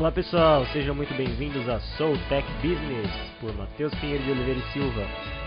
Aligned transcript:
Olá 0.00 0.10
pessoal, 0.10 0.64
sejam 0.72 0.94
muito 0.94 1.12
bem-vindos 1.14 1.68
a 1.68 1.78
Soul 1.98 2.16
Tech 2.30 2.50
Business 2.62 3.10
por 3.38 3.54
Matheus 3.54 3.94
Pinheiro 3.96 4.24
de 4.24 4.30
Oliveira 4.30 4.58
e 4.58 4.72
Silva, 4.72 5.02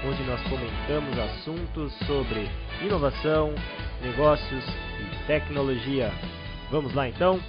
onde 0.06 0.24
nós 0.26 0.40
comentamos 0.44 1.18
assuntos 1.18 1.92
sobre 2.06 2.47
inovação, 2.79 3.56
negócios 3.99 4.63
e 4.99 5.26
tecnologia. 5.26 6.12
Vamos 6.70 6.94
lá 6.94 7.10
então? 7.10 7.39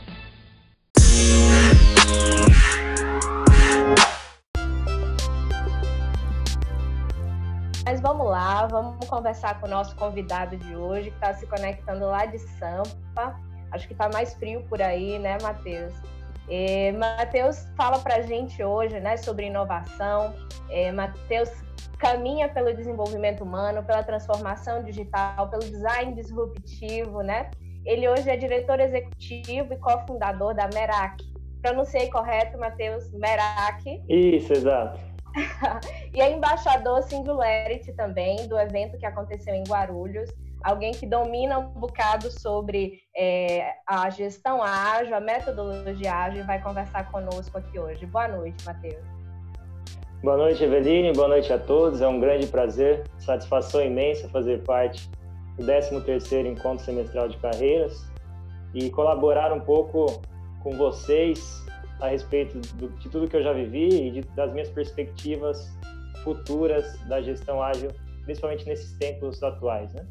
Mas 7.84 8.00
vamos 8.00 8.26
lá, 8.26 8.66
vamos 8.66 9.06
conversar 9.06 9.60
com 9.60 9.66
o 9.66 9.70
nosso 9.70 9.94
convidado 9.96 10.56
de 10.56 10.74
hoje, 10.74 11.10
que 11.10 11.16
está 11.16 11.34
se 11.34 11.46
conectando 11.46 12.06
lá 12.06 12.24
de 12.24 12.38
Sampa. 12.38 13.38
Acho 13.70 13.86
que 13.86 13.92
está 13.92 14.08
mais 14.08 14.32
frio 14.36 14.64
por 14.70 14.80
aí, 14.80 15.18
né, 15.18 15.36
Matheus? 15.42 15.92
É, 16.48 16.92
Matheus 16.92 17.66
fala 17.76 17.98
para 17.98 18.16
a 18.16 18.22
gente 18.22 18.62
hoje 18.62 19.00
né, 19.00 19.16
sobre 19.16 19.46
inovação. 19.46 20.34
É, 20.68 20.92
Matheus 20.92 21.50
caminha 21.98 22.48
pelo 22.48 22.74
desenvolvimento 22.74 23.42
humano, 23.42 23.82
pela 23.82 24.02
transformação 24.02 24.82
digital, 24.82 25.48
pelo 25.48 25.62
design 25.62 26.14
disruptivo, 26.14 27.22
né? 27.22 27.50
Ele 27.84 28.08
hoje 28.08 28.28
é 28.28 28.36
diretor 28.36 28.80
executivo 28.80 29.72
e 29.72 29.76
cofundador 29.76 30.54
da 30.54 30.68
Merak. 30.72 31.22
Pronunciei 31.62 32.10
correto, 32.10 32.58
Matheus? 32.58 33.10
Merak. 33.12 34.02
Isso, 34.08 34.52
exato. 34.52 35.00
e 36.14 36.20
é 36.20 36.30
embaixador 36.30 37.02
Singularity 37.02 37.92
também, 37.92 38.46
do 38.48 38.58
evento 38.58 38.98
que 38.98 39.06
aconteceu 39.06 39.54
em 39.54 39.64
Guarulhos, 39.64 40.30
alguém 40.64 40.92
que 40.92 41.06
domina 41.06 41.58
um 41.58 41.68
bocado 41.68 42.30
sobre 42.30 43.02
é, 43.14 43.74
a 43.86 44.08
gestão 44.08 44.62
ágil, 44.62 45.14
a 45.14 45.20
metodologia 45.20 46.14
ágil, 46.14 46.44
vai 46.46 46.60
conversar 46.60 47.12
conosco 47.12 47.58
aqui 47.58 47.78
hoje. 47.78 48.06
Boa 48.06 48.26
noite, 48.26 48.64
Matheus. 48.64 49.04
Boa 50.22 50.38
noite, 50.38 50.64
Eveline. 50.64 51.12
Boa 51.12 51.28
noite 51.28 51.52
a 51.52 51.58
todos. 51.58 52.00
É 52.00 52.08
um 52.08 52.18
grande 52.18 52.46
prazer, 52.46 53.04
satisfação 53.18 53.84
imensa 53.84 54.26
fazer 54.30 54.62
parte 54.62 55.10
do 55.58 55.66
13º 55.66 56.46
Encontro 56.46 56.82
Semestral 56.82 57.28
de 57.28 57.36
Carreiras 57.36 58.10
e 58.72 58.88
colaborar 58.88 59.52
um 59.52 59.60
pouco 59.60 60.22
com 60.62 60.70
vocês 60.78 61.62
a 62.00 62.08
respeito 62.08 62.58
do, 62.76 62.88
de 62.88 63.08
tudo 63.10 63.28
que 63.28 63.36
eu 63.36 63.42
já 63.42 63.52
vivi 63.52 64.08
e 64.08 64.10
de, 64.10 64.20
das 64.34 64.50
minhas 64.50 64.70
perspectivas 64.70 65.70
futuras 66.24 66.98
da 67.06 67.20
gestão 67.20 67.62
ágil, 67.62 67.90
principalmente 68.24 68.66
nesses 68.66 68.96
tempos 68.96 69.42
atuais, 69.42 69.92
né? 69.92 70.06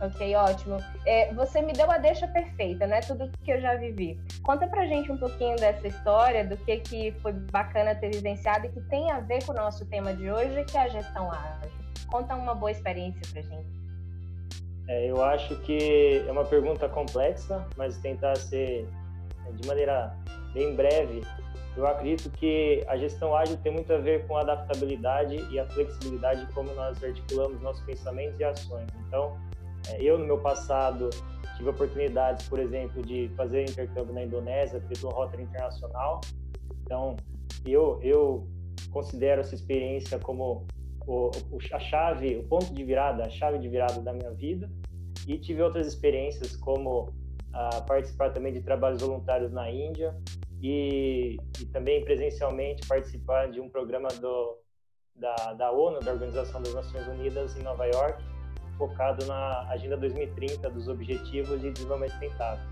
Ok, 0.00 0.34
ótimo. 0.34 0.78
É, 1.06 1.32
você 1.34 1.62
me 1.62 1.72
deu 1.72 1.90
a 1.90 1.98
deixa 1.98 2.26
perfeita, 2.26 2.86
né? 2.86 3.00
Tudo 3.00 3.30
que 3.42 3.50
eu 3.50 3.60
já 3.60 3.76
vivi. 3.76 4.18
Conta 4.42 4.66
pra 4.66 4.86
gente 4.86 5.10
um 5.10 5.16
pouquinho 5.16 5.56
dessa 5.56 5.86
história, 5.86 6.44
do 6.44 6.56
que, 6.56 6.78
que 6.78 7.12
foi 7.22 7.32
bacana 7.32 7.94
ter 7.94 8.10
vivenciado 8.10 8.66
e 8.66 8.68
que 8.70 8.80
tem 8.82 9.10
a 9.10 9.20
ver 9.20 9.44
com 9.44 9.52
o 9.52 9.54
nosso 9.54 9.86
tema 9.86 10.12
de 10.12 10.30
hoje, 10.30 10.64
que 10.64 10.76
é 10.76 10.82
a 10.82 10.88
gestão 10.88 11.30
ágil. 11.30 11.70
Conta 12.08 12.34
uma 12.34 12.54
boa 12.54 12.70
experiência 12.70 13.20
pra 13.32 13.42
gente. 13.42 13.84
É, 14.88 15.10
eu 15.10 15.22
acho 15.24 15.56
que 15.60 16.24
é 16.26 16.30
uma 16.30 16.44
pergunta 16.44 16.88
complexa, 16.88 17.66
mas 17.76 17.96
tentar 17.98 18.36
ser 18.36 18.86
é, 19.46 19.52
de 19.52 19.66
maneira 19.66 20.14
bem 20.52 20.74
breve. 20.74 21.22
Eu 21.76 21.86
acredito 21.86 22.30
que 22.30 22.84
a 22.86 22.96
gestão 22.96 23.34
ágil 23.34 23.56
tem 23.56 23.72
muito 23.72 23.92
a 23.92 23.98
ver 23.98 24.26
com 24.26 24.36
a 24.36 24.42
adaptabilidade 24.42 25.36
e 25.50 25.58
a 25.58 25.64
flexibilidade 25.66 26.46
como 26.52 26.72
nós 26.74 27.02
articulamos 27.02 27.60
nossos 27.62 27.82
pensamentos 27.84 28.38
e 28.38 28.44
ações. 28.44 28.86
Então, 29.08 29.36
eu, 29.98 30.18
no 30.18 30.24
meu 30.24 30.38
passado, 30.38 31.10
tive 31.56 31.68
oportunidades, 31.68 32.48
por 32.48 32.58
exemplo, 32.58 33.02
de 33.02 33.30
fazer 33.36 33.62
intercâmbio 33.62 34.14
na 34.14 34.24
Indonésia 34.24 34.80
pelo 34.80 35.12
Rotary 35.12 35.42
Internacional. 35.42 36.20
Então, 36.82 37.16
eu, 37.64 37.98
eu 38.02 38.46
considero 38.90 39.40
essa 39.40 39.54
experiência 39.54 40.18
como 40.18 40.66
o, 41.06 41.30
a 41.72 41.78
chave, 41.78 42.36
o 42.36 42.44
ponto 42.44 42.72
de 42.72 42.84
virada, 42.84 43.24
a 43.24 43.30
chave 43.30 43.58
de 43.58 43.68
virada 43.68 44.00
da 44.00 44.12
minha 44.12 44.30
vida. 44.32 44.70
E 45.26 45.38
tive 45.38 45.62
outras 45.62 45.86
experiências, 45.86 46.56
como 46.56 47.12
a 47.52 47.80
participar 47.82 48.30
também 48.30 48.52
de 48.52 48.60
trabalhos 48.60 49.00
voluntários 49.00 49.52
na 49.52 49.70
Índia 49.70 50.14
e, 50.60 51.36
e 51.60 51.66
também 51.66 52.04
presencialmente 52.04 52.86
participar 52.86 53.50
de 53.50 53.60
um 53.60 53.68
programa 53.68 54.08
do, 54.08 54.58
da, 55.14 55.52
da 55.52 55.70
ONU, 55.70 56.00
da 56.00 56.12
Organização 56.12 56.60
das 56.60 56.74
Nações 56.74 57.06
Unidas, 57.06 57.56
em 57.56 57.62
Nova 57.62 57.86
York, 57.86 58.22
focado 58.76 59.24
na 59.26 59.66
Agenda 59.70 59.96
2030 59.96 60.70
dos 60.70 60.88
Objetivos 60.88 61.60
de 61.60 61.70
Desenvolvimento 61.70 62.12
Sustentável. 62.12 62.64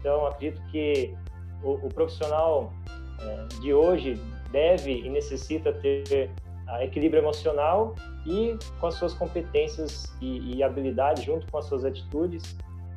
Então, 0.00 0.26
acredito 0.26 0.60
que 0.70 1.14
o, 1.62 1.72
o 1.72 1.88
profissional 1.88 2.72
é, 3.20 3.60
de 3.60 3.72
hoje 3.72 4.14
deve 4.50 4.92
e 4.92 5.08
necessita 5.08 5.72
ter 5.72 6.30
equilíbrio 6.80 7.22
emocional 7.22 7.94
e 8.26 8.58
com 8.78 8.86
as 8.86 8.94
suas 8.94 9.14
competências 9.14 10.04
e, 10.20 10.56
e 10.56 10.62
habilidades, 10.62 11.24
junto 11.24 11.50
com 11.50 11.58
as 11.58 11.64
suas 11.64 11.84
atitudes, 11.84 12.56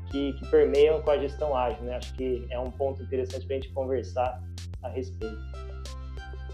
que, 0.10 0.34
que, 0.34 0.46
permeiam 0.48 1.02
com 1.02 1.12
a 1.12 1.18
gestão 1.18 1.56
ágil. 1.56 1.82
Né? 1.84 1.96
Acho 1.96 2.14
que 2.16 2.46
é 2.50 2.60
um 2.60 2.70
ponto 2.70 3.02
interessante 3.02 3.46
para 3.46 3.56
a 3.56 3.60
gente 3.60 3.74
conversar 3.74 4.44
a 4.84 4.90
respeito. 4.90 5.40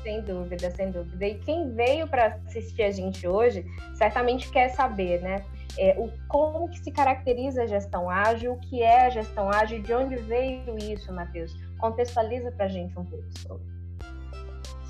Sem 0.03 0.21
dúvida, 0.21 0.69
sem 0.71 0.91
dúvida. 0.91 1.25
E 1.25 1.35
quem 1.39 1.73
veio 1.73 2.07
para 2.07 2.39
assistir 2.45 2.83
a 2.83 2.91
gente 2.91 3.27
hoje 3.27 3.65
certamente 3.95 4.49
quer 4.51 4.69
saber, 4.69 5.21
né? 5.21 5.43
É, 5.77 5.95
o, 5.97 6.11
como 6.27 6.69
que 6.69 6.79
se 6.79 6.91
caracteriza 6.91 7.63
a 7.63 7.67
gestão 7.67 8.09
ágil, 8.09 8.53
o 8.53 8.59
que 8.59 8.81
é 8.81 9.05
a 9.05 9.09
gestão 9.09 9.49
ágil, 9.49 9.81
de 9.81 9.93
onde 9.93 10.15
veio 10.15 10.77
isso, 10.77 11.11
Matheus? 11.13 11.55
Contextualiza 11.79 12.51
para 12.51 12.65
a 12.65 12.69
gente 12.69 12.97
um 12.97 13.05
pouco 13.05 13.25
sobre. 13.39 13.63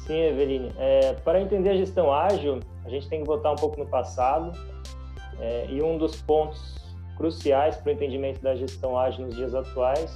Sim, 0.05 0.19
Eveline. 0.19 0.71
É, 0.77 1.13
para 1.13 1.41
entender 1.41 1.71
a 1.71 1.75
gestão 1.75 2.13
ágil, 2.13 2.61
a 2.85 2.89
gente 2.89 3.09
tem 3.09 3.21
que 3.21 3.27
voltar 3.27 3.51
um 3.51 3.57
pouco 3.57 3.77
no 3.77 3.85
passado. 3.85 4.51
É, 5.39 5.67
e 5.69 5.81
um 5.81 5.97
dos 5.97 6.21
pontos 6.21 6.77
cruciais 7.17 7.75
para 7.75 7.89
o 7.89 7.93
entendimento 7.93 8.41
da 8.41 8.55
gestão 8.55 8.97
ágil 8.97 9.25
nos 9.25 9.35
dias 9.35 9.53
atuais 9.53 10.15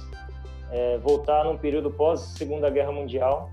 é 0.70 0.96
voltar 0.98 1.44
num 1.44 1.56
período 1.56 1.90
pós 1.90 2.20
Segunda 2.20 2.70
Guerra 2.70 2.90
Mundial 2.90 3.50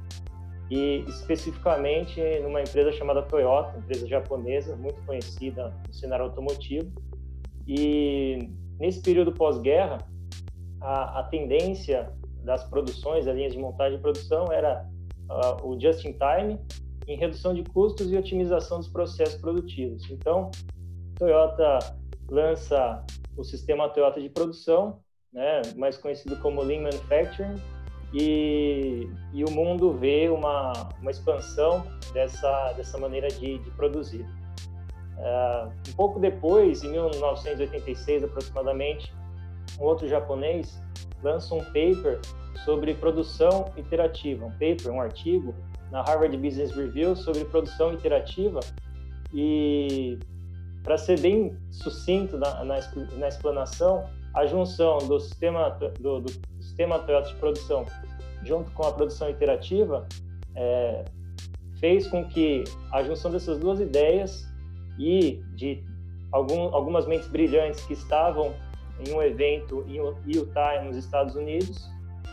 e 0.69 1.03
especificamente 1.07 2.21
numa 2.41 2.61
empresa 2.61 2.91
chamada 2.91 3.23
Toyota, 3.23 3.77
empresa 3.77 4.07
japonesa 4.07 4.75
muito 4.75 5.01
conhecida 5.05 5.73
no 5.87 5.93
cenário 5.93 6.25
automotivo. 6.25 6.91
E 7.67 8.49
nesse 8.79 9.01
período 9.01 9.31
pós-guerra, 9.31 9.97
a, 10.79 11.19
a, 11.19 11.23
tendência 11.23 12.13
das 12.43 12.63
produções, 12.63 13.25
das 13.25 13.35
linhas 13.35 13.53
de 13.53 13.59
montagem 13.59 13.97
e 13.97 14.01
produção 14.01 14.45
era 14.51 14.87
uh, 15.29 15.67
o 15.67 15.79
just 15.79 16.05
in 16.05 16.13
time 16.13 16.59
em 17.07 17.17
redução 17.17 17.53
de 17.53 17.63
custos 17.63 18.11
e 18.11 18.17
otimização 18.17 18.77
dos 18.77 18.87
processos 18.87 19.41
produtivos. 19.41 20.09
Então, 20.11 20.51
Toyota 21.15 21.79
lança 22.29 23.03
o 23.35 23.43
sistema 23.43 23.89
Toyota 23.89 24.21
de 24.21 24.29
produção, 24.29 24.99
né, 25.33 25.61
mais 25.75 25.97
conhecido 25.97 26.37
como 26.37 26.61
Lean 26.61 26.81
Manufacturing, 26.81 27.55
e, 28.13 29.09
e 29.33 29.43
o 29.43 29.51
mundo 29.51 29.93
vê 29.93 30.29
uma, 30.29 30.73
uma 30.99 31.11
expansão 31.11 31.85
dessa, 32.13 32.73
dessa 32.73 32.97
maneira 32.97 33.27
de, 33.27 33.59
de 33.59 33.71
produzir. 33.71 34.25
Uh, 35.17 35.71
um 35.89 35.93
pouco 35.95 36.19
depois, 36.19 36.83
em 36.83 36.91
1986 36.91 38.23
aproximadamente, 38.23 39.13
um 39.79 39.83
outro 39.83 40.07
japonês 40.07 40.81
lança 41.21 41.53
um 41.53 41.63
paper 41.65 42.19
sobre 42.63 42.93
produção 42.93 43.71
iterativa, 43.77 44.45
um 44.45 44.51
paper, 44.51 44.91
um 44.91 45.01
artigo 45.01 45.53
na 45.91 46.01
Harvard 46.03 46.35
Business 46.37 46.71
Review 46.71 47.15
sobre 47.15 47.45
produção 47.45 47.93
iterativa 47.93 48.59
e 49.33 50.17
para 50.83 50.97
ser 50.97 51.19
bem 51.19 51.57
sucinto 51.69 52.37
na, 52.37 52.63
na, 52.63 52.79
na, 53.17 53.27
explanação, 53.27 54.09
a 54.33 54.45
junção 54.45 54.99
do 54.99 55.19
sistema, 55.19 55.69
do, 55.99 56.21
do 56.21 56.31
sistema 56.61 56.99
Toyota 56.99 57.29
de 57.29 57.35
produção 57.35 57.85
junto 58.43 58.71
com 58.71 58.87
a 58.87 58.91
produção 58.91 59.29
iterativa 59.29 60.07
é, 60.55 61.03
fez 61.79 62.07
com 62.07 62.25
que 62.25 62.63
a 62.91 63.03
junção 63.03 63.31
dessas 63.31 63.57
duas 63.57 63.79
ideias 63.79 64.47
e 64.97 65.41
de 65.55 65.83
algum, 66.31 66.73
algumas 66.73 67.05
mentes 67.05 67.27
brilhantes 67.27 67.83
que 67.85 67.93
estavam 67.93 68.53
em 69.05 69.13
um 69.13 69.21
evento 69.21 69.85
em 69.87 69.97
Utah, 70.31 70.81
nos 70.83 70.97
Estados 70.97 71.35
Unidos, 71.35 71.85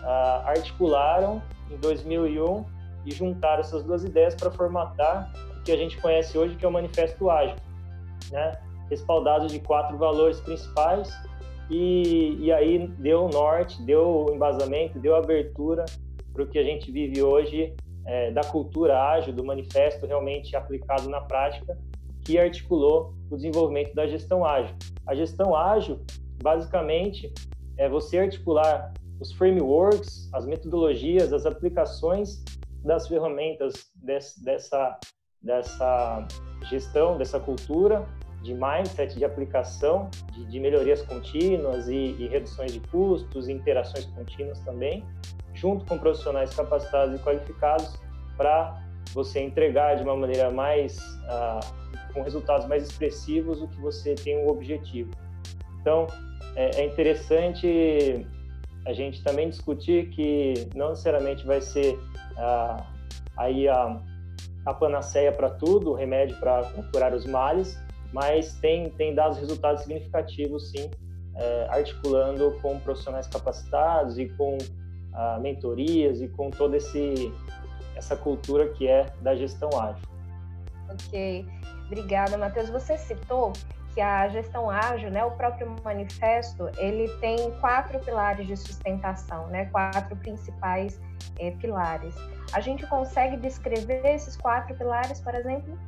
uh, 0.02 0.42
articularam 0.44 1.40
em 1.70 1.76
2001 1.76 2.64
e 3.04 3.12
juntaram 3.12 3.60
essas 3.60 3.84
duas 3.84 4.04
ideias 4.04 4.34
para 4.34 4.50
formatar 4.50 5.32
o 5.58 5.62
que 5.62 5.70
a 5.70 5.76
gente 5.76 5.96
conhece 5.98 6.36
hoje, 6.36 6.56
que 6.56 6.64
é 6.64 6.68
o 6.68 6.72
Manifesto 6.72 7.30
Ágil 7.30 7.56
né, 8.30 8.58
respaldado 8.90 9.46
de 9.46 9.60
quatro 9.60 9.96
valores 9.96 10.40
principais 10.40 11.12
e, 11.70 12.36
e 12.40 12.52
aí 12.52 12.86
deu 12.98 13.28
norte, 13.28 13.82
deu 13.82 14.26
embasamento, 14.32 14.98
deu 14.98 15.16
abertura 15.16 15.84
para 16.32 16.42
o 16.42 16.46
que 16.46 16.58
a 16.58 16.62
gente 16.62 16.90
vive 16.92 17.22
hoje 17.22 17.74
é, 18.06 18.30
da 18.30 18.42
cultura 18.42 19.02
ágil, 19.10 19.32
do 19.32 19.44
manifesto 19.44 20.06
realmente 20.06 20.54
aplicado 20.54 21.08
na 21.08 21.20
prática, 21.20 21.76
que 22.24 22.38
articulou 22.38 23.14
o 23.30 23.36
desenvolvimento 23.36 23.94
da 23.94 24.06
gestão 24.06 24.44
ágil. 24.44 24.74
A 25.06 25.14
gestão 25.14 25.56
ágil, 25.56 26.00
basicamente, 26.42 27.32
é 27.76 27.88
você 27.88 28.18
articular 28.18 28.92
os 29.20 29.32
frameworks, 29.32 30.28
as 30.32 30.46
metodologias, 30.46 31.32
as 31.32 31.46
aplicações 31.46 32.44
das 32.84 33.08
ferramentas 33.08 33.90
desse, 33.94 34.42
dessa, 34.44 34.98
dessa 35.42 36.26
gestão, 36.68 37.18
dessa 37.18 37.40
cultura 37.40 38.06
de 38.46 38.54
mindset, 38.54 39.16
de 39.16 39.24
aplicação, 39.24 40.08
de, 40.32 40.44
de 40.46 40.60
melhorias 40.60 41.02
contínuas 41.02 41.88
e, 41.88 42.14
e, 42.18 42.28
reduções 42.28 42.72
de 42.72 42.80
custos, 42.80 43.48
interações 43.48 44.06
contínuas 44.06 44.60
também, 44.60 45.04
junto 45.52 45.84
com 45.84 45.98
profissionais 45.98 46.54
capacitados 46.54 47.18
e 47.18 47.22
qualificados 47.22 47.98
para 48.36 48.80
você 49.12 49.40
entregar 49.40 49.96
de 49.96 50.04
uma 50.04 50.16
maneira 50.16 50.50
mais 50.50 50.98
uh, 50.98 52.12
com 52.12 52.22
resultados 52.22 52.66
mais 52.66 52.84
expressivos 52.84 53.60
o 53.60 53.68
que 53.68 53.80
você 53.80 54.14
tem 54.14 54.38
um 54.38 54.48
objetivo. 54.48 55.10
Então 55.80 56.06
é, 56.54 56.82
é 56.82 56.86
interessante 56.86 58.26
a 58.86 58.92
gente 58.92 59.22
também 59.24 59.50
discutir 59.50 60.10
que 60.10 60.68
não 60.74 60.90
necessariamente 60.90 61.44
vai 61.44 61.60
ser 61.60 61.94
uh, 61.94 62.82
aí 63.36 63.68
a, 63.68 64.00
a 64.64 64.74
panaceia 64.74 65.32
para 65.32 65.50
tudo, 65.50 65.90
o 65.90 65.94
remédio 65.94 66.38
para 66.38 66.62
curar 66.92 67.12
os 67.12 67.26
males, 67.26 67.78
mas 68.12 68.54
tem, 68.54 68.90
tem 68.90 69.14
dado 69.14 69.34
resultados 69.38 69.82
significativos, 69.82 70.70
sim, 70.70 70.90
é, 71.34 71.66
articulando 71.70 72.58
com 72.62 72.78
profissionais 72.80 73.26
capacitados 73.26 74.18
e 74.18 74.26
com 74.30 74.56
ah, 75.12 75.38
mentorias 75.40 76.20
e 76.20 76.28
com 76.28 76.50
toda 76.50 76.76
esse, 76.76 77.32
essa 77.94 78.16
cultura 78.16 78.68
que 78.68 78.86
é 78.86 79.06
da 79.20 79.34
gestão 79.34 79.68
ágil. 79.78 80.04
Ok, 80.90 81.46
obrigada, 81.86 82.36
Matheus. 82.38 82.68
Você 82.70 82.96
citou 82.98 83.52
que 83.94 84.00
a 84.02 84.28
gestão 84.28 84.68
ágil, 84.68 85.10
né, 85.10 85.24
o 85.24 85.30
próprio 85.30 85.74
manifesto, 85.82 86.68
ele 86.76 87.08
tem 87.18 87.50
quatro 87.60 87.98
pilares 88.00 88.46
de 88.46 88.54
sustentação, 88.54 89.46
né, 89.46 89.64
quatro 89.66 90.14
principais 90.16 91.00
é, 91.38 91.50
pilares. 91.52 92.14
A 92.52 92.60
gente 92.60 92.86
consegue 92.86 93.38
descrever 93.38 94.06
esses 94.06 94.36
quatro 94.36 94.74
pilares, 94.76 95.18
por 95.20 95.34
exemplo? 95.34 95.78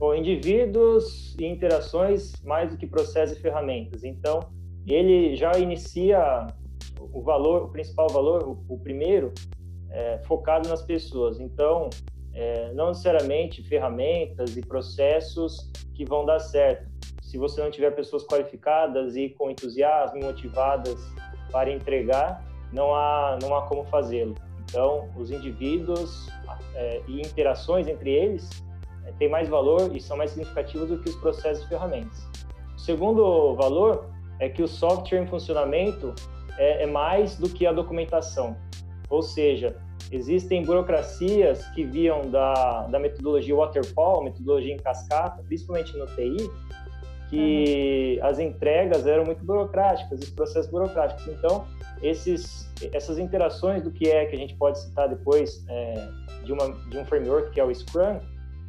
Bom, 0.00 0.14
indivíduos 0.14 1.36
e 1.38 1.44
interações 1.44 2.32
mais 2.42 2.70
do 2.70 2.78
que 2.78 2.86
processos 2.86 3.36
e 3.36 3.40
ferramentas. 3.42 4.02
Então, 4.02 4.40
ele 4.86 5.36
já 5.36 5.52
inicia 5.58 6.46
o 6.98 7.20
valor, 7.20 7.64
o 7.64 7.68
principal 7.68 8.08
valor, 8.08 8.48
o, 8.48 8.64
o 8.66 8.78
primeiro, 8.78 9.30
é, 9.90 10.18
focado 10.20 10.70
nas 10.70 10.80
pessoas. 10.80 11.38
Então, 11.38 11.90
é, 12.32 12.72
não 12.72 12.88
necessariamente 12.88 13.62
ferramentas 13.62 14.56
e 14.56 14.62
processos 14.62 15.70
que 15.94 16.06
vão 16.06 16.24
dar 16.24 16.38
certo. 16.38 16.88
Se 17.20 17.36
você 17.36 17.62
não 17.62 17.70
tiver 17.70 17.90
pessoas 17.90 18.24
qualificadas 18.24 19.16
e 19.16 19.28
com 19.28 19.50
entusiasmo, 19.50 20.18
motivadas 20.24 20.98
para 21.52 21.70
entregar, 21.70 22.42
não 22.72 22.94
há 22.94 23.38
não 23.42 23.54
há 23.54 23.66
como 23.66 23.84
fazê-lo. 23.84 24.34
Então, 24.64 25.10
os 25.14 25.30
indivíduos 25.30 26.26
é, 26.74 27.02
e 27.06 27.20
interações 27.20 27.86
entre 27.86 28.10
eles 28.10 28.48
têm 29.18 29.28
mais 29.28 29.48
valor 29.48 29.94
e 29.94 30.00
são 30.00 30.16
mais 30.16 30.30
significativos 30.30 30.88
do 30.88 30.98
que 30.98 31.10
os 31.10 31.16
processos 31.16 31.64
e 31.64 31.68
ferramentas. 31.68 32.26
O 32.76 32.78
segundo 32.78 33.54
valor 33.56 34.06
é 34.38 34.48
que 34.48 34.62
o 34.62 34.68
software 34.68 35.22
em 35.22 35.26
funcionamento 35.26 36.14
é, 36.58 36.84
é 36.84 36.86
mais 36.86 37.36
do 37.36 37.48
que 37.48 37.66
a 37.66 37.72
documentação. 37.72 38.56
Ou 39.08 39.22
seja, 39.22 39.76
existem 40.10 40.64
burocracias 40.64 41.66
que 41.68 41.84
viam 41.84 42.30
da, 42.30 42.86
da 42.86 42.98
metodologia 42.98 43.54
waterfall, 43.54 44.24
metodologia 44.24 44.74
em 44.74 44.78
cascata, 44.78 45.42
principalmente 45.42 45.96
no 45.96 46.06
TI, 46.06 46.50
que 47.28 48.18
uhum. 48.20 48.26
as 48.26 48.38
entregas 48.38 49.06
eram 49.06 49.24
muito 49.24 49.44
burocráticas, 49.44 50.20
os 50.20 50.30
processos 50.30 50.70
burocráticos. 50.70 51.26
Então, 51.28 51.66
esses, 52.02 52.70
essas 52.92 53.18
interações 53.18 53.82
do 53.82 53.90
que 53.90 54.08
é 54.08 54.26
que 54.26 54.34
a 54.34 54.38
gente 54.38 54.54
pode 54.56 54.80
citar 54.80 55.08
depois 55.08 55.64
é, 55.68 56.08
de, 56.44 56.52
uma, 56.52 56.72
de 56.88 56.98
um 56.98 57.04
framework 57.04 57.50
que 57.50 57.60
é 57.60 57.64
o 57.64 57.74
Scrum, 57.74 58.18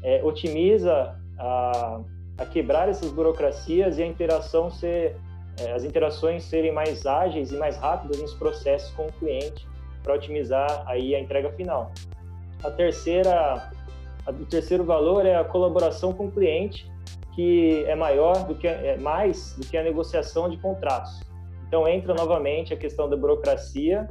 é, 0.04 0.24
otimiza 0.24 1.16
a, 1.38 2.02
a, 2.38 2.46
quebrar 2.46 2.90
essas 2.90 3.12
burocracias 3.12 3.98
e 3.98 4.04
a 4.04 4.06
interação 4.06 4.70
ser, 4.70 5.16
é, 5.60 5.72
as 5.74 5.84
interações 5.84 6.44
serem 6.44 6.72
mais 6.72 7.06
ágeis 7.06 7.52
e 7.52 7.58
mais 7.58 7.78
rápidas 7.78 8.20
nos 8.22 8.34
processos 8.34 8.92
com 8.92 9.06
o 9.06 9.12
cliente 9.14 9.68
para 10.04 10.14
otimizar 10.14 10.84
aí 10.88 11.16
a 11.16 11.20
entrega 11.20 11.52
final. 11.52 11.92
A 12.64 12.72
terceira, 12.72 13.72
a, 14.26 14.32
o 14.32 14.46
terceiro 14.46 14.84
valor 14.84 15.26
é 15.26 15.36
a 15.36 15.44
colaboração 15.44 16.14
com 16.14 16.28
o 16.28 16.32
cliente, 16.32 16.90
que 17.36 17.84
é 17.86 17.96
maior 17.96 18.46
do 18.46 18.56
que 18.56 18.68
é 18.68 18.98
mais 18.98 19.56
do 19.58 19.66
que 19.66 19.78
a 19.78 19.84
negociação 19.84 20.50
de 20.50 20.58
contratos. 20.58 21.22
Então 21.68 21.88
entra 21.88 22.14
novamente 22.14 22.74
a 22.74 22.78
questão 22.78 23.10
da 23.10 23.16
burocracia 23.16 24.10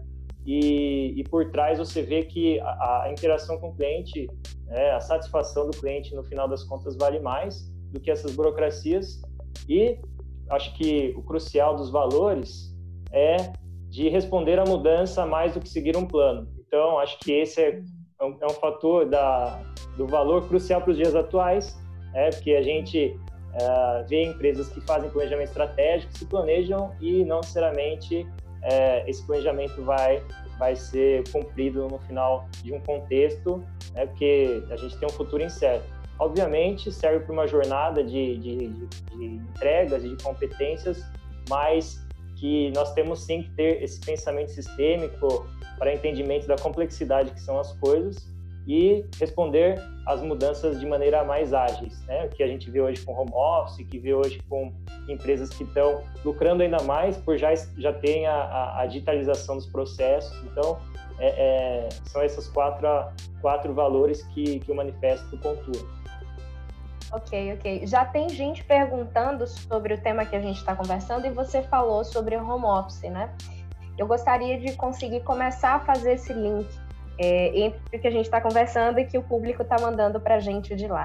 e, 0.52 1.20
e 1.20 1.22
por 1.22 1.48
trás 1.52 1.78
você 1.78 2.02
vê 2.02 2.24
que 2.24 2.58
a, 2.58 3.04
a 3.04 3.12
interação 3.12 3.56
com 3.60 3.68
o 3.68 3.76
cliente, 3.76 4.28
é, 4.68 4.90
a 4.90 4.98
satisfação 4.98 5.70
do 5.70 5.76
cliente 5.78 6.12
no 6.12 6.24
final 6.24 6.48
das 6.48 6.64
contas 6.64 6.96
vale 6.96 7.20
mais 7.20 7.70
do 7.92 8.00
que 8.00 8.10
essas 8.10 8.34
burocracias. 8.34 9.22
E 9.68 9.96
acho 10.48 10.74
que 10.74 11.14
o 11.16 11.22
crucial 11.22 11.76
dos 11.76 11.88
valores 11.88 12.76
é 13.12 13.36
de 13.88 14.08
responder 14.08 14.58
à 14.58 14.64
mudança 14.64 15.24
mais 15.24 15.54
do 15.54 15.60
que 15.60 15.68
seguir 15.68 15.96
um 15.96 16.04
plano. 16.04 16.48
Então 16.66 16.98
acho 16.98 17.16
que 17.20 17.30
esse 17.30 17.62
é 17.62 17.80
um, 18.20 18.36
é 18.40 18.46
um 18.46 18.54
fator 18.54 19.08
da, 19.08 19.62
do 19.96 20.04
valor 20.08 20.48
crucial 20.48 20.80
para 20.80 20.90
os 20.90 20.96
dias 20.96 21.14
atuais, 21.14 21.78
é 22.12 22.30
porque 22.30 22.56
a 22.56 22.62
gente 22.62 23.16
uh, 23.54 24.04
vê 24.08 24.24
empresas 24.24 24.68
que 24.68 24.80
fazem 24.80 25.08
planejamento 25.10 25.50
estratégico, 25.50 26.12
se 26.12 26.26
planejam 26.26 26.92
e 27.00 27.24
não 27.24 27.36
necessariamente 27.36 28.26
uh, 28.60 29.08
esse 29.08 29.24
planejamento 29.26 29.82
vai 29.82 30.22
vai 30.60 30.76
ser 30.76 31.24
cumprido 31.32 31.88
no 31.88 31.98
final 32.00 32.46
de 32.62 32.72
um 32.74 32.80
contexto, 32.80 33.64
né, 33.94 34.04
porque 34.04 34.62
a 34.70 34.76
gente 34.76 34.96
tem 34.98 35.08
um 35.08 35.12
futuro 35.12 35.42
incerto. 35.42 35.86
Obviamente, 36.18 36.92
serve 36.92 37.24
para 37.24 37.32
uma 37.32 37.46
jornada 37.46 38.04
de, 38.04 38.36
de, 38.36 38.68
de, 38.68 39.24
entregas 39.24 40.04
e 40.04 40.14
de 40.14 40.22
competências, 40.22 41.02
mas 41.48 42.06
que 42.36 42.70
nós 42.72 42.92
temos 42.92 43.24
sim 43.24 43.42
que 43.42 43.50
ter 43.52 43.82
esse 43.82 43.98
pensamento 44.00 44.50
sistêmico 44.50 45.46
para 45.78 45.94
entendimento 45.94 46.46
da 46.46 46.56
complexidade 46.56 47.30
que 47.30 47.40
são 47.40 47.58
as 47.58 47.72
coisas 47.78 48.28
e 48.66 49.04
responder 49.18 49.82
às 50.06 50.22
mudanças 50.22 50.78
de 50.80 50.86
maneira 50.86 51.24
mais 51.24 51.52
ágeis, 51.52 52.00
né? 52.06 52.26
O 52.26 52.28
que 52.28 52.42
a 52.42 52.46
gente 52.46 52.70
vê 52.70 52.80
hoje 52.80 53.04
com 53.04 53.12
home 53.12 53.32
office, 53.32 53.86
que 53.86 53.98
vê 53.98 54.14
hoje 54.14 54.40
com 54.48 54.72
empresas 55.08 55.50
que 55.50 55.64
estão 55.64 56.02
lucrando 56.24 56.62
ainda 56.62 56.82
mais 56.82 57.16
por 57.16 57.36
já 57.36 57.54
já 57.76 57.92
terem 57.92 58.26
a, 58.26 58.34
a, 58.34 58.82
a 58.82 58.86
digitalização 58.86 59.56
dos 59.56 59.66
processos. 59.66 60.36
Então, 60.44 60.78
é, 61.18 61.28
é, 61.28 61.88
são 62.06 62.22
esses 62.22 62.48
quatro 62.48 62.86
quatro 63.40 63.74
valores 63.74 64.22
que, 64.28 64.60
que 64.60 64.70
o 64.70 64.74
manifesto 64.74 65.36
pontua. 65.38 66.00
Ok, 67.12 67.54
ok. 67.54 67.86
Já 67.86 68.04
tem 68.04 68.28
gente 68.28 68.62
perguntando 68.62 69.46
sobre 69.46 69.94
o 69.94 70.00
tema 70.00 70.24
que 70.24 70.36
a 70.36 70.40
gente 70.40 70.58
está 70.58 70.76
conversando 70.76 71.26
e 71.26 71.30
você 71.30 71.60
falou 71.62 72.04
sobre 72.04 72.36
home 72.36 72.64
office, 72.64 73.02
né? 73.02 73.34
Eu 73.98 74.06
gostaria 74.06 74.58
de 74.58 74.74
conseguir 74.76 75.20
começar 75.20 75.74
a 75.74 75.80
fazer 75.80 76.12
esse 76.12 76.32
link 76.32 76.68
é, 77.20 77.58
entre 77.58 77.98
o 77.98 78.00
que 78.00 78.08
a 78.08 78.10
gente 78.10 78.24
está 78.24 78.40
conversando 78.40 78.98
e 78.98 79.04
que 79.04 79.18
o 79.18 79.22
público 79.22 79.62
está 79.62 79.76
mandando 79.78 80.18
para 80.20 80.36
a 80.36 80.40
gente 80.40 80.74
de 80.74 80.88
lá. 80.88 81.04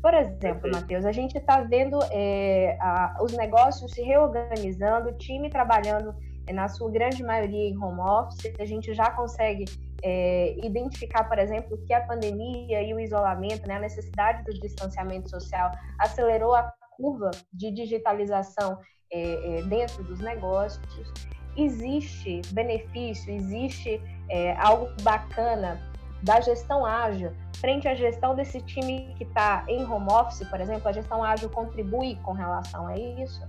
Por 0.00 0.14
exemplo, 0.14 0.70
Matheus, 0.72 1.04
a 1.04 1.12
gente 1.12 1.36
está 1.36 1.60
vendo 1.60 1.98
é, 2.10 2.78
a, 2.80 3.18
os 3.20 3.36
negócios 3.36 3.92
se 3.92 4.00
reorganizando, 4.00 5.10
o 5.10 5.12
time 5.12 5.50
trabalhando 5.50 6.14
é, 6.46 6.52
na 6.54 6.68
sua 6.68 6.90
grande 6.90 7.22
maioria 7.22 7.68
em 7.68 7.76
home 7.76 8.00
office, 8.00 8.50
a 8.58 8.64
gente 8.64 8.94
já 8.94 9.10
consegue 9.10 9.66
é, 10.02 10.56
identificar, 10.64 11.24
por 11.24 11.38
exemplo, 11.38 11.76
que 11.86 11.92
a 11.92 12.00
pandemia 12.06 12.82
e 12.82 12.94
o 12.94 12.98
isolamento, 12.98 13.68
né, 13.68 13.74
a 13.74 13.80
necessidade 13.80 14.42
do 14.44 14.58
distanciamento 14.58 15.28
social 15.28 15.70
acelerou 15.98 16.54
a 16.54 16.72
curva 16.96 17.30
de 17.52 17.70
digitalização 17.70 18.78
é, 19.12 19.58
é, 19.58 19.62
dentro 19.62 20.02
dos 20.04 20.20
negócios 20.20 21.12
existe 21.56 22.42
benefício, 22.52 23.32
existe 23.32 24.00
é, 24.28 24.56
algo 24.56 24.88
bacana 25.02 25.80
da 26.22 26.40
gestão 26.40 26.84
ágil 26.84 27.32
frente 27.60 27.86
à 27.86 27.94
gestão 27.94 28.34
desse 28.34 28.60
time 28.62 29.14
que 29.16 29.24
está 29.24 29.64
em 29.68 29.84
home 29.84 30.10
office, 30.10 30.46
por 30.48 30.60
exemplo, 30.60 30.88
a 30.88 30.92
gestão 30.92 31.22
ágil 31.22 31.50
contribui 31.50 32.16
com 32.22 32.32
relação 32.32 32.86
a 32.86 32.96
isso? 32.96 33.42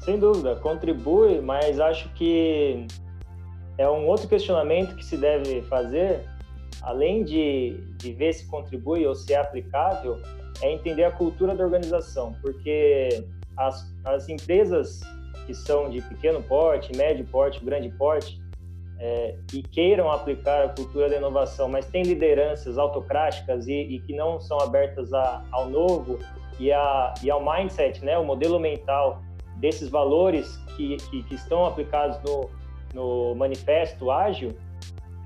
Sem 0.00 0.18
dúvida, 0.18 0.56
contribui, 0.56 1.40
mas 1.40 1.78
acho 1.78 2.08
que 2.14 2.86
é 3.78 3.88
um 3.88 4.06
outro 4.06 4.28
questionamento 4.28 4.96
que 4.96 5.04
se 5.04 5.16
deve 5.16 5.62
fazer, 5.62 6.28
além 6.82 7.24
de, 7.24 7.80
de 7.96 8.12
ver 8.12 8.32
se 8.34 8.46
contribui 8.46 9.06
ou 9.06 9.14
se 9.14 9.32
é 9.32 9.38
aplicável, 9.38 10.20
é 10.60 10.72
entender 10.72 11.04
a 11.04 11.12
cultura 11.12 11.54
da 11.54 11.64
organização, 11.64 12.34
porque 12.42 13.24
as, 13.56 13.94
as 14.04 14.28
empresas 14.28 15.00
que 15.46 15.54
são 15.54 15.90
de 15.90 16.00
pequeno 16.02 16.42
porte, 16.42 16.96
médio 16.96 17.24
porte, 17.26 17.64
grande 17.64 17.88
porte, 17.90 18.40
é, 18.98 19.36
e 19.52 19.62
queiram 19.62 20.10
aplicar 20.10 20.64
a 20.64 20.68
cultura 20.68 21.08
da 21.08 21.16
inovação, 21.16 21.68
mas 21.68 21.86
têm 21.86 22.02
lideranças 22.02 22.78
autocráticas 22.78 23.66
e, 23.66 23.72
e 23.72 24.00
que 24.00 24.14
não 24.14 24.40
são 24.40 24.58
abertas 24.60 25.12
a, 25.12 25.44
ao 25.50 25.68
novo 25.68 26.18
e, 26.58 26.72
a, 26.72 27.14
e 27.22 27.30
ao 27.30 27.44
mindset, 27.44 28.04
né, 28.04 28.16
o 28.16 28.24
modelo 28.24 28.58
mental 28.58 29.20
desses 29.56 29.88
valores 29.88 30.56
que, 30.76 30.96
que, 30.96 31.22
que 31.24 31.34
estão 31.34 31.64
aplicados 31.66 32.18
no, 32.22 32.50
no 32.94 33.34
manifesto 33.34 34.10
ágil, 34.10 34.56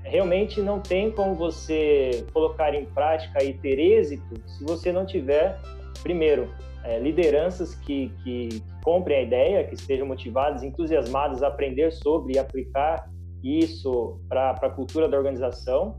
realmente 0.03 0.61
não 0.61 0.79
tem 0.79 1.11
como 1.11 1.35
você 1.35 2.25
colocar 2.33 2.73
em 2.73 2.85
prática 2.85 3.43
e 3.43 3.53
ter 3.53 3.79
êxito 3.79 4.41
se 4.47 4.63
você 4.63 4.91
não 4.91 5.05
tiver, 5.05 5.59
primeiro, 6.01 6.49
é, 6.83 6.99
lideranças 6.99 7.75
que, 7.75 8.11
que 8.23 8.63
comprem 8.83 9.17
a 9.17 9.21
ideia, 9.21 9.63
que 9.65 9.75
estejam 9.75 10.07
motivadas, 10.07 10.63
entusiasmadas 10.63 11.43
a 11.43 11.47
aprender 11.47 11.91
sobre 11.91 12.35
e 12.35 12.39
aplicar 12.39 13.09
isso 13.43 14.19
para 14.27 14.51
a 14.51 14.69
cultura 14.69 15.07
da 15.07 15.17
organização. 15.17 15.97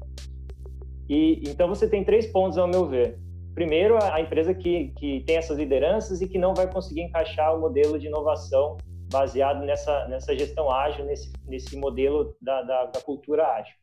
E 1.09 1.43
então 1.49 1.69
você 1.69 1.89
tem 1.89 2.05
três 2.05 2.27
pontos 2.27 2.57
ao 2.57 2.69
meu 2.69 2.87
ver. 2.87 3.19
Primeiro, 3.55 3.99
a 4.01 4.21
empresa 4.21 4.55
que, 4.55 4.93
que 4.97 5.21
tem 5.27 5.37
essas 5.37 5.59
lideranças 5.59 6.21
e 6.21 6.29
que 6.29 6.39
não 6.39 6.55
vai 6.55 6.71
conseguir 6.71 7.03
encaixar 7.03 7.55
o 7.55 7.61
modelo 7.61 7.99
de 7.99 8.07
inovação 8.07 8.79
baseado 9.11 9.65
nessa, 9.65 10.07
nessa 10.07 10.37
gestão 10.39 10.71
ágil, 10.71 11.05
nesse, 11.05 11.33
nesse 11.47 11.77
modelo 11.77 12.37
da, 12.41 12.63
da, 12.63 12.87
da 12.87 13.01
cultura 13.01 13.45
ágil. 13.47 13.75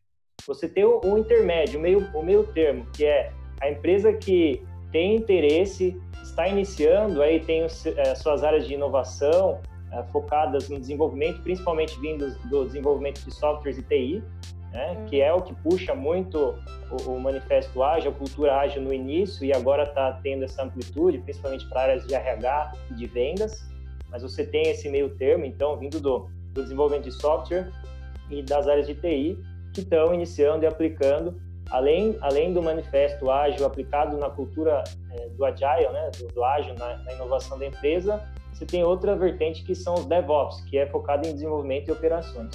Você 0.48 0.70
tem 0.70 0.86
o, 0.86 1.02
o 1.04 1.18
intermédio, 1.18 1.80
o 1.80 1.82
meio, 1.82 2.08
o 2.14 2.24
meio 2.24 2.48
termo, 2.54 2.86
que 2.96 3.06
é 3.06 3.34
a 3.62 3.70
empresa 3.70 4.14
que 4.14 4.64
tem 4.92 5.18
interesse, 5.18 6.00
está 6.38 6.48
iniciando, 6.48 7.24
aí 7.24 7.40
tem 7.40 7.66
os, 7.66 7.84
é, 7.88 8.14
suas 8.14 8.44
áreas 8.44 8.68
de 8.68 8.76
inovação 8.76 9.60
é, 9.92 10.04
focadas 10.12 10.70
no 10.70 10.80
desenvolvimento, 10.80 11.42
principalmente 11.42 12.00
vindos 12.00 12.38
do 12.46 12.64
desenvolvimento 12.64 13.26
de 13.26 13.34
softwares 13.34 13.80
e 13.80 13.82
TI, 13.82 14.24
né, 14.72 14.92
uhum. 14.92 15.06
que 15.06 15.20
é 15.20 15.34
o 15.34 15.42
que 15.42 15.56
puxa 15.56 15.96
muito 15.96 16.54
o, 16.92 17.10
o, 17.10 17.20
manifesto 17.20 17.82
ágil, 17.82 18.12
a 18.12 18.14
cultura 18.14 18.56
ágil 18.56 18.84
no 18.84 18.94
início 18.94 19.44
e 19.44 19.52
agora 19.52 19.82
está 19.84 20.14
tendo 20.22 20.44
essa 20.44 20.64
amplitude, 20.64 21.18
principalmente 21.18 21.68
para 21.70 21.82
áreas 21.82 22.06
de 22.06 22.14
RH 22.14 22.72
e 22.92 22.94
de 22.94 23.08
vendas. 23.08 23.68
Mas 24.12 24.22
você 24.22 24.46
tem 24.46 24.70
esse 24.70 24.88
meio 24.90 25.10
termo, 25.18 25.44
então, 25.44 25.76
vindo 25.76 26.00
do, 26.00 26.30
do 26.54 26.62
desenvolvimento 26.62 27.06
de 27.06 27.14
software 27.14 27.72
e 28.30 28.44
das 28.44 28.68
áreas 28.68 28.86
de 28.86 28.94
TI, 28.94 29.38
que 29.74 29.82
estão 29.82 30.14
iniciando 30.14 30.64
e 30.64 30.68
aplicando, 30.68 31.42
além, 31.70 32.18
além 32.22 32.54
do 32.54 32.62
manifesto 32.62 33.30
ágil 33.30 33.66
aplicado 33.66 34.18
na 34.18 34.30
cultura 34.30 34.84
é, 35.12 35.30
do 35.30 35.46
agile, 35.46 35.90
né, 35.90 36.12
do, 36.18 36.28
do 36.34 36.44
ágil 36.44 36.74
na, 36.76 36.98
na, 36.98 37.14
inovação 37.14 37.58
da 37.58 37.66
empresa, 37.66 38.22
você 38.54 38.66
tem 38.66 38.84
outra 38.84 39.16
vertente 39.16 39.64
que 39.64 39.76
são 39.76 39.96
os 39.96 40.06
DevOps, 40.06 40.62
que 40.62 40.78
é 40.78 40.88
focado 40.88 41.28
em 41.28 41.34
desenvolvimento 41.34 41.90
e 41.90 41.92
operações. 41.92 42.52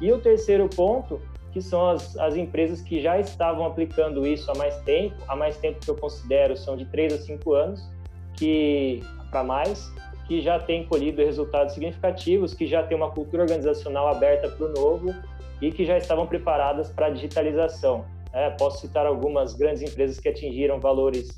E 0.00 0.12
o 0.12 0.18
terceiro 0.18 0.68
ponto, 0.68 1.20
que 1.52 1.62
são 1.62 1.88
as, 1.88 2.16
as 2.18 2.36
empresas 2.36 2.82
que 2.82 3.00
já 3.00 3.18
estavam 3.18 3.66
aplicando 3.66 4.26
isso 4.26 4.50
há 4.50 4.54
mais 4.54 4.76
tempo, 4.82 5.16
há 5.26 5.34
mais 5.34 5.56
tempo 5.56 5.80
que 5.80 5.90
eu 5.90 5.96
considero 5.96 6.56
são 6.56 6.76
de 6.76 6.84
3 6.84 7.14
a 7.14 7.18
5 7.18 7.54
anos, 7.54 7.88
que 8.34 9.02
para 9.30 9.42
mais, 9.42 9.92
que 10.26 10.40
já 10.40 10.58
têm 10.58 10.86
colhido 10.86 11.22
resultados 11.22 11.74
significativos, 11.74 12.54
que 12.54 12.66
já 12.66 12.82
tem 12.82 12.96
uma 12.96 13.10
cultura 13.10 13.42
organizacional 13.42 14.08
aberta 14.08 14.48
para 14.48 14.66
o 14.66 14.68
novo 14.68 15.14
e 15.60 15.72
que 15.72 15.84
já 15.84 15.96
estavam 15.96 16.26
preparadas 16.26 16.90
para 16.90 17.06
a 17.06 17.10
digitalização. 17.10 18.04
É, 18.38 18.50
posso 18.50 18.80
citar 18.80 19.04
algumas 19.04 19.54
grandes 19.54 19.82
empresas 19.82 20.20
que 20.20 20.28
atingiram 20.28 20.78
valores 20.78 21.28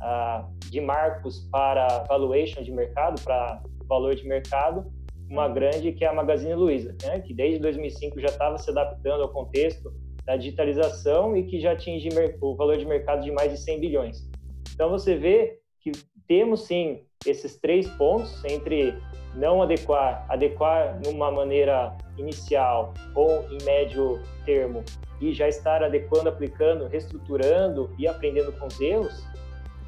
ah, 0.00 0.44
de 0.68 0.80
marcos 0.80 1.48
para 1.52 2.02
valuation 2.08 2.64
de 2.64 2.72
mercado, 2.72 3.22
para 3.22 3.62
valor 3.86 4.16
de 4.16 4.26
mercado, 4.26 4.92
uma 5.30 5.48
grande 5.48 5.92
que 5.92 6.04
é 6.04 6.08
a 6.08 6.12
Magazine 6.12 6.54
Luiza, 6.54 6.96
né, 7.04 7.20
que 7.20 7.32
desde 7.32 7.60
2005 7.60 8.18
já 8.18 8.26
estava 8.26 8.58
se 8.58 8.68
adaptando 8.70 9.22
ao 9.22 9.28
contexto 9.28 9.92
da 10.24 10.36
digitalização 10.36 11.36
e 11.36 11.44
que 11.44 11.60
já 11.60 11.72
atinge 11.72 12.08
o 12.40 12.56
valor 12.56 12.76
de 12.76 12.84
mercado 12.84 13.22
de 13.22 13.30
mais 13.30 13.52
de 13.52 13.58
100 13.58 13.78
bilhões. 13.78 14.28
Então 14.74 14.90
você 14.90 15.14
vê 15.14 15.60
que 15.80 15.92
temos 16.26 16.66
sim 16.66 17.04
esses 17.24 17.56
três 17.60 17.88
pontos 17.90 18.44
entre 18.44 18.94
não 19.34 19.62
adequar, 19.62 20.24
adequar 20.28 20.98
numa 21.04 21.30
maneira 21.30 21.96
inicial 22.16 22.94
ou 23.14 23.44
em 23.50 23.62
médio 23.64 24.20
termo 24.44 24.84
e 25.20 25.32
já 25.32 25.48
estar 25.48 25.82
adequando, 25.82 26.28
aplicando, 26.28 26.86
reestruturando 26.86 27.94
e 27.98 28.06
aprendendo 28.06 28.52
com 28.52 28.66
os 28.66 28.80
erros, 28.80 29.26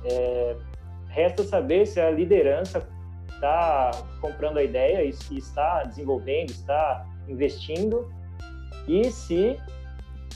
é, 0.04 0.56
resta 1.08 1.42
saber 1.42 1.86
se 1.86 2.00
a 2.00 2.10
liderança 2.10 2.86
está 3.28 3.90
comprando 4.20 4.58
a 4.58 4.62
ideia 4.62 5.02
e, 5.04 5.14
e 5.30 5.38
está 5.38 5.84
desenvolvendo, 5.84 6.50
está 6.50 7.06
investindo 7.28 8.12
e 8.86 9.10
se 9.10 9.56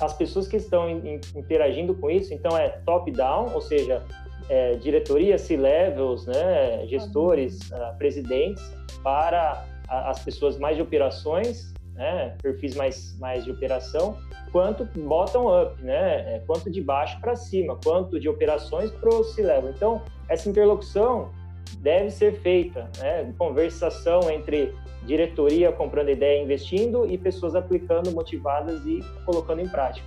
as 0.01 0.13
pessoas 0.13 0.49
que 0.49 0.57
estão 0.57 0.89
in, 0.89 1.21
interagindo 1.35 1.95
com 1.95 2.11
isso, 2.11 2.33
então 2.35 2.57
é 2.57 2.69
top-down, 2.85 3.53
ou 3.55 3.61
seja, 3.61 4.03
é, 4.49 4.75
diretoria, 4.75 5.39
C-levels, 5.39 6.27
né, 6.27 6.87
gestores, 6.87 7.71
uh, 7.71 7.97
presidentes, 7.99 8.63
para 9.03 9.65
as 9.89 10.23
pessoas 10.23 10.59
mais 10.59 10.77
de 10.77 10.83
operações, 10.83 11.73
né, 11.95 12.37
perfis 12.43 12.75
mais, 12.75 13.17
mais 13.19 13.45
de 13.45 13.51
operação, 13.51 14.17
quanto 14.51 14.85
bottom-up, 14.99 15.81
né, 15.83 16.35
é, 16.35 16.43
quanto 16.47 16.71
de 16.71 16.81
baixo 16.81 17.21
para 17.21 17.37
cima, 17.37 17.79
quanto 17.85 18.19
de 18.19 18.29
operações 18.29 18.91
para 18.91 19.15
o 19.15 19.25
C-level. 19.25 19.71
Então, 19.71 20.03
essa 20.29 20.49
interlocução 20.49 21.31
deve 21.79 22.11
ser 22.11 22.41
feita, 22.41 22.91
né, 22.99 23.33
conversação 23.39 24.31
entre 24.31 24.75
diretoria 25.05 25.71
comprando 25.71 26.09
ideia 26.09 26.41
e 26.41 26.45
investindo 26.45 27.07
e 27.07 27.19
pessoas 27.19 27.55
aplicando, 27.55 28.11
motivadas 28.13 28.85
e 28.87 29.01
colocando 29.25 29.61
em 29.61 29.69
prática. 29.69 30.07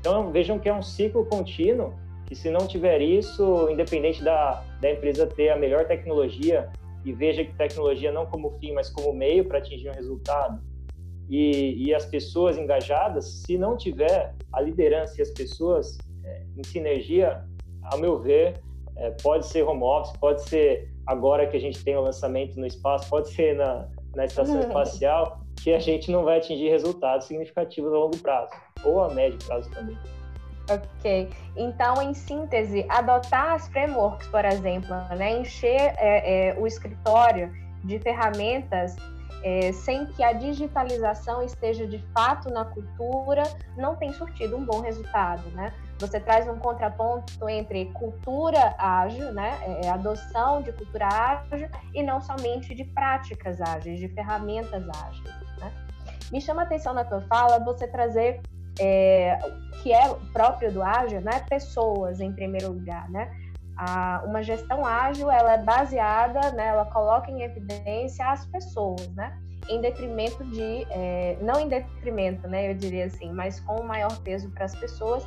Então, 0.00 0.30
vejam 0.30 0.58
que 0.58 0.68
é 0.68 0.74
um 0.74 0.82
ciclo 0.82 1.26
contínuo 1.26 1.92
que 2.28 2.34
se 2.34 2.50
não 2.50 2.66
tiver 2.66 3.00
isso, 3.00 3.68
independente 3.70 4.22
da, 4.22 4.62
da 4.80 4.90
empresa 4.90 5.26
ter 5.26 5.48
a 5.48 5.56
melhor 5.56 5.86
tecnologia 5.86 6.70
e 7.04 7.12
veja 7.12 7.42
que 7.42 7.54
tecnologia 7.54 8.12
não 8.12 8.26
como 8.26 8.50
fim, 8.58 8.72
mas 8.72 8.90
como 8.90 9.14
meio 9.14 9.46
para 9.46 9.58
atingir 9.58 9.88
um 9.88 9.94
resultado, 9.94 10.60
e, 11.28 11.86
e, 11.86 11.94
as 11.94 12.06
pessoas 12.06 12.56
engajadas, 12.56 13.26
se 13.26 13.58
não 13.58 13.76
tiver 13.76 14.34
a 14.50 14.60
liderança 14.62 15.16
e 15.18 15.22
as 15.22 15.30
pessoas 15.30 15.98
é, 16.24 16.42
em 16.56 16.64
sinergia, 16.64 17.44
ao 17.82 17.98
meu 17.98 18.18
ver, 18.18 18.60
é, 18.96 19.10
pode 19.22 19.46
ser 19.46 19.62
home 19.62 19.82
office, 19.82 20.16
pode 20.16 20.42
ser 20.48 20.90
agora 21.06 21.46
que 21.46 21.56
a 21.56 21.60
gente 21.60 21.84
tem 21.84 21.96
o 21.96 22.00
lançamento 22.00 22.58
no 22.58 22.66
espaço, 22.66 23.08
pode 23.10 23.28
ser 23.28 23.54
na, 23.56 23.88
na 24.14 24.24
estação 24.24 24.60
espacial, 24.60 25.40
que 25.62 25.72
a 25.72 25.78
gente 25.78 26.10
não 26.10 26.24
vai 26.24 26.38
atingir 26.38 26.70
resultados 26.70 27.26
significativos 27.26 27.92
a 27.92 27.96
longo 27.96 28.16
prazo, 28.18 28.50
ou 28.84 29.00
a 29.02 29.12
médio 29.12 29.38
prazo 29.46 29.70
também. 29.70 29.98
Ok. 30.68 31.30
Então, 31.56 32.02
em 32.02 32.12
síntese, 32.12 32.84
adotar 32.88 33.54
as 33.54 33.68
frameworks, 33.68 34.28
por 34.28 34.44
exemplo, 34.44 34.94
né, 35.16 35.40
encher 35.40 35.94
é, 35.96 36.50
é, 36.50 36.58
o 36.58 36.66
escritório 36.66 37.52
de 37.84 37.98
ferramentas 38.00 38.96
é, 39.42 39.72
sem 39.72 40.06
que 40.06 40.22
a 40.22 40.32
digitalização 40.32 41.42
esteja 41.42 41.86
de 41.86 41.98
fato 42.12 42.50
na 42.50 42.64
cultura, 42.64 43.42
não 43.76 43.94
tem 43.96 44.12
surtido 44.12 44.56
um 44.56 44.64
bom 44.64 44.80
resultado, 44.80 45.48
né? 45.50 45.72
Você 45.98 46.20
traz 46.20 46.48
um 46.48 46.58
contraponto 46.58 47.48
entre 47.48 47.86
cultura 47.86 48.74
ágil, 48.78 49.32
né, 49.32 49.58
é, 49.62 49.86
é, 49.86 49.90
adoção 49.90 50.62
de 50.62 50.72
cultura 50.72 51.06
ágil 51.06 51.68
e 51.94 52.02
não 52.02 52.20
somente 52.20 52.74
de 52.74 52.84
práticas 52.84 53.60
ágeis, 53.60 53.98
de 53.98 54.08
ferramentas 54.08 54.84
ágeis. 54.88 55.34
Né? 55.58 55.72
Me 56.30 56.40
chama 56.40 56.62
a 56.62 56.64
atenção 56.64 56.92
na 56.92 57.04
tua 57.04 57.20
fala 57.22 57.58
você 57.58 57.86
trazer 57.86 58.40
é, 58.78 59.38
que 59.82 59.92
é 59.92 60.08
próprio 60.32 60.72
do 60.72 60.82
ágil, 60.82 61.20
né, 61.20 61.44
pessoas 61.48 62.20
em 62.20 62.32
primeiro 62.32 62.72
lugar, 62.72 63.08
né? 63.10 63.30
A, 63.76 64.22
uma 64.26 64.42
gestão 64.42 64.84
ágil, 64.84 65.30
ela 65.30 65.54
é 65.54 65.58
baseada, 65.58 66.50
né, 66.52 66.68
ela 66.68 66.84
coloca 66.86 67.30
em 67.30 67.42
evidência 67.42 68.26
as 68.26 68.44
pessoas, 68.46 69.08
né? 69.14 69.38
Em 69.68 69.80
detrimento 69.80 70.42
de, 70.44 70.86
é, 70.90 71.36
não 71.40 71.60
em 71.60 71.68
detrimento, 71.68 72.48
né, 72.48 72.70
eu 72.70 72.74
diria 72.74 73.06
assim, 73.06 73.32
mas 73.32 73.60
com 73.60 73.82
maior 73.82 74.16
peso 74.20 74.50
para 74.50 74.64
as 74.64 74.74
pessoas 74.74 75.24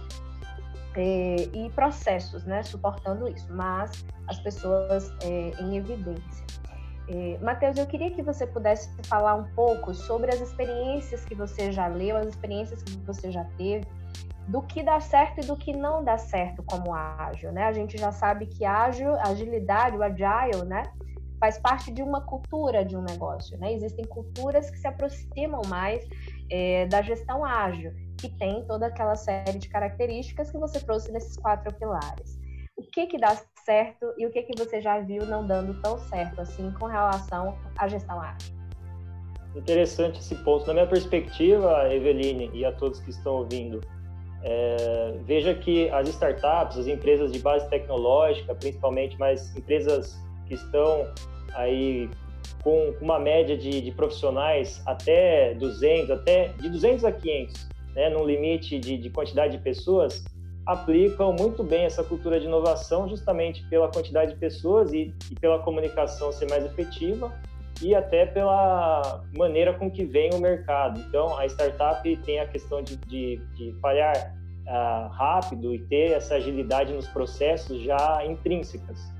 é, 0.95 1.35
e 1.53 1.69
processos, 1.71 2.43
né, 2.45 2.63
suportando 2.63 3.27
isso, 3.29 3.47
mas 3.51 4.05
as 4.27 4.39
pessoas 4.39 5.11
é, 5.23 5.61
em 5.61 5.77
evidência. 5.77 6.45
É, 7.07 7.37
Matheus, 7.41 7.77
eu 7.77 7.85
queria 7.85 8.11
que 8.11 8.21
você 8.21 8.45
pudesse 8.45 8.89
falar 9.07 9.35
um 9.35 9.43
pouco 9.55 9.93
sobre 9.93 10.31
as 10.31 10.39
experiências 10.39 11.25
que 11.25 11.35
você 11.35 11.71
já 11.71 11.87
leu, 11.87 12.15
as 12.17 12.27
experiências 12.27 12.83
que 12.83 12.95
você 12.99 13.31
já 13.31 13.43
teve, 13.57 13.85
do 14.47 14.61
que 14.61 14.83
dá 14.83 14.99
certo 14.99 15.41
e 15.41 15.45
do 15.45 15.55
que 15.55 15.73
não 15.73 16.03
dá 16.03 16.17
certo 16.17 16.63
como 16.63 16.93
ágil, 16.93 17.51
né? 17.51 17.63
A 17.65 17.71
gente 17.71 17.97
já 17.97 18.11
sabe 18.11 18.45
que 18.45 18.65
ágil, 18.65 19.13
agilidade, 19.19 19.97
o 19.97 20.03
agile, 20.03 20.65
né, 20.65 20.83
faz 21.39 21.57
parte 21.57 21.91
de 21.91 22.03
uma 22.03 22.21
cultura 22.21 22.83
de 22.85 22.95
um 22.95 23.01
negócio, 23.01 23.57
né? 23.57 23.73
Existem 23.73 24.05
culturas 24.05 24.69
que 24.69 24.77
se 24.77 24.87
aproximam 24.87 25.61
mais 25.67 26.07
é, 26.49 26.85
da 26.87 27.01
gestão 27.01 27.43
ágil, 27.43 27.91
que 28.17 28.29
tem 28.29 28.63
toda 28.65 28.87
aquela 28.87 29.15
série 29.15 29.57
de 29.57 29.67
características 29.67 30.51
que 30.51 30.57
você 30.57 30.79
trouxe 30.79 31.11
nesses 31.11 31.35
quatro 31.37 31.73
pilares 31.73 32.40
que 32.91 33.07
que 33.07 33.17
dá 33.17 33.35
certo 33.65 34.13
e 34.17 34.25
o 34.25 34.31
que 34.31 34.43
que 34.43 34.57
você 34.57 34.81
já 34.81 34.99
viu 34.99 35.25
não 35.25 35.45
dando 35.45 35.79
tão 35.81 35.97
certo 35.97 36.41
assim 36.41 36.71
com 36.79 36.85
relação 36.85 37.57
à 37.77 37.87
gestão 37.87 38.19
ágil. 38.19 38.53
Interessante 39.55 40.19
esse 40.19 40.35
ponto. 40.43 40.65
Na 40.67 40.73
minha 40.73 40.87
perspectiva, 40.87 41.93
Eveline 41.93 42.49
e 42.53 42.63
a 42.63 42.71
todos 42.71 42.99
que 42.99 43.09
estão 43.09 43.33
ouvindo, 43.37 43.81
é, 44.43 45.13
veja 45.23 45.53
que 45.53 45.89
as 45.89 46.07
startups, 46.09 46.77
as 46.77 46.87
empresas 46.87 47.31
de 47.31 47.39
base 47.39 47.69
tecnológica, 47.69 48.55
principalmente, 48.55 49.17
mas 49.19 49.55
empresas 49.55 50.17
que 50.47 50.55
estão 50.55 51.07
aí 51.53 52.09
com 52.63 52.93
uma 53.01 53.19
média 53.19 53.57
de, 53.57 53.81
de, 53.81 53.91
profissionais 53.91 54.81
até 54.85 55.53
200, 55.55 56.11
até 56.11 56.49
de 56.59 56.69
200 56.69 57.05
a 57.05 57.11
500, 57.11 57.69
né, 57.95 58.09
num 58.09 58.25
limite 58.25 58.79
de, 58.79 58.97
de 58.97 59.09
quantidade 59.09 59.57
de 59.57 59.63
pessoas, 59.63 60.23
aplicam 60.65 61.33
muito 61.33 61.63
bem 61.63 61.85
essa 61.85 62.03
cultura 62.03 62.39
de 62.39 62.45
inovação 62.45 63.07
justamente 63.09 63.63
pela 63.67 63.87
quantidade 63.89 64.33
de 64.33 64.39
pessoas 64.39 64.93
e, 64.93 65.13
e 65.29 65.35
pela 65.35 65.59
comunicação 65.59 66.31
ser 66.31 66.49
mais 66.49 66.63
efetiva 66.65 67.31
e 67.81 67.95
até 67.95 68.25
pela 68.25 69.23
maneira 69.35 69.73
com 69.73 69.89
que 69.89 70.05
vem 70.05 70.29
o 70.33 70.39
mercado. 70.39 70.99
Então, 70.99 71.37
a 71.37 71.45
startup 71.47 72.15
tem 72.17 72.39
a 72.39 72.45
questão 72.45 72.81
de, 72.81 72.95
de, 72.97 73.37
de 73.55 73.73
falhar 73.81 74.35
uh, 74.67 75.07
rápido 75.09 75.73
e 75.73 75.79
ter 75.79 76.11
essa 76.11 76.35
agilidade 76.35 76.93
nos 76.93 77.07
processos 77.07 77.81
já 77.81 78.23
intrínsecas. 78.25 79.11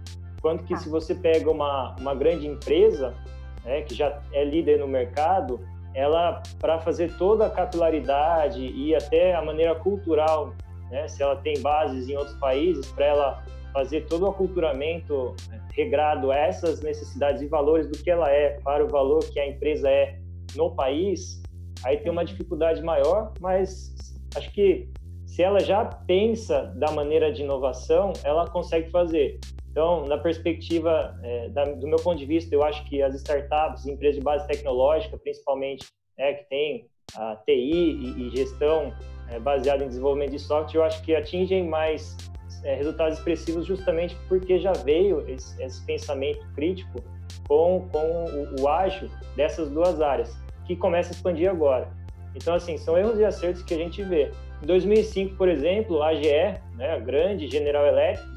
Quanto 0.41 0.63
que 0.63 0.74
ah. 0.74 0.77
se 0.77 0.89
você 0.89 1.15
pega 1.15 1.50
uma, 1.50 1.95
uma 2.00 2.13
grande 2.13 2.48
empresa, 2.48 3.15
né, 3.63 3.81
que 3.81 3.95
já 3.95 4.21
é 4.31 4.43
líder 4.43 4.79
no 4.79 4.88
mercado, 4.88 5.60
ela, 5.93 6.41
para 6.60 6.79
fazer 6.79 7.15
toda 7.17 7.48
a 7.48 7.50
capilaridade 7.50 8.62
e 8.62 8.95
até 8.95 9.36
a 9.36 9.41
maneira 9.41 9.75
cultural, 9.75 10.53
né, 10.91 11.07
se 11.07 11.24
ela 11.24 11.38
tem 11.38 11.60
bases 11.62 12.07
em 12.10 12.15
outros 12.15 12.36
países, 12.38 12.86
para 12.91 13.05
ela 13.05 13.45
fazer 13.74 14.05
todo 14.07 14.24
o 14.24 14.29
aculturamento 14.29 15.33
né, 15.50 15.62
regrado 15.74 16.31
a 16.31 16.36
essas 16.36 16.81
necessidades 16.81 17.41
e 17.41 17.48
valores 17.48 17.88
do 17.88 17.98
que 17.98 18.12
ela 18.12 18.29
é 18.29 18.60
para 18.60 18.83
o 18.83 18.89
valor 18.89 19.19
que 19.31 19.39
a 19.39 19.48
empresa 19.48 19.89
é 19.89 20.19
no 20.55 20.75
país, 20.75 21.41
aí 21.86 21.98
tem 21.98 22.12
uma 22.12 22.25
dificuldade 22.25 22.83
maior, 22.83 23.33
mas 23.39 23.95
acho 24.36 24.51
que 24.51 24.89
se 25.25 25.41
ela 25.41 25.62
já 25.62 25.86
pensa 25.86 26.74
da 26.75 26.91
maneira 26.91 27.31
de 27.31 27.41
inovação, 27.41 28.12
ela 28.24 28.45
consegue 28.50 28.91
fazer. 28.91 29.39
Então, 29.71 30.05
na 30.05 30.17
perspectiva 30.17 31.17
é, 31.24 31.48
da, 31.50 31.63
do 31.63 31.88
meu 31.88 31.98
ponto 31.98 32.17
de 32.17 32.25
vista, 32.25 32.53
eu 32.53 32.62
acho 32.62 32.83
que 32.89 33.01
as 33.01 33.15
startups, 33.15 33.88
empresas 33.88 34.17
de 34.17 34.21
base 34.21 34.45
tecnológica, 34.45 35.17
principalmente, 35.17 35.88
é, 36.17 36.33
que 36.33 36.50
tem 36.50 36.86
a 37.15 37.38
TI 37.38 37.53
e, 37.53 38.27
e 38.27 38.29
gestão 38.36 38.93
é, 39.31 39.39
baseada 39.39 39.83
em 39.83 39.88
desenvolvimento 39.88 40.31
de 40.31 40.39
software, 40.39 40.81
eu 40.81 40.83
acho 40.83 41.01
que 41.01 41.15
atingem 41.15 41.67
mais 41.67 42.15
é, 42.63 42.75
resultados 42.75 43.17
expressivos 43.17 43.65
justamente 43.65 44.15
porque 44.27 44.59
já 44.59 44.73
veio 44.73 45.27
esse, 45.27 45.61
esse 45.63 45.83
pensamento 45.85 46.45
crítico 46.53 47.03
com, 47.47 47.88
com 47.91 48.25
o, 48.25 48.61
o, 48.61 48.67
ágil 48.67 49.09
dessas 49.35 49.69
duas 49.69 50.01
áreas, 50.01 50.38
que 50.65 50.75
começa 50.75 51.09
a 51.09 51.13
expandir 51.13 51.50
agora. 51.50 51.89
Então, 52.35 52.53
assim, 52.53 52.77
são 52.77 52.97
erros 52.97 53.19
e 53.19 53.25
acertos 53.25 53.63
que 53.63 53.73
a 53.73 53.77
gente 53.77 54.03
vê. 54.03 54.31
Em 54.61 54.65
2005, 54.65 55.35
por 55.35 55.50
exemplo, 55.50 56.03
a 56.03 56.13
GE, 56.13 56.59
né, 56.75 56.93
a 56.93 57.00
grande 57.00 57.50
General 57.50 57.85
Electric, 57.85 58.29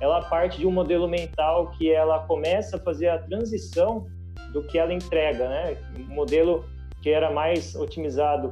ela 0.00 0.20
parte 0.22 0.58
de 0.58 0.66
um 0.66 0.70
modelo 0.70 1.08
mental 1.08 1.70
que 1.70 1.90
ela 1.90 2.20
começa 2.26 2.76
a 2.76 2.80
fazer 2.80 3.08
a 3.08 3.18
transição 3.18 4.06
do 4.52 4.62
que 4.64 4.78
ela 4.78 4.92
entrega, 4.92 5.48
né? 5.48 5.76
Um 5.96 6.14
modelo 6.14 6.64
que 7.00 7.10
era 7.10 7.30
mais 7.30 7.74
otimizado 7.74 8.50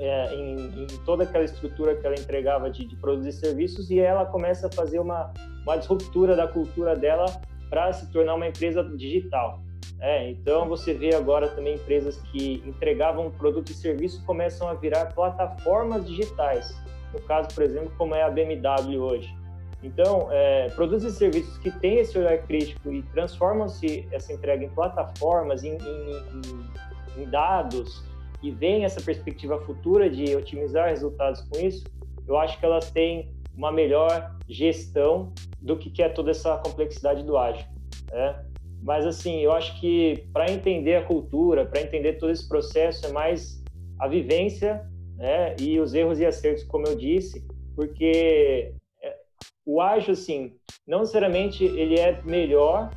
é, 0.00 0.34
em, 0.34 0.82
em, 0.82 0.86
toda 1.04 1.24
aquela 1.24 1.44
estrutura 1.44 1.94
que 1.94 2.06
ela 2.06 2.16
entregava 2.16 2.70
de, 2.70 2.86
de 2.86 2.96
produtos 2.96 3.34
e 3.34 3.38
serviços 3.38 3.90
e 3.90 4.00
ela 4.00 4.24
começa 4.24 4.66
a 4.66 4.72
fazer 4.72 4.98
uma, 4.98 5.30
uma 5.62 5.76
disruptura 5.76 6.34
da 6.34 6.48
cultura 6.48 6.96
dela 6.96 7.26
para 7.68 7.92
se 7.92 8.10
tornar 8.10 8.34
uma 8.34 8.48
empresa 8.48 8.82
digital. 8.82 9.60
É, 10.00 10.30
então 10.30 10.66
você 10.66 10.94
vê 10.94 11.14
agora 11.14 11.48
também 11.48 11.74
empresas 11.74 12.18
que 12.32 12.62
entregavam 12.66 13.30
produto 13.30 13.70
e 13.70 13.74
serviço 13.74 14.24
começam 14.24 14.66
a 14.66 14.72
virar 14.72 15.12
plataformas 15.12 16.06
digitais. 16.06 16.74
No 17.12 17.20
caso, 17.20 17.54
por 17.54 17.62
exemplo, 17.62 17.92
como 17.98 18.14
é 18.14 18.22
a 18.22 18.30
BMW 18.30 18.98
hoje. 18.98 19.34
Então, 19.82 20.28
é, 20.30 20.68
produtos 20.70 21.04
e 21.04 21.10
serviços 21.10 21.58
que 21.58 21.70
têm 21.70 21.98
esse 21.98 22.18
olhar 22.18 22.38
crítico 22.38 22.90
e 22.92 23.02
transformam-se 23.02 24.06
essa 24.10 24.32
entrega 24.32 24.64
em 24.64 24.68
plataformas, 24.70 25.62
em, 25.64 25.76
em, 25.76 27.22
em 27.22 27.24
dados, 27.28 28.02
e 28.42 28.50
veem 28.50 28.84
essa 28.84 29.00
perspectiva 29.00 29.60
futura 29.60 30.08
de 30.08 30.34
otimizar 30.34 30.88
resultados 30.88 31.42
com 31.42 31.58
isso, 31.58 31.84
eu 32.26 32.38
acho 32.38 32.58
que 32.58 32.64
elas 32.64 32.90
têm 32.90 33.34
uma 33.56 33.70
melhor 33.70 34.36
gestão 34.48 35.32
do 35.60 35.76
que 35.76 36.02
é 36.02 36.08
toda 36.08 36.30
essa 36.30 36.56
complexidade 36.58 37.22
do 37.22 37.36
ágil. 37.36 37.66
Né? 38.10 38.44
Mas, 38.82 39.04
assim, 39.04 39.40
eu 39.40 39.52
acho 39.52 39.78
que 39.78 40.24
para 40.32 40.50
entender 40.50 40.96
a 40.96 41.04
cultura, 41.04 41.66
para 41.66 41.82
entender 41.82 42.14
todo 42.14 42.32
esse 42.32 42.48
processo, 42.48 43.04
é 43.06 43.12
mais 43.12 43.62
a 43.98 44.08
vivência 44.08 44.88
né? 45.16 45.54
e 45.60 45.78
os 45.78 45.92
erros 45.92 46.18
e 46.18 46.24
acertos, 46.24 46.64
como 46.64 46.86
eu 46.86 46.96
disse, 46.96 47.44
porque 47.76 48.72
é, 49.02 49.16
o 49.66 49.80
ágil, 49.80 50.12
assim, 50.12 50.54
não 50.86 51.00
necessariamente 51.00 51.64
ele 51.64 51.98
é 51.98 52.22
melhor 52.22 52.90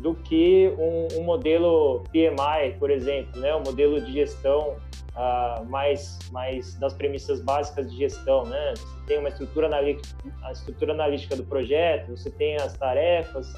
do 0.00 0.14
que 0.14 0.72
um, 0.78 1.20
um 1.20 1.24
modelo 1.24 2.02
PMI, 2.10 2.76
por 2.78 2.90
exemplo, 2.90 3.40
né? 3.40 3.54
um 3.54 3.62
modelo 3.62 4.00
de 4.00 4.12
gestão 4.12 4.76
uh, 5.18 5.64
mais, 5.66 6.18
mais 6.30 6.74
das 6.76 6.94
premissas 6.94 7.40
básicas 7.40 7.90
de 7.90 7.98
gestão, 7.98 8.44
né? 8.44 8.74
Você 8.76 9.06
tem 9.06 9.18
uma 9.18 9.28
estrutura 9.28 9.66
analítica, 9.66 10.08
a 10.44 10.52
estrutura 10.52 10.92
analítica 10.92 11.36
do 11.36 11.44
projeto, 11.44 12.16
você 12.16 12.30
tem 12.30 12.56
as 12.56 12.76
tarefas, 12.78 13.52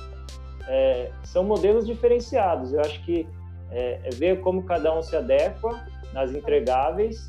é, 0.67 1.11
são 1.23 1.45
modelos 1.45 1.87
diferenciados. 1.87 2.73
Eu 2.73 2.81
acho 2.81 3.05
que 3.05 3.29
é, 3.71 4.01
é 4.05 4.11
ver 4.11 4.41
como 4.41 4.63
cada 4.65 4.97
um 4.97 5.03
se 5.03 5.15
adequa 5.15 5.87
nas 6.13 6.35
entregáveis 6.35 7.29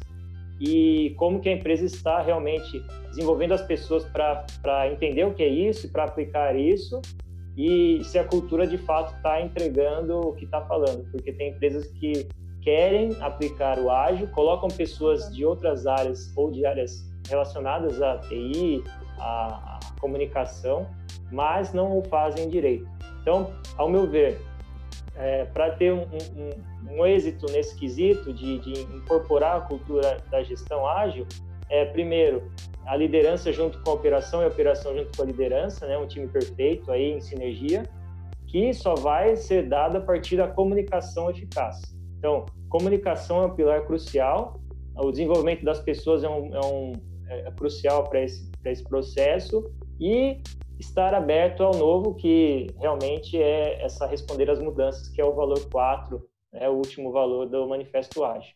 e 0.60 1.14
como 1.18 1.40
que 1.40 1.50
a 1.50 1.54
empresa 1.54 1.86
está 1.86 2.22
realmente 2.22 2.84
desenvolvendo 3.10 3.54
as 3.54 3.62
pessoas 3.62 4.06
para 4.06 4.90
entender 4.92 5.26
o 5.26 5.34
que 5.34 5.44
é 5.44 5.48
isso 5.48 5.88
e 5.88 5.90
para 5.90 6.06
aplicar 6.06 6.56
isso 6.56 7.02
e 7.58 8.02
se 8.06 8.18
a 8.18 8.24
cultura 8.24 8.66
de 8.66 8.78
fato 8.78 9.14
está 9.16 9.42
entregando 9.42 10.20
o 10.20 10.34
que 10.34 10.46
está 10.46 10.62
falando, 10.62 11.04
porque 11.12 11.34
tem 11.34 11.50
empresas 11.50 11.88
que 11.88 12.28
querem 12.62 13.16
aplicar 13.22 13.80
o 13.80 13.90
ágil, 13.90 14.28
colocam 14.30 14.70
pessoas 14.70 15.34
de 15.34 15.46
outras 15.46 15.86
áreas 15.88 16.32
ou 16.36 16.52
de 16.52 16.66
áreas 16.66 17.10
relacionadas 17.28 18.02
à 18.02 18.18
TI, 18.20 18.84
à, 19.20 19.78
à 19.78 20.00
comunicação, 20.00 20.88
mas 21.32 21.74
não 21.74 21.98
o 21.98 22.04
fazem 22.04 22.50
direito. 22.50 22.88
Então, 23.22 23.52
ao 23.78 23.90
meu 23.90 24.08
ver, 24.08 24.40
é, 25.16 25.46
para 25.46 25.72
ter 25.72 25.94
um, 25.94 26.02
um, 26.02 26.94
um, 26.94 27.06
êxito 27.06 27.46
nesse 27.52 27.76
quesito 27.78 28.34
de, 28.34 28.60
de, 28.60 28.82
incorporar 28.96 29.58
a 29.58 29.62
cultura 29.62 30.18
da 30.30 30.42
gestão 30.42 30.88
ágil, 30.88 31.28
é 31.70 31.86
primeiro 31.86 32.52
a 32.86 32.96
liderança 32.96 33.52
junto 33.54 33.82
com 33.84 33.92
a 33.92 33.94
operação 33.94 34.42
e 34.42 34.46
a 34.46 34.48
operação 34.48 34.96
junto 34.96 35.16
com 35.16 35.24
a 35.24 35.26
liderança, 35.26 35.86
né, 35.86 35.98
um 35.98 36.08
time 36.08 36.28
perfeito 36.28 36.92
aí 36.92 37.12
em 37.12 37.22
sinergia, 37.22 37.84
que 38.48 38.74
só 38.74 38.96
vai 38.96 39.36
ser 39.36 39.68
dado 39.68 39.98
a 39.98 40.02
partir 40.02 40.38
da 40.38 40.48
comunicação 40.48 41.30
eficaz. 41.30 41.82
Então, 42.22 42.46
comunicação 42.70 43.42
é 43.42 43.46
um 43.48 43.56
pilar 43.56 43.84
crucial, 43.88 44.62
o 44.96 45.10
desenvolvimento 45.10 45.66
das 45.66 45.80
pessoas 45.80 46.24
é, 46.24 46.30
um, 46.30 46.56
é, 46.56 46.60
um, 46.64 46.94
é 47.28 47.52
crucial 47.54 48.04
para 48.04 48.22
esse, 48.22 48.48
esse 48.64 48.84
processo 48.84 49.74
e 50.00 50.40
estar 50.80 51.16
aberto 51.16 51.64
ao 51.64 51.74
novo, 51.74 52.14
que 52.14 52.68
realmente 52.78 53.42
é 53.42 53.84
essa 53.84 54.06
responder 54.06 54.52
às 54.52 54.60
mudanças, 54.60 55.10
que 55.10 55.20
é 55.20 55.26
o 55.26 55.34
valor 55.34 55.68
4, 55.72 56.24
é 56.54 56.70
o 56.70 56.74
último 56.74 57.12
valor 57.12 57.50
do 57.50 57.68
Manifesto 57.68 58.24
Ágil. 58.24 58.54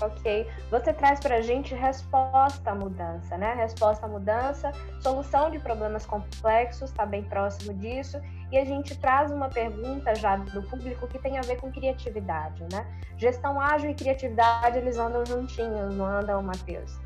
Ok. 0.00 0.46
Você 0.70 0.92
traz 0.92 1.20
para 1.20 1.36
a 1.36 1.40
gente 1.40 1.74
resposta 1.74 2.70
à 2.70 2.74
mudança, 2.74 3.36
né? 3.38 3.54
Resposta 3.54 4.04
à 4.04 4.08
mudança, 4.08 4.70
solução 5.00 5.50
de 5.50 5.58
problemas 5.58 6.04
complexos, 6.04 6.90
está 6.90 7.06
bem 7.06 7.22
próximo 7.22 7.72
disso. 7.74 8.20
E 8.52 8.58
a 8.58 8.64
gente 8.64 8.96
traz 8.98 9.32
uma 9.32 9.48
pergunta 9.48 10.14
já 10.14 10.36
do 10.36 10.62
público 10.62 11.06
que 11.08 11.18
tem 11.18 11.38
a 11.38 11.40
ver 11.40 11.56
com 11.56 11.72
criatividade, 11.72 12.62
né? 12.70 12.86
Gestão 13.16 13.60
ágil 13.60 13.90
e 13.90 13.94
criatividade, 13.94 14.78
eles 14.78 14.98
andam 14.98 15.24
juntinhos, 15.24 15.94
não 15.94 16.04
andam, 16.04 16.42
Matheus? 16.42 16.98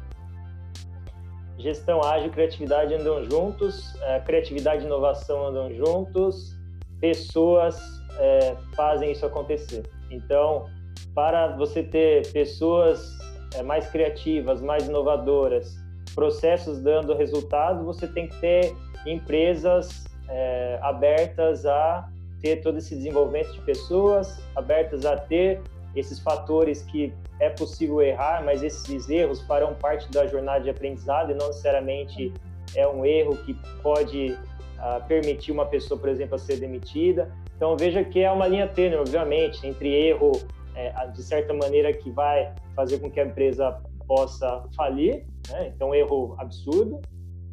Gestão 1.59 2.03
ágil 2.03 2.29
e 2.29 2.31
criatividade 2.31 2.95
andam 2.95 3.23
juntos, 3.31 3.95
é, 4.03 4.21
criatividade 4.21 4.83
e 4.83 4.87
inovação 4.87 5.47
andam 5.47 5.73
juntos, 5.73 6.59
pessoas 7.01 7.79
é, 8.19 8.57
fazem 8.75 9.13
isso 9.13 9.25
acontecer. 9.25 9.89
Então, 10.11 10.69
para 11.15 11.57
você 11.57 11.83
ter 11.83 12.31
pessoas 12.33 13.19
é, 13.55 13.63
mais 13.63 13.89
criativas, 13.89 14.61
mais 14.61 14.89
inovadoras, 14.89 15.77
processos 16.15 16.81
dando 16.81 17.15
resultado, 17.15 17.85
você 17.85 18.07
tem 18.07 18.29
que 18.29 18.37
ter 18.41 18.75
empresas 19.07 20.05
é, 20.29 20.79
abertas 20.83 21.67
a 21.67 22.09
ter 22.41 22.57
todo 22.63 22.79
esse 22.79 22.95
desenvolvimento 22.95 23.53
de 23.53 23.61
pessoas, 23.61 24.39
abertas 24.57 25.05
a 25.05 25.17
ter 25.17 25.61
esses 25.95 26.21
fatores 26.21 26.83
que 26.83 27.13
é 27.39 27.51
possível 27.51 28.01
errar, 28.01 28.45
mas 28.45 28.63
esses 28.63 29.09
erros 29.09 29.41
farão 29.43 29.75
parte 29.75 30.11
da 30.11 30.27
jornada 30.27 30.61
de 30.61 30.71
aprendizado 30.71 31.33
e 31.33 31.35
não 31.35 31.49
necessariamente 31.49 32.33
é 32.75 32.87
um 32.87 33.05
erro 33.05 33.37
que 33.39 33.55
pode 33.83 34.37
uh, 34.79 35.07
permitir 35.09 35.51
uma 35.51 35.67
pessoa, 35.67 35.99
por 35.99 36.09
exemplo, 36.09 36.37
a 36.37 36.39
ser 36.39 36.57
demitida. 36.57 37.31
Então 37.57 37.77
veja 37.77 38.05
que 38.05 38.21
é 38.21 38.31
uma 38.31 38.47
linha 38.47 38.69
tênue, 38.69 38.99
obviamente, 38.99 39.67
entre 39.67 39.89
erro 39.89 40.33
é, 40.75 41.07
de 41.09 41.23
certa 41.23 41.53
maneira 41.53 41.93
que 41.93 42.11
vai 42.11 42.55
fazer 42.75 42.99
com 42.99 43.11
que 43.11 43.21
a 43.21 43.25
empresa 43.25 43.81
possa 44.07 44.65
falir, 44.77 45.25
né? 45.51 45.73
então 45.75 45.95
erro 45.95 46.35
absurdo, 46.39 47.01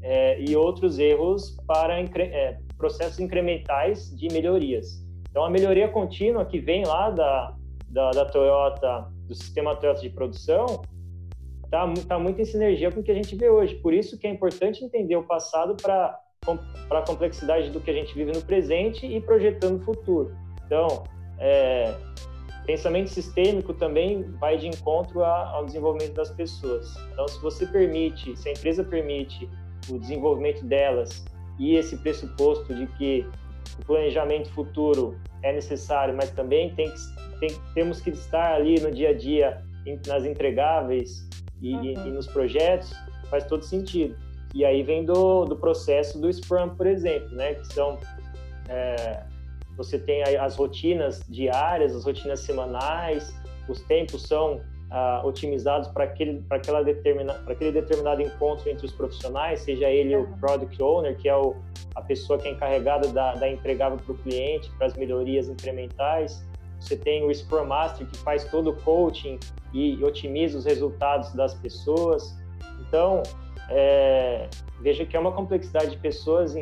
é, 0.02 0.40
e 0.42 0.56
outros 0.56 1.00
erros 1.00 1.58
para 1.68 2.00
é, 2.00 2.58
processos 2.78 3.20
incrementais 3.20 4.16
de 4.16 4.28
melhorias. 4.30 5.06
Então, 5.30 5.44
a 5.44 5.50
melhoria 5.50 5.88
contínua 5.88 6.46
que 6.46 6.60
vem 6.60 6.86
lá 6.86 7.10
da, 7.10 7.56
da, 7.90 8.12
da 8.12 8.26
Toyota, 8.26 9.08
do 9.28 9.36
sistema 9.36 9.76
Toyota 9.76 10.02
de 10.02 10.10
produção, 10.10 10.82
está 11.64 11.94
tá 12.08 12.18
muito 12.18 12.42
em 12.42 12.46
sinergia 12.46 12.92
com 12.92 13.02
o 13.02 13.04
que 13.04 13.12
a 13.12 13.16
gente 13.16 13.36
vê 13.36 13.50
hoje. 13.50 13.76
Por 13.76 13.94
isso 13.94 14.18
que 14.18 14.26
é 14.26 14.30
importante 14.30 14.84
entender 14.84 15.16
o 15.16 15.24
passado 15.24 15.76
para 15.76 16.20
a 16.90 17.02
complexidade 17.02 17.70
do 17.70 17.80
que 17.80 17.92
a 17.92 17.94
gente 17.94 18.14
vive 18.16 18.32
no 18.32 18.42
presente 18.42 19.06
e 19.06 19.20
projetando 19.22 19.82
o 19.82 19.84
futuro. 19.84 20.36
Então, 20.66 21.04
é, 21.38 21.94
pensamento 22.68 23.10
sistêmico 23.10 23.74
também 23.74 24.24
vai 24.40 24.58
de 24.58 24.68
encontro 24.68 25.24
ao 25.24 25.66
desenvolvimento 25.66 26.14
das 26.14 26.30
pessoas. 26.32 26.94
Então, 27.14 27.26
se 27.28 27.42
você 27.42 27.66
permite, 27.66 28.36
se 28.36 28.50
a 28.50 28.52
empresa 28.52 28.84
permite 28.84 29.50
o 29.90 29.98
desenvolvimento 29.98 30.66
delas 30.66 31.26
e 31.58 31.76
esse 31.76 31.96
pressuposto 31.98 32.76
de 32.76 32.86
que 32.98 33.26
o 33.80 33.86
planejamento 33.86 34.52
futuro 34.52 35.18
é 35.44 35.54
necessário, 35.54 36.14
mas 36.14 36.30
também 36.32 36.76
tem 36.76 36.92
que, 36.92 37.40
tem, 37.40 37.50
temos 37.74 38.02
que 38.02 38.10
estar 38.10 38.54
ali 38.54 38.80
no 38.82 38.92
dia 38.92 39.10
a 39.10 39.14
dia 39.14 39.64
nas 40.06 40.26
entregáveis 40.26 41.26
e, 41.62 41.74
uhum. 41.74 41.84
e, 41.84 41.94
e 41.94 42.12
nos 42.12 42.28
projetos, 42.28 42.94
faz 43.30 43.46
todo 43.46 43.64
sentido. 43.64 44.14
E 44.54 44.66
aí 44.66 44.84
vem 44.84 45.06
do, 45.06 45.46
do 45.46 45.56
processo 45.56 46.20
do 46.20 46.32
Scrum, 46.32 46.70
por 46.76 46.86
exemplo, 46.86 47.30
né? 47.30 47.54
Que 47.54 47.74
são 47.74 47.98
é, 48.68 49.24
você 49.78 50.00
tem 50.00 50.24
as 50.24 50.56
rotinas 50.56 51.22
diárias, 51.30 51.96
as 51.96 52.04
rotinas 52.04 52.40
semanais, 52.40 53.34
os 53.70 53.80
tempos 53.82 54.24
são 54.24 54.60
ah, 54.90 55.22
otimizados 55.24 55.88
para 55.90 56.06
aquele, 56.06 56.44
aquela 56.50 56.84
determina, 56.84 57.34
aquele 57.46 57.72
determinado 57.72 58.22
encontro 58.22 58.70
entre 58.70 58.86
os 58.86 58.92
profissionais, 58.92 59.62
seja 59.62 59.90
ele 59.90 60.16
o 60.16 60.28
product 60.40 60.82
owner, 60.82 61.16
que 61.18 61.30
é 61.30 61.36
o, 61.36 61.56
a 61.96 62.02
pessoa 62.02 62.40
que 62.40 62.48
é 62.48 62.52
encarregada 62.52 63.10
da, 63.10 63.36
da 63.36 63.50
entregável 63.50 64.00
para 64.00 64.14
o 64.14 64.18
cliente, 64.18 64.70
para 64.78 64.88
as 64.88 64.94
melhorias 64.96 65.48
incrementais. 65.48 66.44
Você 66.80 66.96
tem 66.96 67.24
o 67.26 67.34
Scrum 67.34 67.66
Master, 67.66 68.08
que 68.08 68.18
faz 68.18 68.46
todo 68.46 68.72
o 68.72 68.76
coaching 68.82 69.40
e 69.74 70.02
otimiza 70.04 70.58
os 70.58 70.66
resultados 70.66 71.34
das 71.34 71.54
pessoas. 71.56 72.36
Então, 72.88 73.24
é, 73.70 74.48
veja 74.80 75.06
que 75.06 75.18
é 75.18 75.20
uma 75.20 75.32
complexidade 75.32 75.92
de 75.92 75.98
pessoas 75.98 76.56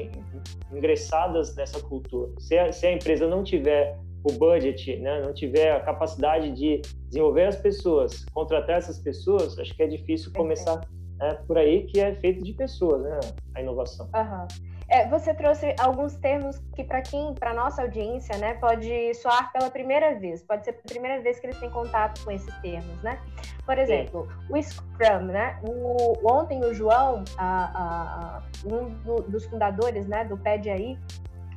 ingressadas 0.71 1.55
nessa 1.55 1.79
cultura. 1.79 2.31
Se 2.39 2.57
a, 2.57 2.71
se 2.71 2.85
a 2.85 2.91
empresa 2.91 3.27
não 3.27 3.43
tiver 3.43 3.97
o 4.23 4.31
budget, 4.33 4.97
né, 4.97 5.21
não 5.21 5.33
tiver 5.33 5.71
a 5.71 5.79
capacidade 5.81 6.51
de 6.51 6.81
desenvolver 7.07 7.45
as 7.45 7.55
pessoas, 7.55 8.25
contratar 8.33 8.77
essas 8.77 8.97
pessoas, 8.99 9.57
acho 9.59 9.75
que 9.75 9.83
é 9.83 9.87
difícil 9.87 10.31
começar 10.33 10.81
é, 11.21 11.33
por 11.33 11.57
aí, 11.57 11.83
que 11.85 11.99
é 11.99 12.15
feito 12.15 12.43
de 12.43 12.53
pessoas, 12.53 13.03
né, 13.03 13.19
a 13.53 13.61
inovação. 13.61 14.09
Uhum. 14.15 14.74
É, 14.95 15.05
você 15.09 15.33
trouxe 15.33 15.75
alguns 15.77 16.15
termos 16.15 16.57
que 16.73 16.81
para 16.81 17.01
quem, 17.01 17.33
para 17.33 17.53
nossa 17.53 17.81
audiência, 17.81 18.37
né, 18.37 18.53
pode 18.53 19.13
soar 19.15 19.51
pela 19.51 19.69
primeira 19.69 20.17
vez, 20.17 20.41
pode 20.41 20.63
ser 20.63 20.69
a 20.69 20.87
primeira 20.87 21.21
vez 21.21 21.37
que 21.37 21.47
eles 21.47 21.59
têm 21.59 21.69
contato 21.69 22.23
com 22.23 22.31
esses 22.31 22.55
termos, 22.59 23.03
né? 23.03 23.19
Por 23.65 23.77
exemplo, 23.77 24.25
Sim. 24.25 24.53
o 24.53 24.63
Scrum, 24.63 25.25
né? 25.25 25.59
O, 25.67 26.31
ontem 26.31 26.63
o 26.63 26.73
João, 26.73 27.25
a, 27.37 27.65
a, 27.75 28.43
um 28.65 28.87
do, 29.03 29.21
dos 29.23 29.43
fundadores, 29.47 30.07
né, 30.07 30.23
do 30.23 30.37
Pede 30.37 30.69
aí, 30.69 30.97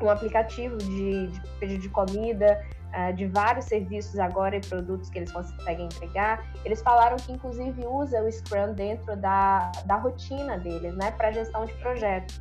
um 0.03 0.11
aplicativo 0.11 0.77
de, 0.77 1.29
de 1.29 1.41
pedido 1.61 1.83
de 1.83 1.89
comida, 1.91 2.61
uh, 2.89 3.13
de 3.15 3.27
vários 3.27 3.67
serviços 3.67 4.19
agora 4.19 4.57
e 4.57 4.61
produtos 4.61 5.11
que 5.11 5.19
eles 5.19 5.31
conseguem 5.31 5.85
entregar. 5.85 6.45
Eles 6.65 6.83
falaram 6.83 7.17
que, 7.17 7.31
inclusive, 7.31 7.87
usa 7.87 8.21
o 8.21 8.33
Scrum 8.33 8.73
dentro 8.73 9.15
da, 9.17 9.71
da 9.85 9.95
rotina 9.95 10.59
deles, 10.59 10.97
né, 10.97 11.13
para 11.13 11.31
gestão 11.31 11.65
de 11.65 11.73
projetos. 11.75 12.41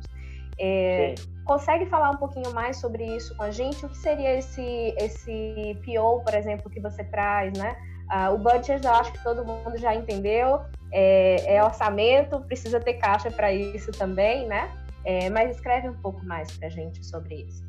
É, 0.60 1.14
consegue 1.44 1.86
falar 1.86 2.10
um 2.10 2.16
pouquinho 2.16 2.52
mais 2.52 2.78
sobre 2.78 3.04
isso 3.04 3.34
com 3.36 3.42
a 3.42 3.50
gente? 3.50 3.84
O 3.86 3.88
que 3.88 3.96
seria 3.96 4.36
esse, 4.36 4.94
esse 4.98 5.76
PO, 5.84 6.22
por 6.24 6.34
exemplo, 6.34 6.70
que 6.70 6.80
você 6.80 7.04
traz, 7.04 7.56
né? 7.56 7.76
Uh, 8.10 8.34
o 8.34 8.38
budget 8.38 8.84
eu 8.84 8.92
acho 8.92 9.12
que 9.12 9.22
todo 9.22 9.44
mundo 9.44 9.76
já 9.76 9.94
entendeu, 9.94 10.60
é, 10.90 11.56
é 11.56 11.64
orçamento, 11.64 12.40
precisa 12.40 12.80
ter 12.80 12.94
caixa 12.94 13.30
para 13.30 13.52
isso 13.52 13.92
também, 13.92 14.46
né? 14.46 14.70
É, 15.04 15.30
mas 15.30 15.56
escreve 15.56 15.88
um 15.88 15.96
pouco 16.00 16.24
mais 16.24 16.50
para 16.56 16.68
a 16.68 16.70
gente 16.70 17.04
sobre 17.04 17.42
isso. 17.42 17.62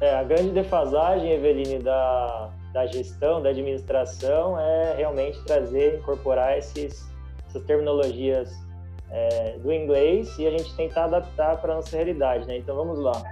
É, 0.00 0.14
a 0.14 0.22
grande 0.22 0.50
defasagem, 0.50 1.32
Eveline, 1.32 1.78
da, 1.78 2.50
da 2.72 2.86
gestão, 2.86 3.42
da 3.42 3.50
administração, 3.50 4.58
é 4.58 4.94
realmente 4.96 5.42
trazer, 5.44 5.98
incorporar 5.98 6.56
esses, 6.56 7.06
essas 7.46 7.62
terminologias 7.64 8.50
é, 9.10 9.58
do 9.58 9.72
inglês 9.72 10.38
e 10.38 10.46
a 10.46 10.50
gente 10.50 10.74
tentar 10.76 11.04
adaptar 11.04 11.60
para 11.60 11.72
a 11.72 11.76
nossa 11.76 11.96
realidade, 11.96 12.46
né? 12.46 12.58
Então 12.58 12.76
vamos 12.76 12.98
lá. 12.98 13.22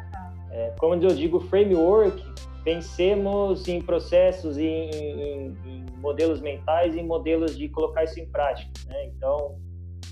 É, 0.51 0.73
como 0.79 0.95
eu 0.95 1.15
digo, 1.15 1.41
framework, 1.41 2.23
pensemos 2.65 3.67
em 3.69 3.81
processos, 3.81 4.59
em, 4.59 4.91
em, 4.91 5.57
em, 5.67 5.87
modelos 5.99 6.41
mentais 6.41 6.95
e 6.95 7.03
modelos 7.03 7.57
de 7.57 7.69
colocar 7.69 8.05
isso 8.05 8.19
em 8.21 8.27
prática, 8.27 8.71
né? 8.87 9.07
Então, 9.07 9.57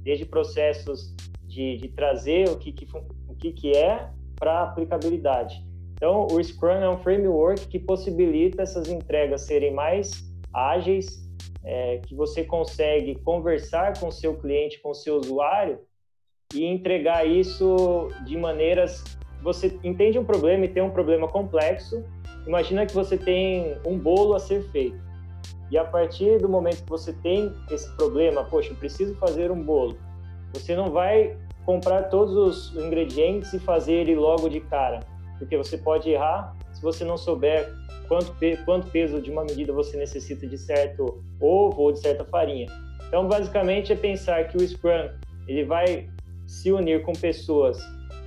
desde 0.02 0.24
processos 0.24 1.14
de, 1.44 1.76
de 1.78 1.88
trazer 1.88 2.48
o 2.48 2.56
que, 2.56 2.72
que, 2.72 2.86
o 3.28 3.34
que, 3.34 3.52
que 3.52 3.72
é 3.76 4.08
para 4.36 4.62
aplicabilidade. 4.62 5.64
Então, 5.94 6.26
o 6.30 6.42
Scrum 6.42 6.72
é 6.72 6.88
um 6.88 6.98
framework 6.98 7.66
que 7.68 7.78
possibilita 7.78 8.62
essas 8.62 8.88
entregas 8.88 9.42
serem 9.42 9.72
mais 9.72 10.30
ágeis, 10.52 11.25
é, 11.64 11.98
que 12.06 12.14
você 12.14 12.44
consegue 12.44 13.16
conversar 13.16 13.98
com 13.98 14.10
seu 14.10 14.36
cliente, 14.36 14.80
com 14.80 14.94
seu 14.94 15.16
usuário 15.16 15.80
e 16.54 16.64
entregar 16.64 17.26
isso 17.26 18.08
de 18.24 18.36
maneiras. 18.36 19.02
Você 19.42 19.78
entende 19.82 20.18
um 20.18 20.24
problema 20.24 20.64
e 20.64 20.68
tem 20.68 20.82
um 20.82 20.90
problema 20.90 21.28
complexo. 21.28 22.04
Imagina 22.46 22.86
que 22.86 22.94
você 22.94 23.16
tem 23.16 23.76
um 23.84 23.98
bolo 23.98 24.34
a 24.34 24.38
ser 24.38 24.62
feito. 24.70 25.04
E 25.70 25.76
a 25.76 25.84
partir 25.84 26.38
do 26.38 26.48
momento 26.48 26.84
que 26.84 26.90
você 26.90 27.12
tem 27.12 27.52
esse 27.70 27.90
problema, 27.96 28.44
poxa, 28.44 28.70
eu 28.70 28.76
preciso 28.76 29.16
fazer 29.16 29.50
um 29.50 29.60
bolo. 29.60 29.98
Você 30.54 30.76
não 30.76 30.90
vai 30.90 31.36
comprar 31.64 32.04
todos 32.04 32.36
os 32.36 32.76
ingredientes 32.76 33.52
e 33.52 33.58
fazer 33.58 33.94
ele 33.94 34.14
logo 34.14 34.48
de 34.48 34.60
cara, 34.60 35.00
porque 35.38 35.56
você 35.56 35.76
pode 35.76 36.08
errar 36.08 36.55
se 36.76 36.82
você 36.82 37.04
não 37.04 37.16
souber 37.16 37.72
quanto, 38.06 38.34
quanto 38.64 38.90
peso 38.90 39.20
de 39.20 39.30
uma 39.30 39.44
medida 39.44 39.72
você 39.72 39.96
necessita 39.96 40.46
de 40.46 40.58
certo 40.58 41.24
ovo 41.40 41.82
ou 41.82 41.92
de 41.92 42.00
certa 42.00 42.24
farinha. 42.24 42.66
Então, 43.08 43.26
basicamente, 43.26 43.92
é 43.92 43.96
pensar 43.96 44.46
que 44.48 44.58
o 44.58 44.68
Scrum 44.68 45.08
ele 45.48 45.64
vai 45.64 46.08
se 46.46 46.70
unir 46.70 47.02
com 47.02 47.12
pessoas 47.12 47.78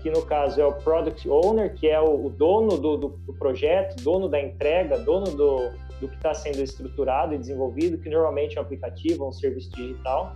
que, 0.01 0.09
no 0.09 0.23
caso, 0.23 0.59
é 0.59 0.65
o 0.65 0.73
Product 0.73 1.29
Owner, 1.29 1.75
que 1.75 1.87
é 1.87 1.99
o, 1.99 2.25
o 2.25 2.29
dono 2.29 2.77
do, 2.77 2.97
do, 2.97 3.07
do, 3.09 3.33
projeto, 3.33 4.01
dono 4.01 4.27
da 4.27 4.41
entrega, 4.41 4.97
dono 4.97 5.25
do, 5.27 5.69
do 5.99 6.07
que 6.07 6.15
está 6.15 6.33
sendo 6.33 6.63
estruturado 6.63 7.35
e 7.35 7.37
desenvolvido, 7.37 7.97
que 7.97 8.09
normalmente 8.09 8.57
é 8.57 8.61
um 8.61 8.63
aplicativo, 8.63 9.27
um 9.27 9.31
serviço 9.31 9.69
digital. 9.71 10.33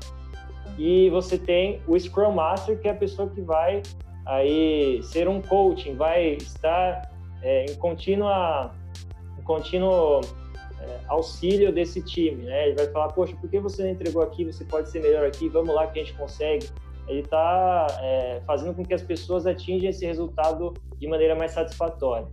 E 0.77 1.09
você 1.09 1.37
tem 1.37 1.81
o 1.87 1.97
Scrum 1.97 2.33
Master, 2.33 2.79
que 2.79 2.87
é 2.87 2.91
a 2.91 2.95
pessoa 2.95 3.29
que 3.29 3.41
vai 3.41 3.81
aí 4.25 5.01
ser 5.03 5.27
um 5.27 5.41
coaching, 5.41 5.95
vai 5.95 6.33
estar 6.33 7.12
é, 7.43 7.65
em 7.65 7.75
contínua 7.75 8.73
contínuo 9.43 10.21
é, 10.79 10.99
auxílio 11.07 11.71
desse 11.71 12.01
time, 12.01 12.43
né? 12.43 12.67
Ele 12.67 12.75
vai 12.75 12.87
falar, 12.87 13.09
poxa, 13.09 13.35
por 13.35 13.49
que 13.49 13.59
você 13.59 13.83
não 13.83 13.89
entregou 13.91 14.21
aqui? 14.21 14.45
Você 14.45 14.63
pode 14.65 14.89
ser 14.89 15.01
melhor 15.01 15.25
aqui, 15.25 15.49
vamos 15.49 15.73
lá 15.75 15.87
que 15.87 15.99
a 15.99 16.03
gente 16.03 16.17
consegue. 16.17 16.67
Ele 17.07 17.19
está 17.19 17.87
é, 18.01 18.41
fazendo 18.45 18.73
com 18.73 18.83
que 18.83 18.93
as 18.93 19.01
pessoas 19.01 19.45
atinjam 19.45 19.89
esse 19.89 20.05
resultado 20.05 20.73
de 20.97 21.07
maneira 21.07 21.35
mais 21.35 21.51
satisfatória. 21.51 22.27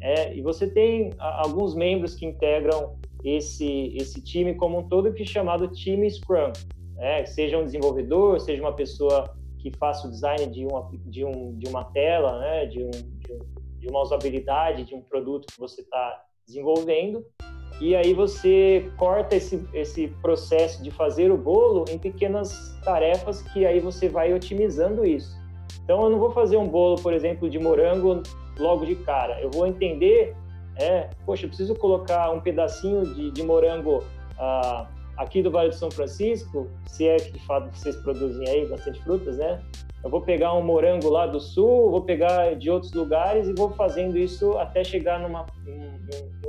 É, 0.00 0.34
e 0.34 0.40
você 0.40 0.66
tem 0.66 1.10
alguns 1.18 1.74
membros 1.74 2.14
que 2.14 2.24
integram 2.24 2.96
esse, 3.22 3.94
esse 3.96 4.22
time 4.22 4.54
como 4.54 4.78
um 4.78 4.88
todo, 4.88 5.12
que 5.12 5.22
é 5.22 5.26
chamado 5.26 5.68
time 5.68 6.10
Scrum. 6.10 6.52
Né? 6.96 7.24
Seja 7.26 7.58
um 7.58 7.64
desenvolvedor, 7.64 8.40
seja 8.40 8.62
uma 8.62 8.74
pessoa 8.74 9.34
que 9.58 9.70
faça 9.76 10.06
o 10.06 10.10
design 10.10 10.46
de 10.46 10.64
uma, 10.64 10.90
de 11.04 11.24
um, 11.24 11.56
de 11.58 11.68
uma 11.68 11.84
tela, 11.84 12.38
né? 12.40 12.66
de, 12.66 12.82
um, 12.82 12.90
de, 12.90 13.32
um, 13.32 13.38
de 13.80 13.88
uma 13.88 14.00
usabilidade 14.00 14.84
de 14.84 14.94
um 14.94 15.00
produto 15.00 15.46
que 15.52 15.58
você 15.58 15.80
está 15.80 16.22
desenvolvendo, 16.46 17.24
e 17.80 17.96
aí 17.96 18.12
você 18.12 18.92
corta 18.98 19.36
esse, 19.36 19.66
esse 19.72 20.08
processo 20.20 20.82
de 20.82 20.90
fazer 20.90 21.32
o 21.32 21.36
bolo 21.38 21.86
em 21.88 21.98
pequenas 21.98 22.78
tarefas 22.84 23.40
que 23.40 23.64
aí 23.64 23.80
você 23.80 24.08
vai 24.08 24.34
otimizando 24.34 25.04
isso. 25.04 25.34
Então 25.82 26.02
eu 26.02 26.10
não 26.10 26.18
vou 26.18 26.30
fazer 26.30 26.58
um 26.58 26.68
bolo, 26.68 27.00
por 27.00 27.14
exemplo, 27.14 27.48
de 27.48 27.58
morango 27.58 28.22
logo 28.58 28.84
de 28.84 28.96
cara. 28.96 29.40
Eu 29.40 29.50
vou 29.50 29.66
entender, 29.66 30.36
é, 30.76 31.08
poxa, 31.24 31.46
eu 31.46 31.48
preciso 31.48 31.74
colocar 31.74 32.30
um 32.30 32.40
pedacinho 32.40 33.02
de, 33.14 33.30
de 33.30 33.42
morango 33.42 34.04
ah, 34.38 34.86
aqui 35.20 35.42
do 35.42 35.50
Vale 35.50 35.68
do 35.68 35.74
São 35.74 35.90
Francisco, 35.90 36.66
se 36.86 37.06
é 37.06 37.16
que 37.16 37.32
de 37.32 37.46
fato 37.46 37.70
vocês 37.76 37.94
produzem 37.96 38.48
aí 38.48 38.66
bastante 38.66 38.98
frutas, 39.02 39.36
né? 39.36 39.62
Eu 40.02 40.08
vou 40.08 40.22
pegar 40.22 40.54
um 40.54 40.62
morango 40.62 41.10
lá 41.10 41.26
do 41.26 41.38
sul, 41.38 41.90
vou 41.90 42.00
pegar 42.00 42.56
de 42.56 42.70
outros 42.70 42.92
lugares 42.94 43.46
e 43.46 43.52
vou 43.52 43.70
fazendo 43.72 44.16
isso 44.16 44.56
até 44.56 44.82
chegar 44.82 45.20
num 45.20 45.30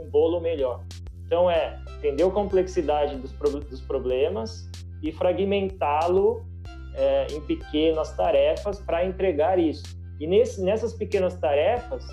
bolo 0.09 0.39
melhor. 0.39 0.85
Então 1.25 1.51
é 1.51 1.77
entender 1.97 2.23
a 2.23 2.29
complexidade 2.29 3.17
dos, 3.17 3.33
dos 3.69 3.81
problemas 3.81 4.69
e 5.03 5.11
fragmentá-lo 5.11 6.45
é, 6.95 7.27
em 7.29 7.41
pequenas 7.41 8.15
tarefas 8.15 8.79
para 8.79 9.03
entregar 9.05 9.59
isso. 9.59 9.83
E 10.17 10.25
nesse, 10.25 10.63
nessas 10.63 10.93
pequenas 10.93 11.35
tarefas, 11.35 12.07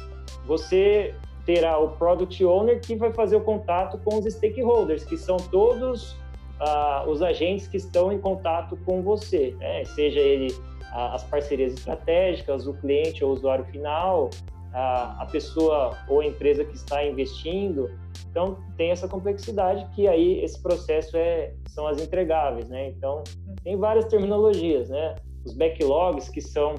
você 0.45 1.15
terá 1.47 1.79
o 1.79 1.91
Product 1.91 2.45
Owner 2.45 2.81
que 2.81 2.97
vai 2.97 3.13
fazer 3.13 3.37
o 3.37 3.41
contato 3.41 3.97
com 3.99 4.19
os 4.19 4.25
stakeholders, 4.25 5.05
que 5.05 5.17
são 5.17 5.37
todos 5.37 6.17
uh, 6.61 7.09
os 7.09 7.23
agentes 7.23 7.67
que 7.67 7.77
estão 7.77 8.13
em 8.13 8.19
contato 8.19 8.77
com 8.85 9.03
você, 9.03 9.55
né? 9.59 9.85
seja 9.85 10.21
ele 10.21 10.53
uh, 10.53 11.15
as 11.15 11.25
parcerias 11.25 11.73
estratégicas, 11.75 12.67
o 12.67 12.75
cliente 12.75 13.25
ou 13.25 13.31
o 13.31 13.35
usuário 13.35 13.65
final, 13.67 14.31
a, 14.73 15.23
a 15.23 15.27
pessoa 15.27 15.97
ou 16.09 16.21
a 16.21 16.27
empresa 16.27 16.65
que 16.65 16.75
está 16.75 17.05
investindo. 17.05 17.91
Então, 18.31 18.59
tem 18.77 18.91
essa 18.91 19.09
complexidade 19.09 19.87
que 19.95 20.07
aí 20.07 20.43
esse 20.45 20.61
processo 20.61 21.17
é, 21.17 21.55
são 21.69 21.87
as 21.87 22.01
entregáveis, 22.01 22.69
né? 22.69 22.89
Então, 22.89 23.25
tem 23.65 23.77
várias 23.77 24.05
terminologias, 24.07 24.89
né? 24.89 25.17
Os 25.45 25.55
backlogs, 25.55 26.29
que 26.29 26.41
são 26.41 26.75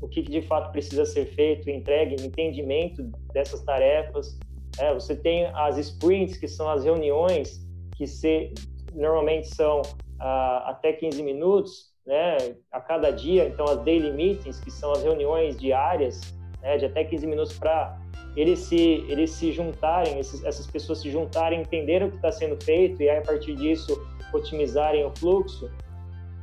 o 0.00 0.08
que 0.08 0.20
de 0.20 0.42
fato 0.42 0.72
precisa 0.72 1.04
ser 1.04 1.26
feito, 1.26 1.70
entregue, 1.70 2.16
entendimento 2.24 3.04
dessas 3.32 3.62
tarefas. 3.62 4.36
É, 4.78 4.92
você 4.92 5.14
tem 5.14 5.46
as 5.54 5.78
sprints, 5.78 6.36
que 6.36 6.48
são 6.48 6.68
as 6.68 6.84
reuniões 6.84 7.64
que 7.94 8.06
se, 8.06 8.52
normalmente 8.94 9.48
são 9.54 9.82
ah, 10.18 10.70
até 10.70 10.92
15 10.92 11.22
minutos, 11.22 11.92
né, 12.06 12.36
a 12.70 12.80
cada 12.80 13.10
dia. 13.10 13.46
Então, 13.46 13.66
as 13.66 13.78
daily 13.82 14.12
meetings, 14.12 14.60
que 14.60 14.70
são 14.70 14.92
as 14.92 15.02
reuniões 15.02 15.58
diárias, 15.58 16.20
né, 16.60 16.76
de 16.78 16.86
até 16.86 17.04
15 17.04 17.26
minutos 17.26 17.58
para 17.58 17.98
eles 18.36 18.60
se, 18.60 19.04
eles 19.08 19.30
se 19.30 19.52
juntarem, 19.52 20.18
esses, 20.18 20.42
essas 20.44 20.66
pessoas 20.66 21.00
se 21.00 21.10
juntarem, 21.10 21.60
entenderem 21.60 22.08
o 22.08 22.10
que 22.10 22.16
está 22.16 22.32
sendo 22.32 22.62
feito 22.64 23.02
e 23.02 23.08
aí, 23.08 23.18
a 23.18 23.22
partir 23.22 23.54
disso, 23.54 24.00
otimizarem 24.32 25.04
o 25.04 25.12
fluxo. 25.16 25.70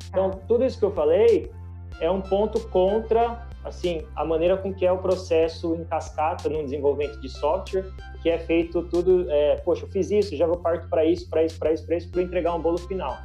Então, 0.09 0.31
tá. 0.31 0.39
tudo 0.47 0.65
isso 0.65 0.77
que 0.77 0.85
eu 0.85 0.91
falei 0.91 1.51
é 1.99 2.09
um 2.09 2.21
ponto 2.21 2.59
contra, 2.69 3.47
assim, 3.63 4.05
a 4.15 4.23
maneira 4.23 4.55
com 4.55 4.73
que 4.73 4.85
é 4.85 4.91
o 4.91 4.99
processo 4.99 5.75
em 5.75 5.83
cascata 5.83 6.47
no 6.47 6.63
desenvolvimento 6.63 7.19
de 7.19 7.29
software, 7.29 7.85
que 8.21 8.29
é 8.29 8.37
feito 8.37 8.81
tudo, 8.83 9.29
é, 9.29 9.55
poxa, 9.57 9.85
eu 9.85 9.89
fiz 9.89 10.11
isso, 10.11 10.35
já 10.35 10.45
vou 10.45 10.57
parto 10.57 10.87
para 10.89 11.05
isso, 11.05 11.29
para 11.29 11.43
isso, 11.43 11.57
para 11.57 11.73
isso, 11.73 11.85
para 11.85 11.97
isso, 11.97 12.09
para 12.09 12.21
entregar 12.21 12.55
um 12.55 12.61
bolo 12.61 12.77
final. 12.77 13.17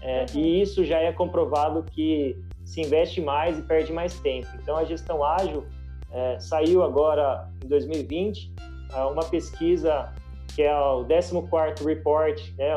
É, 0.00 0.26
uhum. 0.34 0.40
E 0.40 0.62
isso 0.62 0.84
já 0.84 0.98
é 0.98 1.12
comprovado 1.12 1.84
que 1.92 2.36
se 2.64 2.80
investe 2.80 3.20
mais 3.20 3.58
e 3.58 3.62
perde 3.62 3.92
mais 3.92 4.18
tempo. 4.20 4.48
Então, 4.60 4.76
a 4.76 4.84
gestão 4.84 5.24
ágil 5.24 5.64
é, 6.10 6.38
saiu 6.40 6.82
agora, 6.82 7.48
em 7.64 7.68
2020, 7.68 8.52
é, 8.94 9.00
uma 9.04 9.24
pesquisa 9.24 10.12
que 10.54 10.62
é 10.62 10.76
o 10.76 11.04
14º 11.04 11.84
Report, 11.84 12.40
né, 12.58 12.76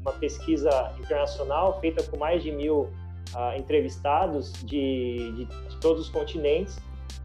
uma 0.00 0.12
pesquisa 0.12 0.92
internacional 0.98 1.78
feita 1.80 2.02
com 2.04 2.16
mais 2.16 2.42
de 2.42 2.50
mil 2.50 2.88
uh, 3.34 3.56
entrevistados 3.56 4.52
de, 4.64 5.32
de, 5.32 5.44
de, 5.44 5.76
todos 5.80 6.02
os 6.02 6.08
continentes, 6.08 6.78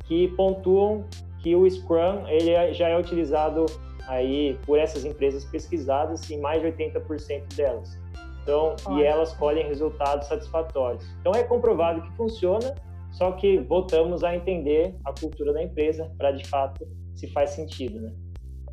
que 0.05 0.27
pontuam 0.29 1.05
que 1.45 1.55
o 1.55 1.69
Scrum 1.69 2.27
ele 2.27 2.49
é, 2.49 2.73
já 2.73 2.89
é 2.89 2.97
utilizado 2.97 3.67
aí 4.07 4.57
por 4.65 4.79
essas 4.79 5.05
empresas 5.05 5.45
pesquisadas 5.45 6.27
em 6.31 6.41
mais 6.41 6.59
de 6.59 6.69
80% 6.69 7.55
delas. 7.55 7.99
Então, 8.41 8.75
Olha. 8.85 8.99
e 8.99 9.05
elas 9.05 9.31
colhem 9.33 9.67
resultados 9.67 10.27
satisfatórios. 10.27 11.05
Então, 11.21 11.33
é 11.33 11.43
comprovado 11.43 12.01
que 12.01 12.11
funciona 12.17 12.73
só 13.11 13.31
que 13.31 13.59
voltamos 13.59 14.23
a 14.23 14.35
entender 14.35 14.95
a 15.05 15.13
cultura 15.13 15.53
da 15.53 15.61
empresa 15.61 16.11
para 16.17 16.31
de 16.31 16.45
fato 16.47 16.85
se 17.15 17.27
faz 17.27 17.51
sentido, 17.51 18.01
né? 18.01 18.11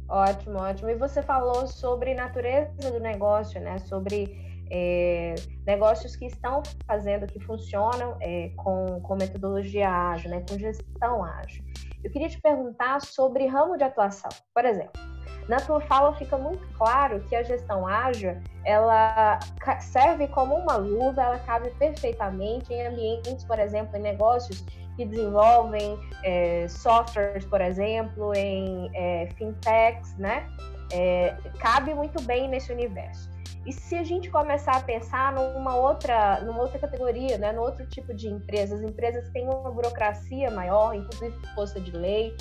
Ótimo, 0.09 0.59
ótimo. 0.59 0.89
E 0.89 0.97
você 0.97 1.23
falou 1.23 1.67
sobre 1.69 2.15
natureza 2.15 2.91
do 2.91 2.99
negócio, 2.99 3.61
né? 3.61 3.79
Sobre 3.79 4.65
é, 4.71 5.35
negócios 5.67 6.17
que 6.17 6.25
estão 6.25 6.63
fazendo, 6.87 7.27
que 7.27 7.39
funcionam 7.39 8.17
é, 8.21 8.51
com, 8.57 9.01
com 9.03 9.15
metodologia 9.15 9.89
ágil, 9.89 10.31
né? 10.31 10.43
Com 10.49 10.59
gestão 10.59 11.23
ágil. 11.23 11.63
Eu 12.05 12.11
queria 12.11 12.29
te 12.29 12.41
perguntar 12.41 13.01
sobre 13.01 13.47
ramo 13.47 13.77
de 13.77 13.85
atuação. 13.85 14.31
Por 14.55 14.65
exemplo, 14.65 15.01
na 15.49 15.59
tua 15.59 15.81
fala 15.83 16.15
fica 16.15 16.37
muito 16.37 16.67
claro 16.77 17.21
que 17.29 17.35
a 17.35 17.43
gestão 17.43 17.87
ágil 17.87 18.37
ela 18.65 19.39
serve 19.81 20.29
como 20.29 20.55
uma 20.55 20.77
luva, 20.77 21.23
ela 21.23 21.39
cabe 21.41 21.71
perfeitamente 21.79 22.73
em 22.73 22.87
ambientes, 22.87 23.45
por 23.45 23.59
exemplo, 23.59 23.97
em 23.97 24.03
negócios 24.03 24.65
que 24.97 25.05
desenvolvem 25.05 25.99
é, 26.23 26.67
softwares, 26.69 27.45
por 27.47 27.61
exemplo, 27.61 28.35
em 28.35 28.91
é, 28.95 29.29
fintechs, 29.37 30.17
né? 30.19 30.47
É, 30.93 31.35
cabe 31.59 31.95
muito 31.95 32.23
bem 32.23 32.49
nesse 32.49 32.71
universo. 32.71 33.32
E 33.65 33.73
se 33.73 33.95
a 33.95 34.03
gente 34.03 34.29
começar 34.29 34.77
a 34.77 34.81
pensar 34.81 35.33
numa 35.33 35.77
outra, 35.77 36.41
numa 36.41 36.63
outra 36.63 36.81
categoria, 36.81 37.39
né, 37.39 37.53
no 37.53 37.63
outro 37.63 37.87
tipo 37.87 38.13
de 38.13 38.29
empresas, 38.29 38.83
empresas 38.83 39.27
que 39.27 39.33
têm 39.33 39.49
uma 39.49 39.71
burocracia 39.71 40.51
maior, 40.51 40.95
inclusive 40.95 41.37
força 41.55 41.81
de 41.81 41.93
lei, 41.93 42.37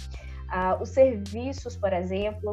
ah, 0.49 0.77
os 0.81 0.89
serviços, 0.89 1.77
por 1.77 1.93
exemplo, 1.93 2.51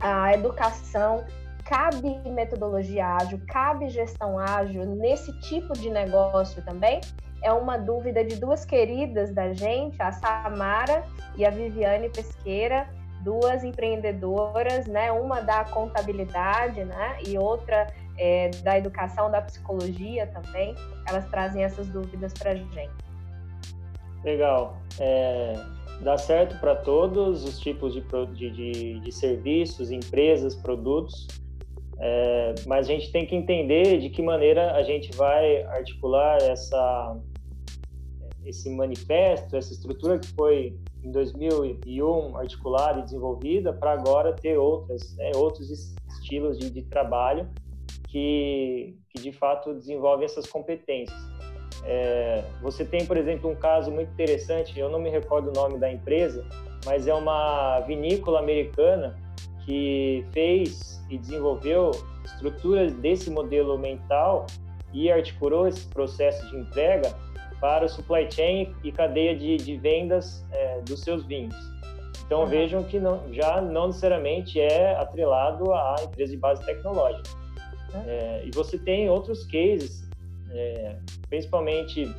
a 0.00 0.34
educação, 0.34 1.24
cabe 1.64 2.18
metodologia 2.28 3.06
ágil, 3.06 3.40
cabe 3.48 3.88
gestão 3.88 4.38
ágil 4.38 4.84
nesse 4.84 5.32
tipo 5.40 5.72
de 5.72 5.88
negócio 5.88 6.62
também? 6.62 7.00
É 7.42 7.52
uma 7.52 7.78
dúvida 7.78 8.22
de 8.22 8.36
duas 8.36 8.66
queridas 8.66 9.32
da 9.32 9.52
gente, 9.52 10.00
a 10.00 10.12
Samara 10.12 11.04
e 11.36 11.44
a 11.44 11.50
Viviane 11.50 12.10
Pesqueira, 12.10 12.86
duas 13.24 13.64
empreendedoras, 13.64 14.86
né? 14.86 15.10
Uma 15.10 15.40
da 15.40 15.64
contabilidade, 15.64 16.84
né? 16.84 17.18
E 17.26 17.38
outra 17.38 17.92
é, 18.18 18.50
da 18.62 18.78
educação, 18.78 19.30
da 19.30 19.40
psicologia 19.40 20.26
também. 20.26 20.74
Elas 21.08 21.26
trazem 21.28 21.64
essas 21.64 21.88
dúvidas 21.88 22.32
para 22.34 22.52
a 22.52 22.54
gente. 22.54 22.92
Legal. 24.22 24.76
É, 25.00 25.54
dá 26.00 26.16
certo 26.16 26.58
para 26.60 26.76
todos 26.76 27.44
os 27.44 27.58
tipos 27.58 27.94
de, 27.94 28.02
de, 28.50 29.00
de, 29.00 29.12
serviços, 29.12 29.90
empresas, 29.90 30.54
produtos, 30.54 31.26
é, 31.98 32.54
mas 32.66 32.86
a 32.86 32.92
gente 32.92 33.10
tem 33.12 33.26
que 33.26 33.34
entender 33.34 33.98
de 33.98 34.10
que 34.10 34.22
maneira 34.22 34.72
a 34.72 34.82
gente 34.82 35.14
vai 35.16 35.62
articular 35.64 36.38
essa, 36.42 37.16
esse 38.44 38.70
manifesto, 38.70 39.56
essa 39.56 39.72
estrutura 39.72 40.18
que 40.18 40.28
foi 40.28 40.76
em 41.04 41.10
2001 41.10 42.36
articulada 42.36 43.00
e 43.00 43.02
desenvolvida 43.02 43.72
para 43.72 43.92
agora 43.92 44.32
ter 44.32 44.56
outras, 44.56 45.14
né, 45.16 45.32
outros 45.36 45.70
estilos 45.70 46.58
de, 46.58 46.70
de 46.70 46.82
trabalho 46.82 47.48
que, 48.08 48.96
que 49.10 49.22
de 49.22 49.32
fato 49.32 49.74
desenvolvem 49.74 50.24
essas 50.24 50.46
competências. 50.46 51.18
É, 51.84 52.42
você 52.62 52.84
tem, 52.84 53.04
por 53.04 53.16
exemplo, 53.16 53.50
um 53.50 53.54
caso 53.54 53.90
muito 53.90 54.10
interessante, 54.12 54.78
eu 54.78 54.88
não 54.88 54.98
me 54.98 55.10
recordo 55.10 55.48
o 55.48 55.52
nome 55.52 55.78
da 55.78 55.92
empresa, 55.92 56.46
mas 56.86 57.06
é 57.06 57.12
uma 57.12 57.80
vinícola 57.80 58.38
americana 58.38 59.18
que 59.66 60.24
fez 60.32 61.02
e 61.10 61.18
desenvolveu 61.18 61.90
estruturas 62.24 62.92
desse 62.94 63.30
modelo 63.30 63.78
mental 63.78 64.46
e 64.92 65.10
articulou 65.10 65.66
esse 65.66 65.86
processo 65.88 66.48
de 66.50 66.56
entrega 66.56 67.14
para 67.64 67.86
o 67.86 67.88
supply 67.88 68.30
chain 68.30 68.74
e 68.84 68.92
cadeia 68.92 69.34
de, 69.34 69.56
de 69.56 69.78
vendas 69.78 70.44
é, 70.52 70.82
dos 70.82 71.00
seus 71.00 71.24
vinhos. 71.24 71.56
Então 72.26 72.40
uhum. 72.40 72.46
vejam 72.46 72.84
que 72.84 73.00
não, 73.00 73.22
já 73.32 73.58
não 73.62 73.86
necessariamente 73.86 74.60
é 74.60 74.94
atrelado 74.96 75.72
à 75.72 75.96
empresa 76.04 76.32
de 76.32 76.36
base 76.36 76.62
tecnológica. 76.66 77.30
Uhum. 77.94 78.02
É, 78.06 78.42
e 78.44 78.50
você 78.54 78.76
tem 78.76 79.08
outros 79.08 79.44
cases 79.46 80.06
é, 80.52 80.96
principalmente 81.30 82.14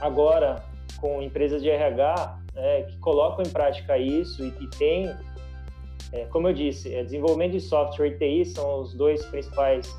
agora 0.00 0.60
com 0.96 1.22
empresas 1.22 1.62
de 1.62 1.70
RH 1.70 2.40
é, 2.56 2.82
que 2.82 2.96
colocam 2.98 3.44
em 3.44 3.50
prática 3.50 3.96
isso 3.96 4.44
e, 4.44 4.48
e 4.48 4.66
tem, 4.76 5.08
é, 6.12 6.24
como 6.30 6.48
eu 6.48 6.52
disse, 6.52 6.92
é, 6.92 7.04
desenvolvimento 7.04 7.52
de 7.52 7.60
software 7.60 8.08
e 8.08 8.18
TI 8.18 8.44
são 8.44 8.80
os 8.80 8.92
dois 8.92 9.24
principais, 9.26 9.96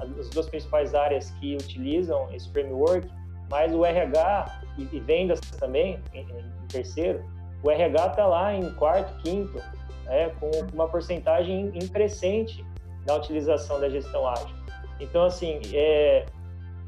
as 0.00 0.28
duas 0.30 0.48
principais 0.48 0.96
áreas 0.96 1.30
que 1.38 1.54
utilizam 1.54 2.28
esse 2.32 2.50
framework, 2.50 3.08
mas 3.50 3.74
o 3.74 3.84
RH 3.84 4.62
e, 4.78 4.88
e 4.92 5.00
vendas 5.00 5.40
também, 5.58 5.98
em, 6.14 6.20
em, 6.20 6.66
terceiro, 6.68 7.22
o 7.62 7.70
RH 7.70 8.06
está 8.06 8.26
lá 8.26 8.54
em 8.54 8.72
quarto, 8.74 9.20
quinto, 9.22 9.60
é, 10.06 10.28
com 10.40 10.50
uma 10.72 10.88
porcentagem 10.88 11.70
em 11.74 11.88
crescente 11.88 12.64
da 13.04 13.16
utilização 13.16 13.80
da 13.80 13.88
gestão 13.88 14.26
ágil. 14.26 14.56
Então, 15.00 15.24
assim, 15.24 15.60
é, 15.74 16.26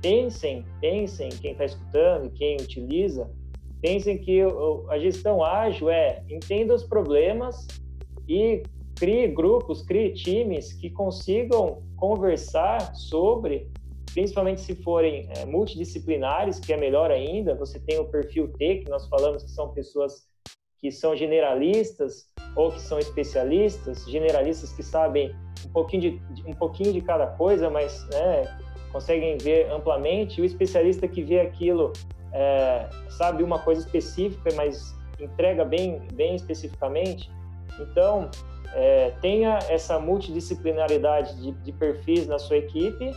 pensem, 0.01 0.65
pensem, 0.81 1.29
quem 1.31 1.53
está 1.53 1.65
escutando, 1.65 2.31
quem 2.31 2.57
utiliza, 2.57 3.29
pensem 3.81 4.17
que 4.19 4.41
a 4.89 4.99
gestão 4.99 5.45
ágil 5.45 5.91
é 5.91 6.23
entenda 6.29 6.75
os 6.75 6.85
problemas 6.85 7.67
e 8.29 8.63
crie 8.95 9.27
grupos, 9.29 9.83
crie 9.83 10.13
times 10.13 10.73
que 10.73 10.89
consigam 10.91 11.83
conversar 11.97 12.95
sobre, 12.95 13.69
principalmente 14.13 14.61
se 14.61 14.75
forem 14.77 15.29
é, 15.37 15.45
multidisciplinares, 15.45 16.59
que 16.59 16.73
é 16.73 16.77
melhor 16.77 17.11
ainda, 17.11 17.55
você 17.55 17.79
tem 17.81 17.99
o 17.99 18.05
perfil 18.05 18.49
T, 18.49 18.79
que 18.79 18.91
nós 18.91 19.09
falamos 19.09 19.43
que 19.43 19.51
são 19.51 19.73
pessoas 19.73 20.27
que 20.79 20.91
são 20.91 21.15
generalistas 21.15 22.27
ou 22.57 22.73
que 22.73 22.81
são 22.81 22.99
especialistas, 22.99 24.05
generalistas 24.05 24.73
que 24.73 24.83
sabem 24.83 25.35
um 25.65 25.73
pouquinho 25.73 26.03
de, 26.03 26.21
um 26.45 26.53
pouquinho 26.53 26.93
de 26.93 27.01
cada 27.01 27.27
coisa, 27.27 27.71
mas 27.71 28.05
né, 28.11 28.59
conseguem 28.91 29.39
ver 29.39 29.71
amplamente, 29.71 30.41
e 30.41 30.43
o 30.43 30.45
especialista 30.45 31.07
que 31.07 31.23
vê 31.23 31.41
aquilo 31.41 31.93
é, 32.33 32.89
sabe 33.11 33.43
uma 33.43 33.59
coisa 33.61 33.81
específica, 33.81 34.51
mas 34.55 34.95
entrega 35.21 35.65
bem, 35.65 36.03
bem 36.15 36.35
especificamente. 36.35 37.31
Então, 37.81 38.31
é, 38.75 39.11
tenha 39.21 39.59
essa 39.69 39.99
multidisciplinaridade 39.99 41.41
de, 41.41 41.53
de, 41.53 41.73
perfis 41.73 42.27
na 42.27 42.39
sua 42.39 42.57
equipe, 42.57 43.11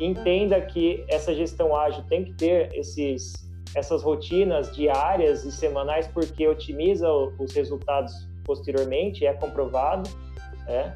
entenda 0.00 0.60
que 0.60 1.04
essa 1.08 1.34
gestão 1.34 1.76
ágil 1.76 2.02
tem 2.04 2.24
que 2.24 2.32
ter 2.34 2.74
esses, 2.74 3.34
essas 3.74 4.02
rotinas 4.02 4.74
diárias 4.74 5.44
e 5.44 5.52
semanais, 5.52 6.08
porque 6.08 6.48
otimiza 6.48 7.10
os 7.12 7.52
resultados 7.52 8.12
posteriormente, 8.44 9.26
é 9.26 9.32
comprovado, 9.34 10.08
é, 10.66 10.92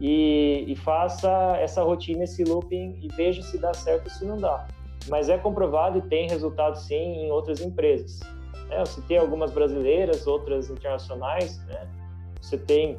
e, 0.00 0.64
e, 0.66 0.76
faça 0.76 1.28
essa 1.58 1.82
rotina, 1.82 2.24
esse 2.24 2.42
looping 2.42 2.98
e 3.02 3.08
veja 3.08 3.42
se 3.42 3.58
dá 3.58 3.72
certo 3.74 4.04
ou 4.04 4.10
se 4.10 4.24
não 4.24 4.36
dá. 4.36 4.66
Mas 5.08 5.28
é 5.28 5.36
comprovado 5.36 5.98
e 5.98 6.02
tem 6.02 6.28
resultado 6.28 6.76
sim 6.76 6.94
em 6.94 7.30
outras 7.30 7.60
empresas. 7.60 8.20
É, 8.70 8.80
você 8.80 9.00
tem 9.02 9.18
algumas 9.18 9.50
brasileiras, 9.50 10.26
outras 10.26 10.70
internacionais, 10.70 11.58
né? 11.66 11.88
Você 12.40 12.56
tem 12.56 12.98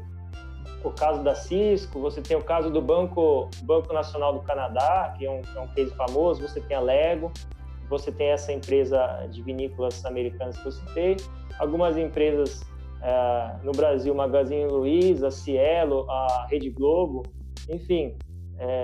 o 0.83 0.91
caso 0.91 1.23
da 1.23 1.35
Cisco, 1.35 1.99
você 1.99 2.21
tem 2.21 2.35
o 2.35 2.43
caso 2.43 2.69
do 2.69 2.81
Banco, 2.81 3.49
Banco 3.63 3.93
Nacional 3.93 4.33
do 4.33 4.41
Canadá, 4.41 5.13
que 5.17 5.25
é 5.25 5.31
um, 5.31 5.41
é 5.55 5.59
um 5.59 5.67
case 5.67 5.93
famoso, 5.95 6.41
você 6.41 6.59
tem 6.61 6.75
a 6.75 6.79
Lego, 6.79 7.31
você 7.89 8.11
tem 8.11 8.27
essa 8.27 8.51
empresa 8.51 9.27
de 9.31 9.41
vinícolas 9.41 10.03
americanas 10.05 10.57
que 10.57 10.65
eu 10.65 10.71
citei, 10.71 11.17
algumas 11.59 11.97
empresas 11.97 12.61
é, 13.01 13.55
no 13.63 13.71
Brasil, 13.71 14.13
Magazine 14.15 14.65
Luiza, 14.65 15.29
Cielo, 15.29 16.09
a 16.09 16.47
Rede 16.49 16.69
Globo, 16.69 17.23
enfim, 17.69 18.15
é, 18.57 18.81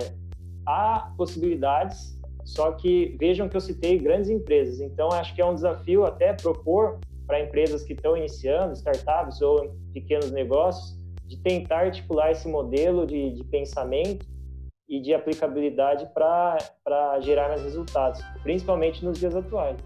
há 0.65 1.11
possibilidades, 1.17 2.19
só 2.43 2.71
que 2.71 3.15
vejam 3.19 3.47
que 3.47 3.55
eu 3.57 3.61
citei 3.61 3.97
grandes 3.97 4.29
empresas, 4.29 4.81
então 4.81 5.09
acho 5.11 5.33
que 5.33 5.41
é 5.41 5.45
um 5.45 5.55
desafio 5.55 6.05
até 6.05 6.33
propor 6.33 6.99
para 7.25 7.41
empresas 7.41 7.83
que 7.83 7.93
estão 7.93 8.15
iniciando, 8.15 8.73
startups 8.73 9.41
ou 9.41 9.75
pequenos 9.93 10.31
negócios, 10.31 10.96
de 11.27 11.37
tentar 11.37 11.79
articular 11.79 12.31
esse 12.31 12.47
modelo 12.47 13.05
de, 13.05 13.31
de 13.31 13.43
pensamento 13.43 14.25
e 14.87 15.01
de 15.01 15.13
aplicabilidade 15.13 16.07
para 16.13 17.19
gerar 17.19 17.49
mais 17.49 17.61
resultados, 17.61 18.21
principalmente 18.41 19.03
nos 19.03 19.19
dias 19.19 19.35
atuais. 19.35 19.77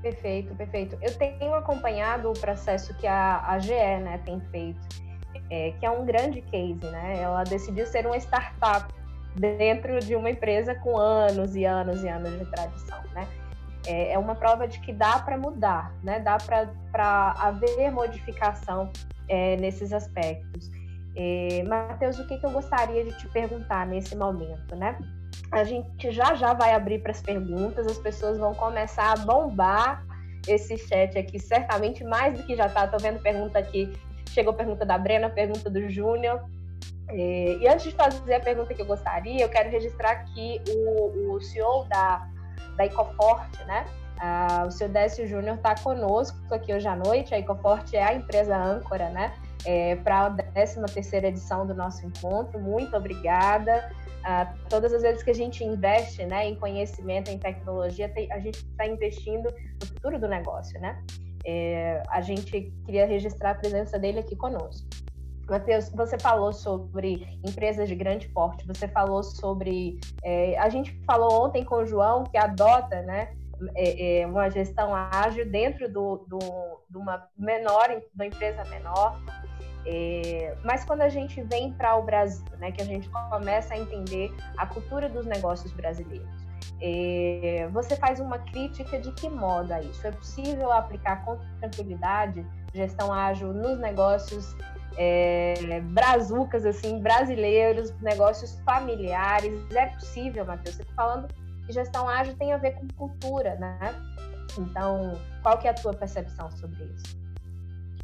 Perfeito, 0.00 0.54
perfeito. 0.54 0.98
Eu 1.02 1.16
tenho 1.16 1.54
acompanhado 1.54 2.30
o 2.30 2.32
processo 2.32 2.96
que 2.98 3.06
a, 3.06 3.42
a 3.46 3.58
GE 3.58 3.72
né, 3.72 4.20
tem 4.24 4.40
feito, 4.50 4.80
é, 5.50 5.72
que 5.72 5.84
é 5.84 5.90
um 5.90 6.04
grande 6.04 6.40
case. 6.42 6.84
Né? 6.90 7.20
Ela 7.20 7.44
decidiu 7.44 7.86
ser 7.86 8.06
uma 8.06 8.16
startup 8.16 8.92
dentro 9.34 9.98
de 10.00 10.14
uma 10.14 10.30
empresa 10.30 10.74
com 10.76 10.96
anos 10.96 11.56
e 11.56 11.64
anos 11.64 12.02
e 12.02 12.08
anos 12.08 12.38
de 12.38 12.44
tradição. 12.50 13.02
Né? 13.14 13.26
É, 13.86 14.12
é 14.12 14.18
uma 14.18 14.34
prova 14.34 14.66
de 14.66 14.80
que 14.80 14.92
dá 14.92 15.18
para 15.18 15.36
mudar, 15.36 15.92
né? 16.02 16.20
dá 16.20 16.38
para 16.38 17.34
haver 17.38 17.90
modificação 17.90 18.90
é, 19.28 19.56
nesses 19.56 19.92
aspectos. 19.92 20.70
É, 21.16 21.62
Matheus, 21.64 22.18
o 22.18 22.26
que, 22.26 22.38
que 22.38 22.46
eu 22.46 22.50
gostaria 22.50 23.04
de 23.04 23.12
te 23.18 23.28
perguntar 23.28 23.86
nesse 23.86 24.16
momento, 24.16 24.74
né? 24.74 24.98
A 25.52 25.62
gente 25.62 26.10
já 26.10 26.34
já 26.34 26.52
vai 26.52 26.72
abrir 26.72 27.00
para 27.00 27.12
as 27.12 27.22
perguntas, 27.22 27.86
as 27.86 27.98
pessoas 27.98 28.38
vão 28.38 28.54
começar 28.54 29.12
a 29.12 29.16
bombar 29.16 30.04
esse 30.48 30.76
chat 30.76 31.16
aqui, 31.16 31.38
certamente 31.38 32.02
mais 32.04 32.36
do 32.36 32.44
que 32.44 32.56
já 32.56 32.66
está. 32.66 32.84
Estou 32.84 33.00
vendo 33.00 33.20
pergunta 33.20 33.58
aqui, 33.58 33.92
chegou 34.30 34.52
pergunta 34.52 34.84
da 34.84 34.98
Brena, 34.98 35.30
pergunta 35.30 35.70
do 35.70 35.88
Júnior. 35.88 36.44
É, 37.08 37.56
e 37.60 37.68
antes 37.68 37.84
de 37.84 37.92
fazer 37.92 38.34
a 38.34 38.40
pergunta 38.40 38.74
que 38.74 38.82
eu 38.82 38.86
gostaria, 38.86 39.42
eu 39.42 39.48
quero 39.48 39.70
registrar 39.70 40.10
aqui 40.10 40.60
o, 40.68 41.34
o 41.34 41.40
CEO 41.40 41.84
da, 41.84 42.26
da 42.76 42.86
Ecoforte, 42.86 43.62
né? 43.64 43.86
Ah, 44.18 44.64
o 44.66 44.70
seu 44.70 44.88
Décio 44.88 45.26
Júnior 45.26 45.56
está 45.56 45.74
conosco 45.74 46.38
aqui 46.50 46.72
hoje 46.72 46.86
à 46.86 46.94
noite. 46.94 47.34
A 47.34 47.38
Ecoforte 47.38 47.96
é 47.96 48.02
a 48.02 48.14
empresa 48.14 48.56
âncora, 48.56 49.10
né? 49.10 49.34
É, 49.66 49.96
para 49.96 50.26
a 50.26 50.30
13 50.30 50.82
terceira 50.92 51.28
edição 51.28 51.66
do 51.66 51.74
nosso 51.74 52.06
encontro. 52.06 52.60
Muito 52.60 52.96
obrigada. 52.96 53.90
Ah, 54.22 54.54
todas 54.70 54.92
as 54.92 55.02
vezes 55.02 55.22
que 55.22 55.30
a 55.30 55.34
gente 55.34 55.62
investe 55.62 56.24
né, 56.24 56.48
em 56.48 56.54
conhecimento, 56.54 57.30
em 57.30 57.38
tecnologia, 57.38 58.08
tem, 58.08 58.32
a 58.32 58.38
gente 58.38 58.56
está 58.56 58.86
investindo 58.86 59.52
no 59.80 59.86
futuro 59.86 60.18
do 60.18 60.26
negócio, 60.26 60.80
né? 60.80 61.02
É, 61.44 62.02
a 62.08 62.22
gente 62.22 62.72
queria 62.86 63.06
registrar 63.06 63.50
a 63.50 63.54
presença 63.54 63.98
dele 63.98 64.20
aqui 64.20 64.34
conosco. 64.34 64.86
Matheus, 65.48 65.90
você 65.90 66.18
falou 66.18 66.52
sobre 66.52 67.38
empresas 67.44 67.88
de 67.88 67.94
grande 67.94 68.28
porte, 68.28 68.66
você 68.66 68.88
falou 68.88 69.22
sobre. 69.22 70.00
É, 70.22 70.58
a 70.58 70.68
gente 70.68 70.92
falou 71.06 71.44
ontem 71.44 71.64
com 71.64 71.76
o 71.76 71.86
João 71.86 72.24
que 72.24 72.36
adota 72.36 73.02
né, 73.02 73.34
é, 73.74 74.20
é, 74.20 74.26
uma 74.26 74.48
gestão 74.48 74.94
ágil 74.94 75.48
dentro 75.50 75.90
do, 75.92 76.24
do, 76.26 76.38
de 76.88 76.96
uma 76.96 77.28
menor, 77.36 77.88
de 77.88 78.02
uma 78.14 78.26
empresa 78.26 78.64
menor. 78.64 79.20
É, 79.86 80.56
mas 80.64 80.82
quando 80.84 81.02
a 81.02 81.10
gente 81.10 81.42
vem 81.42 81.72
para 81.74 81.94
o 81.96 82.02
Brasil, 82.02 82.44
né, 82.58 82.72
que 82.72 82.80
a 82.80 82.86
gente 82.86 83.08
começa 83.30 83.74
a 83.74 83.78
entender 83.78 84.34
a 84.56 84.66
cultura 84.66 85.10
dos 85.10 85.26
negócios 85.26 85.72
brasileiros, 85.72 86.26
é, 86.80 87.68
você 87.70 87.94
faz 87.96 88.18
uma 88.18 88.38
crítica 88.38 88.98
de 88.98 89.12
que 89.12 89.28
modo 89.28 89.74
é 89.74 89.82
isso? 89.82 90.06
É 90.06 90.10
possível 90.10 90.72
aplicar 90.72 91.22
com 91.24 91.38
tranquilidade 91.60 92.46
gestão 92.72 93.12
ágil 93.12 93.52
nos 93.52 93.78
negócios 93.78 94.56
é, 94.96 95.80
brazucas, 95.80 96.64
assim, 96.64 97.00
brasileiros, 97.00 97.92
negócios 98.00 98.60
familiares? 98.64 99.54
É 99.74 99.86
possível, 99.86 100.44
Matheus? 100.44 100.76
Você 100.76 100.82
está 100.82 100.94
falando 100.94 101.28
que 101.66 101.72
gestão 101.72 102.08
ágil 102.08 102.34
tem 102.36 102.52
a 102.52 102.58
ver 102.58 102.72
com 102.72 102.86
cultura, 102.96 103.56
né? 103.56 103.94
Então, 104.58 105.12
qual 105.42 105.58
que 105.58 105.66
é 105.66 105.70
a 105.70 105.74
tua 105.74 105.92
percepção 105.92 106.50
sobre 106.50 106.84
isso? 106.84 107.24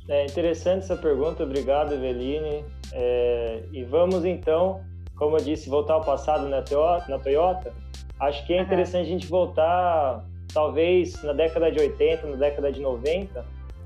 É 0.09 0.27
interessante 0.27 0.85
essa 0.85 0.97
pergunta, 0.97 1.45
obrigado, 1.45 1.95
Eveline. 1.95 2.65
É, 2.93 3.63
e 3.71 3.85
vamos 3.85 4.25
então, 4.25 4.85
como 5.15 5.37
eu 5.37 5.45
disse, 5.45 5.69
voltar 5.69 5.95
ao 5.95 6.05
passado 6.05 6.49
na 6.49 6.63
Toyota. 6.63 7.05
Na 7.09 7.19
Toyota. 7.19 7.73
Acho 8.19 8.45
que 8.47 8.53
é 8.53 8.61
interessante 8.61 9.07
uhum. 9.07 9.17
a 9.17 9.19
gente 9.19 9.27
voltar, 9.29 10.25
talvez, 10.53 11.23
na 11.23 11.33
década 11.33 11.71
de 11.71 11.79
80, 11.79 12.27
na 12.27 12.37
década 12.37 12.73
de 12.73 12.81
90, 12.81 13.45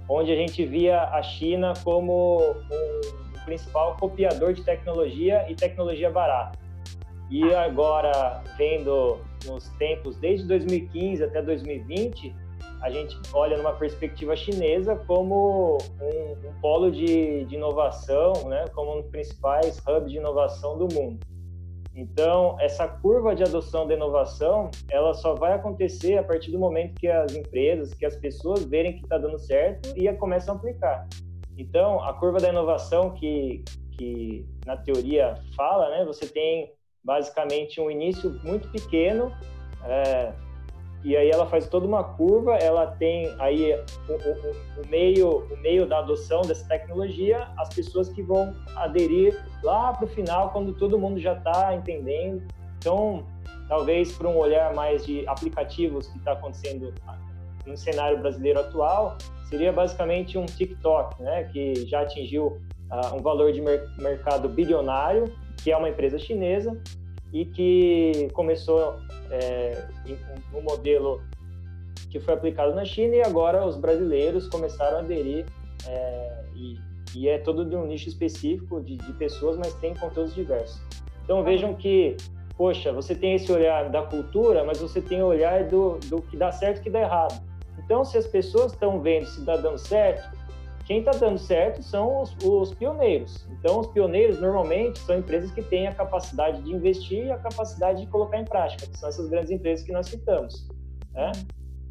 onde 0.09 0.33
a 0.33 0.37
gente 0.37 0.65
via 0.65 1.03
a 1.05 1.23
China 1.23 1.73
como 1.83 2.51
um, 2.51 3.45
principal 3.45 3.97
copiador 3.97 4.53
de 4.53 4.63
tecnologia 4.63 5.45
e 5.51 5.55
tecnologia 5.55 6.11
barata. 6.11 6.59
E 7.31 7.55
agora, 7.55 8.43
vendo 8.57 9.19
nos 9.47 9.69
tempos 9.71 10.17
desde 10.17 10.47
2015 10.47 11.25
até 11.25 11.43
2020, 11.43 12.35
a 12.83 12.91
gente 12.91 13.19
olha 13.33 13.57
numa 13.57 13.73
perspectiva 13.73 14.37
chinesa 14.37 14.95
como 15.07 15.79
um, 16.01 16.49
um 16.49 16.61
polo 16.61 16.91
de, 16.91 17.45
de, 17.47 17.55
inovação, 17.55 18.35
né, 18.47 18.67
como 18.75 18.99
um 18.99 19.01
dos 19.01 19.11
principais 19.11 19.81
hubs 19.87 20.11
de 20.11 20.19
inovação 20.19 20.77
do 20.77 20.87
mundo. 20.95 21.19
Então, 21.97 22.57
essa 22.61 22.89
curva 22.89 23.35
de 23.35 23.45
adoção 23.45 23.87
da 23.87 23.95
inovação, 23.95 24.71
ela 24.91 25.15
só 25.15 25.35
vai 25.35 25.53
acontecer 25.53 26.19
a 26.19 26.25
partir 26.25 26.51
do 26.51 26.59
momento 26.59 26.95
que 26.95 27.07
as 27.07 27.35
empresas, 27.35 27.95
que 27.95 28.05
as 28.05 28.17
pessoas 28.17 28.65
verem 28.65 28.95
que 28.95 29.05
está 29.05 29.17
dando 29.17 29.39
certo 29.39 29.93
e 29.97 30.13
começam 30.15 30.55
a 30.55 30.59
aplicar. 30.59 31.07
Então, 31.57 32.03
a 32.03 32.13
curva 32.15 32.39
da 32.39 32.49
inovação 32.49 33.11
que, 33.13 33.63
que 33.93 34.45
na 34.67 34.77
teoria 34.77 35.35
fala, 35.57 35.89
né, 35.91 36.05
você 36.05 36.27
tem 36.27 36.73
basicamente 37.05 37.81
um 37.81 37.89
início 37.89 38.41
muito 38.43 38.69
pequeno, 38.71 39.33
é, 39.85 40.33
e 41.05 41.15
aí 41.17 41.31
ela 41.31 41.45
faz 41.47 41.69
toda 41.69 41.87
uma 41.87 42.03
curva, 42.03 42.55
ela 42.55 42.87
tem 42.87 43.31
aí 43.39 43.75
o, 44.09 44.13
o, 44.13 44.83
o, 44.83 44.89
meio, 44.89 45.41
o 45.53 45.57
meio 45.59 45.87
da 45.87 45.99
adoção 45.99 46.41
dessa 46.41 46.67
tecnologia, 46.67 47.47
as 47.59 47.69
pessoas 47.69 48.09
que 48.09 48.23
vão 48.23 48.55
aderir 48.75 49.39
lá 49.63 49.93
para 49.93 50.07
o 50.07 50.09
final, 50.09 50.51
quando 50.51 50.73
todo 50.73 50.99
mundo 50.99 51.21
já 51.21 51.35
está 51.35 51.75
entendendo. 51.75 52.43
Então, 52.79 53.27
talvez 53.69 54.13
para 54.13 54.29
um 54.29 54.39
olhar 54.39 54.73
mais 54.75 55.05
de 55.05 55.29
aplicativos 55.29 56.09
que 56.09 56.17
está 56.17 56.33
acontecendo 56.33 56.95
no 57.67 57.77
cenário 57.77 58.19
brasileiro 58.19 58.61
atual, 58.61 59.19
seria 59.51 59.73
basicamente 59.73 60.39
um 60.39 60.47
TikTok, 60.47 61.23
né, 61.23 61.45
que 61.45 61.87
já 61.87 62.01
atingiu 62.01 62.47
uh, 62.91 63.15
um 63.15 63.21
valor 63.21 63.53
de 63.53 63.61
mer 63.61 63.83
mercado 63.99 64.49
bilionário, 64.49 65.31
que 65.63 65.71
é 65.71 65.77
uma 65.77 65.89
empresa 65.91 66.19
chinesa, 66.19 66.81
e 67.35 67.45
que 67.45 68.29
começou 68.33 68.97
é, 69.29 69.89
um, 70.55 70.63
modelo 70.63 71.21
que 72.09 72.21
foi 72.21 72.33
aplicado 72.33 72.73
na 72.75 72.85
China 72.85 73.17
e 73.17 73.23
agora 73.23 73.67
os 73.67 73.77
brasileiros 73.77 74.49
começaram 74.49 74.99
a 74.99 75.01
aderir 75.01 75.45
é, 75.89 76.45
e, 76.55 76.79
e, 77.17 77.29
é 77.29 77.39
todo 77.39 77.65
de 77.65 77.75
um 77.75 77.87
nicho 77.87 78.09
específico 78.09 78.81
de, 78.81 78.97
de, 78.97 79.13
pessoas, 79.15 79.57
mas 79.57 79.75
tem 79.75 79.93
conteúdos 79.95 80.33
diversos. 80.33 80.81
Então 81.25 81.43
vejam 81.43 81.75
que, 81.75 82.17
poxa, 82.57 82.93
você 82.93 83.17
tem 83.17 83.35
esse 83.35 83.51
olhar 83.51 83.91
da 83.91 84.03
cultura, 84.03 84.63
mas 84.63 84.79
você 84.79 85.01
tem 85.01 85.21
o 85.21 85.27
olhar 85.27 85.65
do, 85.65 85.99
do 86.05 86.23
que 86.23 86.37
dá 86.37 86.53
certo 86.53 86.79
e 86.79 86.83
que 86.85 86.91
dá 86.91 87.01
errado. 87.01 87.43
Então, 87.85 88.05
se 88.05 88.17
as 88.17 88.27
pessoas 88.27 88.73
estão 88.73 89.01
vendo 89.01 89.27
se 89.27 89.41
está 89.41 89.57
dando 89.57 89.77
certo, 89.77 90.31
quem 90.85 90.99
está 90.99 91.13
dando 91.13 91.39
certo 91.39 91.83
são 91.83 92.23
os, 92.23 92.37
os, 92.45 92.75
pioneiros. 92.75 93.47
Então, 93.51 93.81
os 93.81 93.87
pioneiros 93.87 94.39
normalmente 94.39 94.99
são 94.99 95.19
empresas 95.19 95.51
que 95.51 95.63
têm 95.63 95.87
a 95.87 95.95
capacidade 95.95 96.63
de 96.63 96.73
investir 96.73 97.25
e 97.25 97.31
a 97.31 97.39
capacidade 97.39 98.03
de 98.03 98.07
colocar 98.07 98.39
em 98.39 98.45
prática, 98.45 98.87
que 98.87 98.99
são 98.99 99.09
essas 99.09 99.29
grandes 99.29 99.51
empresas 99.51 99.85
que 99.85 99.93
nós 99.93 100.09
citamos. 100.09 100.69
Né? 101.13 101.33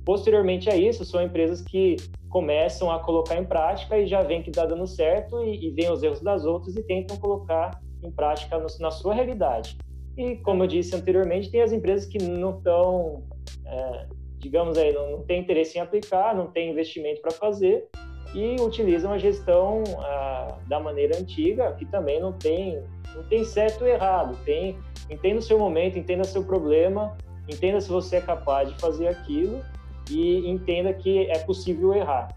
Posteriormente 0.06 0.70
a 0.70 0.76
isso, 0.76 1.04
são 1.06 1.24
empresas 1.24 1.62
que 1.62 1.96
começam 2.30 2.92
a 2.92 3.00
colocar 3.00 3.36
em 3.36 3.46
prática 3.46 3.98
e 3.98 4.06
já 4.06 4.22
vem 4.22 4.44
que 4.44 4.50
está 4.50 4.66
dando 4.66 4.86
certo 4.86 5.44
e, 5.44 5.68
e 5.68 5.72
vem 5.72 5.92
os 5.92 6.04
erros 6.04 6.22
das 6.22 6.46
outras 6.46 6.76
e 6.76 6.84
tentam 6.84 7.18
colocar 7.18 7.82
em 8.04 8.12
prática 8.12 8.60
no, 8.60 8.68
na 8.80 8.92
sua 8.92 9.16
realidade. 9.16 9.76
E 10.16 10.36
como 10.38 10.64
eu 10.64 10.68
disse 10.68 10.96
anteriormente, 10.96 11.50
tem 11.50 11.62
as 11.62 11.72
empresas 11.72 12.06
que 12.06 12.22
não 12.22 12.58
estão, 12.58 13.24
é, 13.66 14.08
digamos 14.38 14.78
aí, 14.78 14.94
não, 14.94 15.12
não 15.12 15.24
tem 15.24 15.42
interesse 15.42 15.80
em 15.80 15.82
aplicar, 15.82 16.36
não 16.36 16.48
tem 16.48 16.70
investimento 16.70 17.22
para 17.22 17.32
fazer 17.32 17.90
e 18.34 18.56
utilizam 18.60 19.12
a 19.12 19.18
gestão 19.18 19.84
ah, 20.00 20.58
da 20.68 20.80
maneira 20.80 21.18
antiga, 21.18 21.72
que 21.74 21.86
também 21.86 22.20
não 22.20 22.34
tem, 22.34 22.82
não 23.16 23.24
tem 23.24 23.44
certo 23.44 23.82
ou 23.82 23.88
errado, 23.88 24.38
tem 24.44 24.78
entenda 25.10 25.40
o 25.40 25.42
seu 25.42 25.60
momento, 25.60 26.00
entenda 26.00 26.24
seu 26.24 26.44
problema, 26.44 27.16
entenda 27.48 27.80
se 27.80 27.90
você 27.90 28.18
é 28.18 28.22
capaz 28.22 28.70
de 28.70 28.80
fazer 28.80 29.08
aquilo 29.08 29.62
e 30.10 30.50
entenda 30.50 30.94
que 30.94 31.30
é 31.30 31.40
possível 31.40 31.94
errar. 31.94 32.36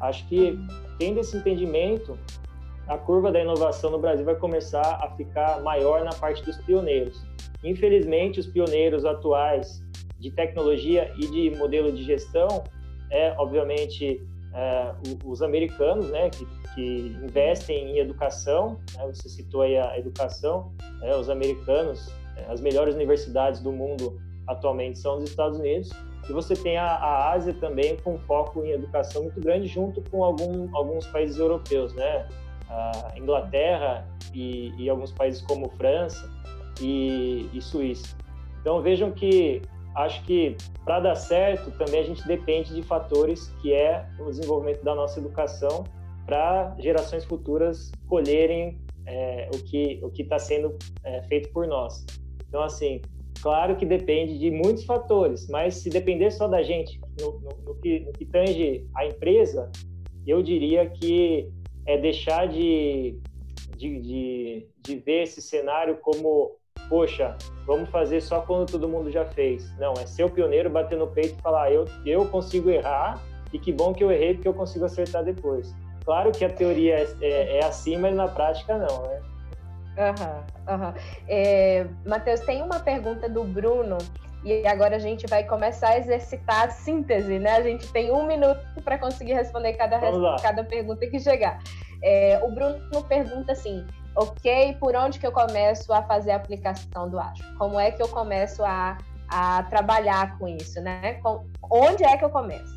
Acho 0.00 0.26
que 0.28 0.58
tendo 0.98 1.20
esse 1.20 1.36
entendimento, 1.36 2.18
a 2.86 2.98
curva 2.98 3.32
da 3.32 3.40
inovação 3.40 3.90
no 3.90 3.98
Brasil 3.98 4.24
vai 4.24 4.36
começar 4.36 5.00
a 5.02 5.10
ficar 5.16 5.60
maior 5.62 6.04
na 6.04 6.12
parte 6.12 6.42
dos 6.44 6.56
pioneiros. 6.58 7.24
Infelizmente, 7.62 8.40
os 8.40 8.46
pioneiros 8.46 9.04
atuais 9.04 9.82
de 10.18 10.30
tecnologia 10.30 11.12
e 11.16 11.26
de 11.26 11.56
modelo 11.56 11.90
de 11.92 12.02
gestão 12.02 12.64
é, 13.10 13.34
obviamente, 13.38 14.20
é, 14.54 14.94
os 15.24 15.42
americanos, 15.42 16.08
né, 16.10 16.30
que, 16.30 16.46
que, 16.74 17.16
investem 17.22 17.90
em 17.90 17.98
educação. 17.98 18.78
Né, 18.94 19.06
você 19.06 19.28
citou 19.28 19.62
aí 19.62 19.76
a 19.76 19.98
educação. 19.98 20.72
Né, 21.00 21.14
os 21.16 21.28
americanos, 21.28 22.12
é, 22.36 22.44
as 22.50 22.60
melhores 22.60 22.94
universidades 22.94 23.60
do 23.60 23.72
mundo 23.72 24.20
atualmente 24.46 24.98
são 24.98 25.18
os 25.18 25.24
Estados 25.24 25.58
Unidos. 25.58 25.90
E 26.28 26.32
você 26.32 26.54
tem 26.54 26.76
a, 26.76 26.86
a 26.86 27.32
Ásia 27.32 27.52
também 27.54 27.96
com 27.98 28.18
foco 28.20 28.64
em 28.64 28.70
educação 28.70 29.24
muito 29.24 29.40
grande, 29.40 29.66
junto 29.66 30.00
com 30.10 30.24
algum, 30.24 30.74
alguns 30.74 31.06
países 31.06 31.38
europeus, 31.38 31.92
né? 31.94 32.26
A 32.68 33.12
Inglaterra 33.16 34.06
e, 34.32 34.72
e 34.78 34.88
alguns 34.88 35.12
países 35.12 35.42
como 35.42 35.68
França 35.70 36.30
e, 36.80 37.48
e 37.52 37.60
Suíça. 37.60 38.16
Então 38.60 38.80
vejam 38.80 39.10
que 39.10 39.60
acho 39.94 40.24
que 40.24 40.56
para 40.84 41.00
dar 41.00 41.14
certo 41.14 41.70
também 41.72 42.00
a 42.00 42.04
gente 42.04 42.26
depende 42.26 42.74
de 42.74 42.82
fatores 42.82 43.48
que 43.60 43.72
é 43.72 44.06
o 44.18 44.30
desenvolvimento 44.30 44.82
da 44.82 44.94
nossa 44.94 45.20
educação 45.20 45.84
para 46.26 46.74
gerações 46.78 47.24
futuras 47.24 47.92
colherem 48.08 48.80
é, 49.06 49.48
o 49.54 49.58
que 49.64 50.00
o 50.02 50.10
que 50.10 50.22
está 50.22 50.38
sendo 50.38 50.76
é, 51.04 51.22
feito 51.24 51.50
por 51.50 51.66
nós. 51.66 52.04
Então 52.48 52.62
assim, 52.62 53.00
claro 53.40 53.76
que 53.76 53.86
depende 53.86 54.38
de 54.38 54.50
muitos 54.50 54.84
fatores, 54.84 55.48
mas 55.48 55.76
se 55.76 55.90
depender 55.90 56.30
só 56.30 56.48
da 56.48 56.62
gente 56.62 57.00
no, 57.20 57.40
no, 57.40 57.50
no, 57.64 57.74
que, 57.76 58.00
no 58.00 58.12
que 58.12 58.24
tange 58.24 58.86
a 58.94 59.06
empresa, 59.06 59.70
eu 60.26 60.42
diria 60.42 60.88
que 60.88 61.50
é 61.86 61.98
deixar 61.98 62.48
de, 62.48 63.18
de, 63.76 64.00
de, 64.00 64.66
de 64.82 64.96
ver 64.96 65.24
esse 65.24 65.42
cenário 65.42 65.98
como 65.98 66.56
poxa, 66.88 67.36
vamos 67.66 67.88
fazer 67.88 68.20
só 68.20 68.40
quando 68.40 68.70
todo 68.70 68.88
mundo 68.88 69.10
já 69.10 69.24
fez. 69.24 69.76
Não, 69.78 69.94
é 69.94 70.06
ser 70.06 70.24
o 70.24 70.30
pioneiro, 70.30 70.70
bater 70.70 70.98
no 70.98 71.06
peito 71.06 71.36
e 71.38 71.42
falar, 71.42 71.72
eu, 71.72 71.86
eu 72.04 72.26
consigo 72.26 72.70
errar 72.70 73.20
e 73.52 73.58
que 73.58 73.72
bom 73.72 73.92
que 73.92 74.02
eu 74.02 74.10
errei 74.10 74.34
porque 74.34 74.48
eu 74.48 74.54
consigo 74.54 74.84
acertar 74.84 75.24
depois. 75.24 75.74
Claro 76.04 76.32
que 76.32 76.44
a 76.44 76.50
teoria 76.50 76.96
é, 76.96 77.08
é, 77.22 77.58
é 77.58 77.64
assim, 77.64 77.96
mas 77.96 78.14
na 78.14 78.28
prática 78.28 78.76
não, 78.76 79.02
né? 79.02 79.22
Uhum, 79.96 80.74
uhum. 80.74 80.94
É, 81.28 81.86
Matheus, 82.04 82.40
tem 82.40 82.62
uma 82.62 82.80
pergunta 82.80 83.28
do 83.28 83.44
Bruno 83.44 83.98
e 84.44 84.66
agora 84.66 84.96
a 84.96 84.98
gente 84.98 85.26
vai 85.26 85.44
começar 85.44 85.90
a 85.90 85.98
exercitar 85.98 86.66
a 86.66 86.70
síntese, 86.70 87.38
né? 87.38 87.52
A 87.52 87.62
gente 87.62 87.90
tem 87.92 88.10
um 88.12 88.26
minuto 88.26 88.60
para 88.84 88.98
conseguir 88.98 89.34
responder 89.34 89.72
cada, 89.74 89.98
cada 90.42 90.64
pergunta 90.64 91.06
que 91.06 91.18
chegar. 91.18 91.60
É, 92.02 92.38
o 92.42 92.50
Bruno 92.50 93.02
pergunta 93.08 93.52
assim: 93.52 93.86
ok, 94.16 94.76
por 94.78 94.94
onde 94.94 95.18
que 95.18 95.26
eu 95.26 95.32
começo 95.32 95.92
a 95.92 96.02
fazer 96.02 96.32
a 96.32 96.36
aplicação 96.36 97.08
do 97.08 97.18
Azure? 97.18 97.54
Como 97.56 97.78
é 97.78 97.90
que 97.90 98.02
eu 98.02 98.08
começo 98.08 98.62
a, 98.64 98.98
a 99.28 99.62
trabalhar 99.64 100.38
com 100.38 100.48
isso, 100.48 100.80
né? 100.80 101.14
Com, 101.22 101.44
onde 101.70 102.04
é 102.04 102.16
que 102.16 102.24
eu 102.24 102.30
começo? 102.30 102.74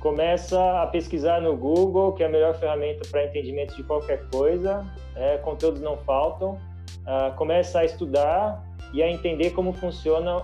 Começa 0.00 0.82
a 0.82 0.86
pesquisar 0.86 1.42
no 1.42 1.56
Google, 1.56 2.12
que 2.14 2.22
é 2.22 2.26
a 2.26 2.28
melhor 2.28 2.54
ferramenta 2.54 3.06
para 3.10 3.24
entendimento 3.26 3.76
de 3.76 3.82
qualquer 3.82 4.24
coisa. 4.30 4.84
É, 5.14 5.36
conteúdos 5.38 5.80
não 5.80 5.96
faltam. 5.98 6.58
Uh, 7.00 7.34
começa 7.36 7.80
a 7.80 7.84
estudar 7.84 8.64
e 8.92 9.02
a 9.02 9.10
entender 9.10 9.50
como 9.50 9.72
funciona 9.72 10.36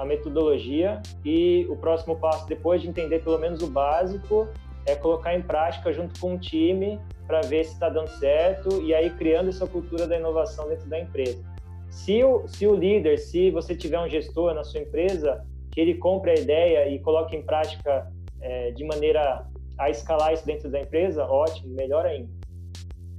a 0.00 0.04
metodologia. 0.04 1.00
E 1.24 1.66
o 1.70 1.76
próximo 1.76 2.16
passo, 2.16 2.46
depois 2.46 2.82
de 2.82 2.88
entender 2.88 3.22
pelo 3.22 3.38
menos 3.38 3.62
o 3.62 3.68
básico, 3.68 4.48
é 4.86 4.94
colocar 4.94 5.34
em 5.34 5.42
prática 5.42 5.92
junto 5.92 6.18
com 6.18 6.34
um 6.34 6.38
time 6.38 7.00
para 7.26 7.40
ver 7.42 7.64
se 7.64 7.72
está 7.72 7.88
dando 7.88 8.08
certo 8.08 8.82
e 8.82 8.94
aí 8.94 9.10
criando 9.10 9.48
essa 9.48 9.66
cultura 9.66 10.06
da 10.06 10.16
inovação 10.16 10.68
dentro 10.68 10.88
da 10.88 11.00
empresa. 11.00 11.42
Se 11.90 12.22
o, 12.22 12.46
se 12.46 12.66
o 12.66 12.74
líder, 12.74 13.18
se 13.18 13.50
você 13.50 13.74
tiver 13.74 13.98
um 13.98 14.08
gestor 14.08 14.54
na 14.54 14.62
sua 14.62 14.80
empresa, 14.80 15.44
que 15.72 15.80
ele 15.80 15.94
compre 15.94 16.30
a 16.30 16.34
ideia 16.34 16.88
e 16.88 16.98
coloque 17.00 17.34
em 17.34 17.42
prática 17.42 18.10
é, 18.40 18.70
de 18.70 18.84
maneira 18.84 19.46
a 19.78 19.90
escalar 19.90 20.32
isso 20.32 20.46
dentro 20.46 20.70
da 20.70 20.80
empresa, 20.80 21.24
ótimo, 21.26 21.74
melhor 21.74 22.06
ainda. 22.06 22.30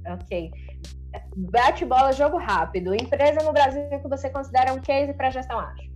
Ok. 0.06 0.50
Bate 1.36 1.84
bola, 1.84 2.12
jogo 2.12 2.36
rápido. 2.36 2.94
Empresa 2.94 3.44
no 3.44 3.52
Brasil 3.52 3.88
que 3.88 4.08
você 4.08 4.30
considera 4.30 4.72
um 4.72 4.80
case 4.80 5.12
para 5.12 5.30
gestão 5.30 5.58
ágil? 5.58 5.90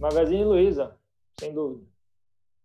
Magazine 0.00 0.44
Luiza, 0.44 0.96
sem 1.40 1.52
dúvida. 1.52 1.84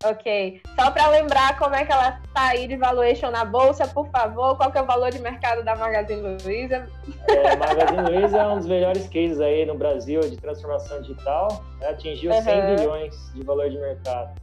Ok. 0.04 0.62
Só 0.80 0.92
para 0.92 1.08
lembrar 1.08 1.58
como 1.58 1.76
é 1.76 1.86
que 1.86 1.92
ela 1.92 2.20
está 2.24 2.48
aí 2.48 2.68
de 2.68 2.76
valuation 2.76 3.30
na 3.30 3.46
bolsa, 3.46 3.88
por 3.88 4.08
favor, 4.10 4.58
qual 4.58 4.72
que 4.72 4.78
é 4.78 4.82
o 4.82 4.86
valor 4.86 5.12
de 5.12 5.20
mercado 5.20 5.64
da 5.64 5.76
Magazine 5.76 6.38
Luiza? 6.44 6.88
É, 7.28 7.56
Magazine 7.56 8.02
Luiza 8.02 8.38
é 8.38 8.48
um 8.48 8.58
dos 8.58 8.68
melhores 8.68 9.08
cases 9.08 9.40
aí 9.40 9.66
no 9.66 9.76
Brasil 9.76 10.22
de 10.22 10.38
transformação 10.38 11.02
digital. 11.02 11.64
Né? 11.80 11.90
Atingiu 11.90 12.32
uhum. 12.32 12.42
100 12.42 12.76
bilhões 12.76 13.34
de 13.34 13.44
valor 13.44 13.70
de 13.70 13.78
mercado. 13.78 14.42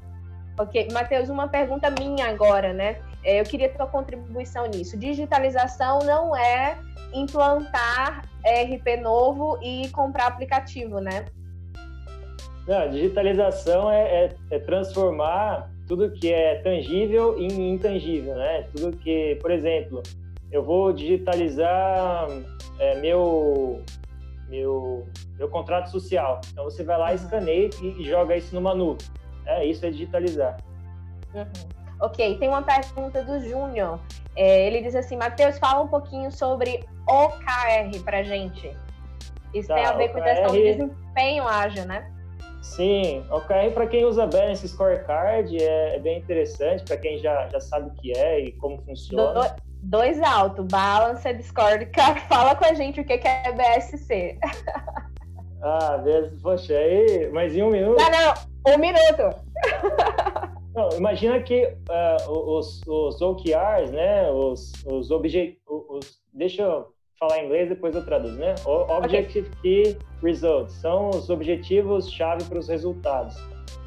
Ok. 0.59 0.89
Matheus, 0.93 1.29
uma 1.29 1.49
pergunta 1.49 1.91
minha 1.91 2.29
agora, 2.29 2.73
né? 2.73 2.97
É, 3.25 3.41
eu 3.41 3.45
queria 3.45 3.69
tua 3.69 3.87
contribuição 3.87 4.67
nisso. 4.67 4.97
Digitalização 4.97 6.01
não 6.01 6.37
é 6.37 6.79
implantar 7.13 8.23
RP 8.45 9.01
novo 9.01 9.59
e 9.63 9.89
comprar 9.89 10.27
aplicativo, 10.27 11.01
né? 11.01 11.25
Não, 12.69 12.81
a 12.81 12.87
digitalização 12.87 13.91
é, 13.91 14.27
é, 14.27 14.37
é, 14.51 14.59
transformar 14.59 15.71
tudo 15.87 16.13
que 16.13 16.31
é 16.31 16.57
tangível 16.57 17.39
em 17.39 17.73
intangível, 17.73 18.35
né? 18.35 18.69
Tudo 18.77 18.95
que, 18.99 19.39
por 19.41 19.51
exemplo, 19.51 20.03
eu 20.53 20.63
vou 20.63 20.93
digitalizar 20.93 22.29
é, 22.79 22.95
meu, 22.97 23.83
meu, 24.51 25.09
meu 25.39 25.49
contrato 25.49 25.91
social. 25.91 26.43
Então 26.53 26.65
você 26.65 26.85
vai 26.85 26.99
lá, 26.99 27.09
uhum. 27.09 27.15
escaneia 27.15 27.71
e, 27.81 28.03
e 28.03 28.05
joga 28.05 28.37
isso 28.37 28.55
numa 28.55 28.75
nuvem. 28.75 29.09
É, 29.47 29.65
isso 29.65 29.87
é 29.87 29.91
digitalizar. 29.91 30.59
Uhum. 31.35 31.47
Ok, 32.03 32.37
tem 32.37 32.51
uma 32.51 32.61
pergunta 32.61 33.25
do 33.25 33.41
Júnior. 33.41 33.99
É, 34.37 34.67
ele 34.67 34.83
diz 34.83 34.95
assim, 34.95 35.17
Matheus, 35.17 35.59
fala 35.59 35.81
um 35.81 35.89
pouquinho 35.89 36.31
sobre 36.31 36.85
OKR 37.09 37.99
pra 38.05 38.23
gente. 38.23 38.77
Isso 39.55 39.69
tá, 39.69 39.75
tem 39.75 39.87
a 39.87 39.93
ver 39.93 40.11
OKR... 40.11 40.13
com 40.13 40.23
questão 40.23 40.53
de 40.53 40.63
desempenho 40.63 41.49
ágil, 41.49 41.87
né? 41.87 42.18
Sim, 42.63 43.25
OKR 43.31 43.73
para 43.73 43.87
quem 43.87 44.05
usa 44.05 44.29
esse 44.51 44.69
scorecard 44.69 45.57
é, 45.57 45.97
é 45.97 45.99
bem 45.99 46.19
interessante, 46.19 46.85
para 46.85 46.97
quem 46.97 47.19
já, 47.19 47.49
já 47.49 47.61
sabe 47.61 47.89
o 47.89 47.95
que 47.95 48.13
é 48.13 48.41
e 48.41 48.53
como 48.53 48.79
funciona. 48.83 49.41
Do, 49.41 49.63
dois 49.83 50.21
alto, 50.21 50.65
Balanced 50.65 51.43
Scorecard, 51.43 52.21
fala 52.29 52.55
com 52.57 52.65
a 52.65 52.75
gente 52.75 53.01
o 53.01 53.05
que 53.05 53.13
é 53.13 53.53
BSC. 53.53 54.39
Ah, 55.61 56.01
poxa, 56.41 56.73
aí, 56.73 57.29
mas 57.33 57.57
em 57.57 57.65
um 57.65 57.71
minuto? 57.71 57.99
Não, 57.99 58.11
não, 58.13 58.75
um 58.75 58.79
minuto. 58.79 59.41
Não, 60.73 60.91
imagina 60.97 61.41
que 61.43 61.65
uh, 61.67 62.31
os, 62.31 62.81
os 62.87 63.21
OKRs, 63.21 63.91
né, 63.91 64.31
os, 64.31 64.73
os 64.87 65.11
objetivos, 65.11 66.21
deixa 66.33 66.63
eu 66.63 66.95
falar 67.19 67.43
em 67.43 67.47
inglês, 67.47 67.69
depois 67.69 67.95
eu 67.95 68.05
traduzo, 68.05 68.39
né? 68.39 68.55
Objective 68.65 69.49
okay. 69.59 69.95
Key 69.95 69.99
Results 70.23 70.75
são 70.75 71.11
os 71.11 71.29
objetivos-chave 71.29 72.45
para 72.45 72.59
os 72.59 72.69
resultados. 72.69 73.37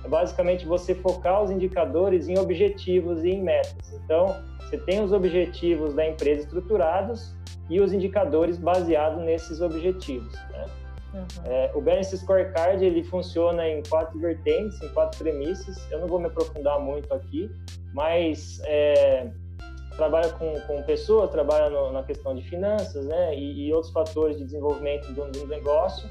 É 0.04 0.08
basicamente 0.08 0.66
você 0.66 0.94
focar 0.94 1.44
os 1.44 1.50
indicadores 1.50 2.28
em 2.28 2.38
objetivos 2.38 3.24
e 3.24 3.30
em 3.30 3.42
metas. 3.42 3.94
Então, 4.04 4.36
você 4.60 4.78
tem 4.78 5.02
os 5.02 5.14
objetivos 5.14 5.94
da 5.94 6.08
empresa 6.08 6.42
estruturados 6.42 7.34
e 7.70 7.80
os 7.80 7.94
indicadores 7.94 8.58
baseados 8.58 9.24
nesses 9.24 9.62
objetivos. 9.62 10.34
Né? 10.52 10.66
Uhum. 11.14 11.26
É, 11.46 11.72
o 11.74 11.82
Balance 11.82 12.18
Scorecard 12.18 12.84
ele 12.84 13.04
funciona 13.04 13.68
em 13.68 13.82
quatro 13.84 14.18
vertentes, 14.20 14.82
em 14.82 14.90
quatro 14.90 15.20
premissas. 15.20 15.90
Eu 15.92 16.00
não 16.00 16.08
vou 16.08 16.20
me 16.20 16.28
aprofundar 16.28 16.80
muito 16.80 17.14
aqui, 17.14 17.50
mas 17.94 18.62
é, 18.66 19.30
trabalha 20.02 20.30
com, 20.30 20.60
com 20.62 20.82
pessoas, 20.82 21.30
trabalha 21.30 21.70
no, 21.70 21.92
na 21.92 22.02
questão 22.02 22.36
de 22.36 22.42
finanças, 22.42 23.06
né, 23.06 23.36
e, 23.36 23.68
e 23.68 23.74
outros 23.74 23.94
fatores 23.94 24.36
de 24.36 24.46
desenvolvimento 24.46 25.14
do, 25.14 25.32
do, 25.32 25.46
negócio, 25.46 26.10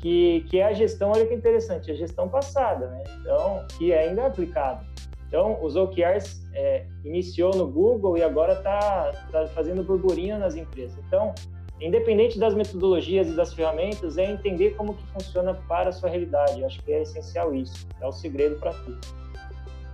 que, 0.00 0.46
que 0.48 0.60
é 0.60 0.66
a 0.66 0.72
gestão, 0.72 1.10
olha 1.10 1.26
que 1.26 1.34
interessante, 1.34 1.90
a 1.90 1.94
gestão 1.94 2.28
passada, 2.28 2.86
né, 2.86 3.02
então, 3.20 3.66
que 3.76 3.92
ainda 3.92 4.22
é 4.22 4.26
aplicada. 4.26 4.86
Então, 5.26 5.58
os 5.60 5.74
OKRs 5.74 6.40
é, 6.54 6.86
iniciou 7.04 7.52
no 7.52 7.66
Google 7.66 8.16
e 8.16 8.22
agora 8.22 8.52
está 8.52 9.10
tá 9.32 9.48
fazendo 9.48 9.82
burburinho 9.82 10.38
nas 10.38 10.54
empresas. 10.54 10.96
Então, 11.08 11.34
independente 11.80 12.38
das 12.38 12.54
metodologias 12.54 13.26
e 13.26 13.32
das 13.32 13.52
ferramentas, 13.52 14.16
é 14.18 14.30
entender 14.30 14.76
como 14.76 14.94
que 14.94 15.04
funciona 15.08 15.52
para 15.66 15.88
a 15.88 15.92
sua 15.92 16.08
realidade. 16.08 16.60
Eu 16.60 16.66
acho 16.66 16.80
que 16.80 16.92
é 16.92 17.02
essencial 17.02 17.52
isso. 17.52 17.88
É 18.00 18.06
o 18.06 18.12
segredo 18.12 18.54
para 18.60 18.72
tudo. 18.72 19.00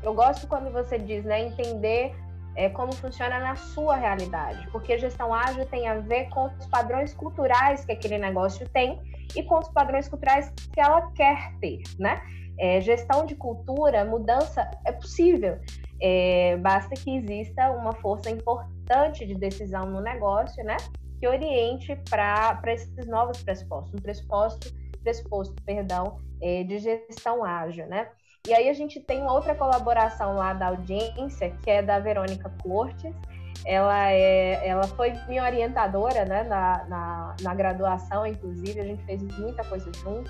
Eu 0.02 0.12
gosto 0.12 0.46
quando 0.46 0.70
você 0.70 0.98
diz, 0.98 1.24
né, 1.24 1.46
entender 1.46 2.14
é, 2.54 2.68
como 2.68 2.94
funciona 2.94 3.38
na 3.38 3.56
sua 3.56 3.96
realidade, 3.96 4.68
porque 4.70 4.98
gestão 4.98 5.32
ágil 5.32 5.64
tem 5.66 5.88
a 5.88 5.94
ver 5.94 6.28
com 6.28 6.46
os 6.46 6.66
padrões 6.66 7.14
culturais 7.14 7.84
que 7.84 7.92
aquele 7.92 8.18
negócio 8.18 8.68
tem 8.68 9.00
e 9.34 9.42
com 9.42 9.58
os 9.58 9.68
padrões 9.68 10.08
culturais 10.08 10.50
que 10.50 10.80
ela 10.80 11.10
quer 11.12 11.52
ter, 11.60 11.82
né? 11.98 12.20
É, 12.58 12.80
gestão 12.80 13.24
de 13.24 13.34
cultura, 13.34 14.04
mudança 14.04 14.70
é 14.84 14.92
possível. 14.92 15.58
É, 16.00 16.56
basta 16.58 16.94
que 16.94 17.16
exista 17.16 17.70
uma 17.70 17.94
força 17.94 18.30
importante 18.30 19.24
de 19.24 19.34
decisão 19.34 19.86
no 19.86 20.00
negócio, 20.00 20.62
né? 20.64 20.76
Que 21.18 21.26
oriente 21.26 21.96
para 22.10 22.60
esses 22.66 23.06
novos 23.06 23.42
pressupostos, 23.42 23.94
um 23.94 24.02
pressuposto, 24.02 24.74
pressuposto 25.02 25.54
perdão, 25.64 26.18
é, 26.42 26.62
de 26.64 26.78
gestão 26.78 27.44
ágil, 27.44 27.86
né? 27.86 28.08
E 28.48 28.52
aí 28.52 28.68
a 28.68 28.72
gente 28.72 28.98
tem 28.98 29.22
uma 29.22 29.32
outra 29.32 29.54
colaboração 29.54 30.34
lá 30.34 30.52
da 30.52 30.66
audiência, 30.66 31.50
que 31.62 31.70
é 31.70 31.80
da 31.80 32.00
Verônica 32.00 32.52
Cortes. 32.60 33.14
Ela, 33.64 34.10
é, 34.10 34.66
ela 34.66 34.82
foi 34.82 35.12
minha 35.28 35.44
orientadora 35.44 36.24
né, 36.24 36.42
na, 36.42 36.84
na, 36.88 37.36
na 37.40 37.54
graduação, 37.54 38.26
inclusive, 38.26 38.80
a 38.80 38.84
gente 38.84 39.04
fez 39.04 39.22
muita 39.22 39.62
coisa 39.62 39.88
junto. 39.94 40.28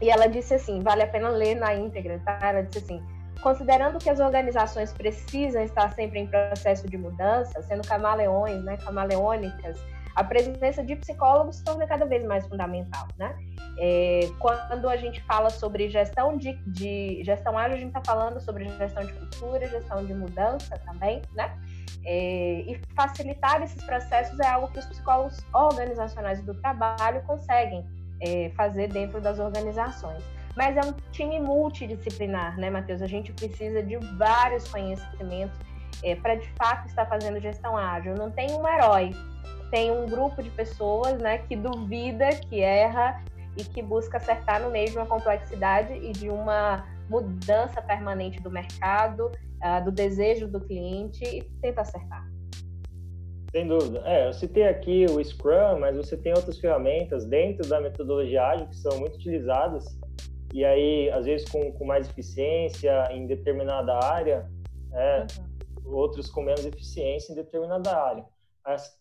E 0.00 0.10
ela 0.10 0.26
disse 0.26 0.54
assim: 0.54 0.80
vale 0.82 1.02
a 1.02 1.06
pena 1.06 1.28
ler 1.28 1.54
na 1.54 1.72
íntegra, 1.76 2.20
tá? 2.24 2.40
Ela 2.42 2.62
disse 2.62 2.78
assim: 2.78 3.00
considerando 3.40 3.98
que 3.98 4.10
as 4.10 4.18
organizações 4.18 4.92
precisam 4.92 5.62
estar 5.62 5.92
sempre 5.94 6.18
em 6.18 6.26
processo 6.26 6.88
de 6.88 6.98
mudança, 6.98 7.62
sendo 7.62 7.86
camaleões, 7.86 8.64
né, 8.64 8.76
camaleônicas, 8.78 9.78
a 10.14 10.24
presença 10.24 10.82
de 10.82 10.96
psicólogos 10.96 11.56
se 11.56 11.64
torna 11.64 11.86
cada 11.86 12.06
vez 12.06 12.24
mais 12.24 12.46
fundamental, 12.46 13.06
né? 13.16 13.36
É, 13.78 14.20
quando 14.38 14.88
a 14.88 14.96
gente 14.96 15.22
fala 15.22 15.50
sobre 15.50 15.88
gestão 15.88 16.36
de, 16.36 16.54
de 16.66 17.22
gestão 17.24 17.56
ágil, 17.56 17.76
a 17.76 17.78
gente 17.78 17.96
está 17.96 18.02
falando 18.04 18.40
sobre 18.40 18.68
gestão 18.68 19.04
de 19.04 19.12
cultura, 19.12 19.66
gestão 19.68 20.04
de 20.04 20.14
mudança 20.14 20.78
também, 20.84 21.22
né? 21.34 21.56
É, 22.04 22.60
e 22.66 22.80
facilitar 22.94 23.62
esses 23.62 23.82
processos 23.84 24.38
é 24.40 24.46
algo 24.46 24.68
que 24.68 24.78
os 24.78 24.86
psicólogos 24.86 25.38
organizacionais 25.52 26.42
do 26.42 26.54
trabalho 26.54 27.22
conseguem 27.26 27.84
é, 28.20 28.50
fazer 28.56 28.88
dentro 28.88 29.20
das 29.20 29.38
organizações. 29.38 30.22
Mas 30.56 30.76
é 30.76 30.80
um 30.80 30.92
time 31.12 31.38
multidisciplinar, 31.38 32.58
né, 32.58 32.68
Matheus? 32.68 33.00
A 33.00 33.06
gente 33.06 33.32
precisa 33.32 33.80
de 33.82 33.96
vários 34.16 34.68
conhecimentos 34.68 35.56
é, 36.02 36.16
para 36.16 36.34
de 36.34 36.48
fato 36.56 36.86
estar 36.88 37.06
fazendo 37.06 37.40
gestão 37.40 37.76
ágil. 37.76 38.14
Não 38.14 38.30
tem 38.30 38.50
um 38.52 38.66
herói, 38.66 39.12
tem 39.70 39.90
um 39.90 40.06
grupo 40.06 40.42
de 40.42 40.50
pessoas 40.50 41.18
né, 41.18 41.38
que 41.38 41.56
duvida, 41.56 42.28
que 42.30 42.60
erra 42.60 43.22
e 43.56 43.64
que 43.64 43.82
busca 43.82 44.16
acertar 44.16 44.62
no 44.62 44.70
meio 44.70 44.90
de 44.90 44.96
uma 44.96 45.06
complexidade 45.06 45.92
e 45.94 46.12
de 46.12 46.28
uma 46.28 46.86
mudança 47.08 47.80
permanente 47.82 48.40
do 48.40 48.50
mercado, 48.50 49.26
uh, 49.26 49.84
do 49.84 49.90
desejo 49.90 50.46
do 50.46 50.60
cliente 50.60 51.24
e 51.24 51.42
tenta 51.60 51.82
acertar. 51.82 52.26
Sem 53.50 53.66
dúvida. 53.66 54.02
É, 54.04 54.28
eu 54.28 54.32
citei 54.32 54.68
aqui 54.68 55.06
o 55.10 55.24
Scrum, 55.24 55.80
mas 55.80 55.96
você 55.96 56.16
tem 56.16 56.34
outras 56.34 56.58
ferramentas 56.58 57.24
dentro 57.24 57.66
da 57.66 57.80
metodologia 57.80 58.42
ágil 58.44 58.66
que 58.66 58.76
são 58.76 58.98
muito 58.98 59.16
utilizadas 59.16 59.98
e 60.52 60.64
aí, 60.64 61.10
às 61.10 61.26
vezes, 61.26 61.48
com, 61.48 61.72
com 61.72 61.84
mais 61.84 62.08
eficiência 62.08 63.08
em 63.10 63.26
determinada 63.26 63.98
área, 64.02 64.46
é, 64.92 65.26
uhum. 65.84 65.94
outros 65.94 66.30
com 66.30 66.42
menos 66.42 66.64
eficiência 66.64 67.32
em 67.32 67.36
determinada 67.36 67.90
área 67.94 68.24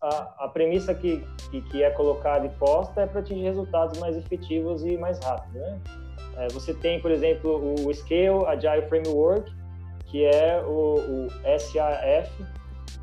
a, 0.01 0.45
a 0.45 0.47
premissa 0.47 0.93
que, 0.93 1.25
que, 1.51 1.61
que, 1.61 1.83
é 1.83 1.89
colocada 1.91 2.45
e 2.45 2.49
posta 2.49 3.01
é 3.01 3.05
para 3.05 3.19
atingir 3.19 3.43
resultados 3.43 3.99
mais 3.99 4.15
efetivos 4.15 4.83
e 4.85 4.97
mais 4.97 5.19
rápidos. 5.19 5.53
Né? 5.53 5.79
É, 6.37 6.47
você 6.49 6.73
tem, 6.73 7.01
por 7.01 7.11
exemplo, 7.11 7.75
o 7.85 7.93
Scale 7.93 8.45
Agile 8.47 8.87
Framework, 8.87 9.51
que 10.05 10.23
é 10.23 10.63
o, 10.65 10.95
o 11.25 11.29
SAF, 11.59 12.31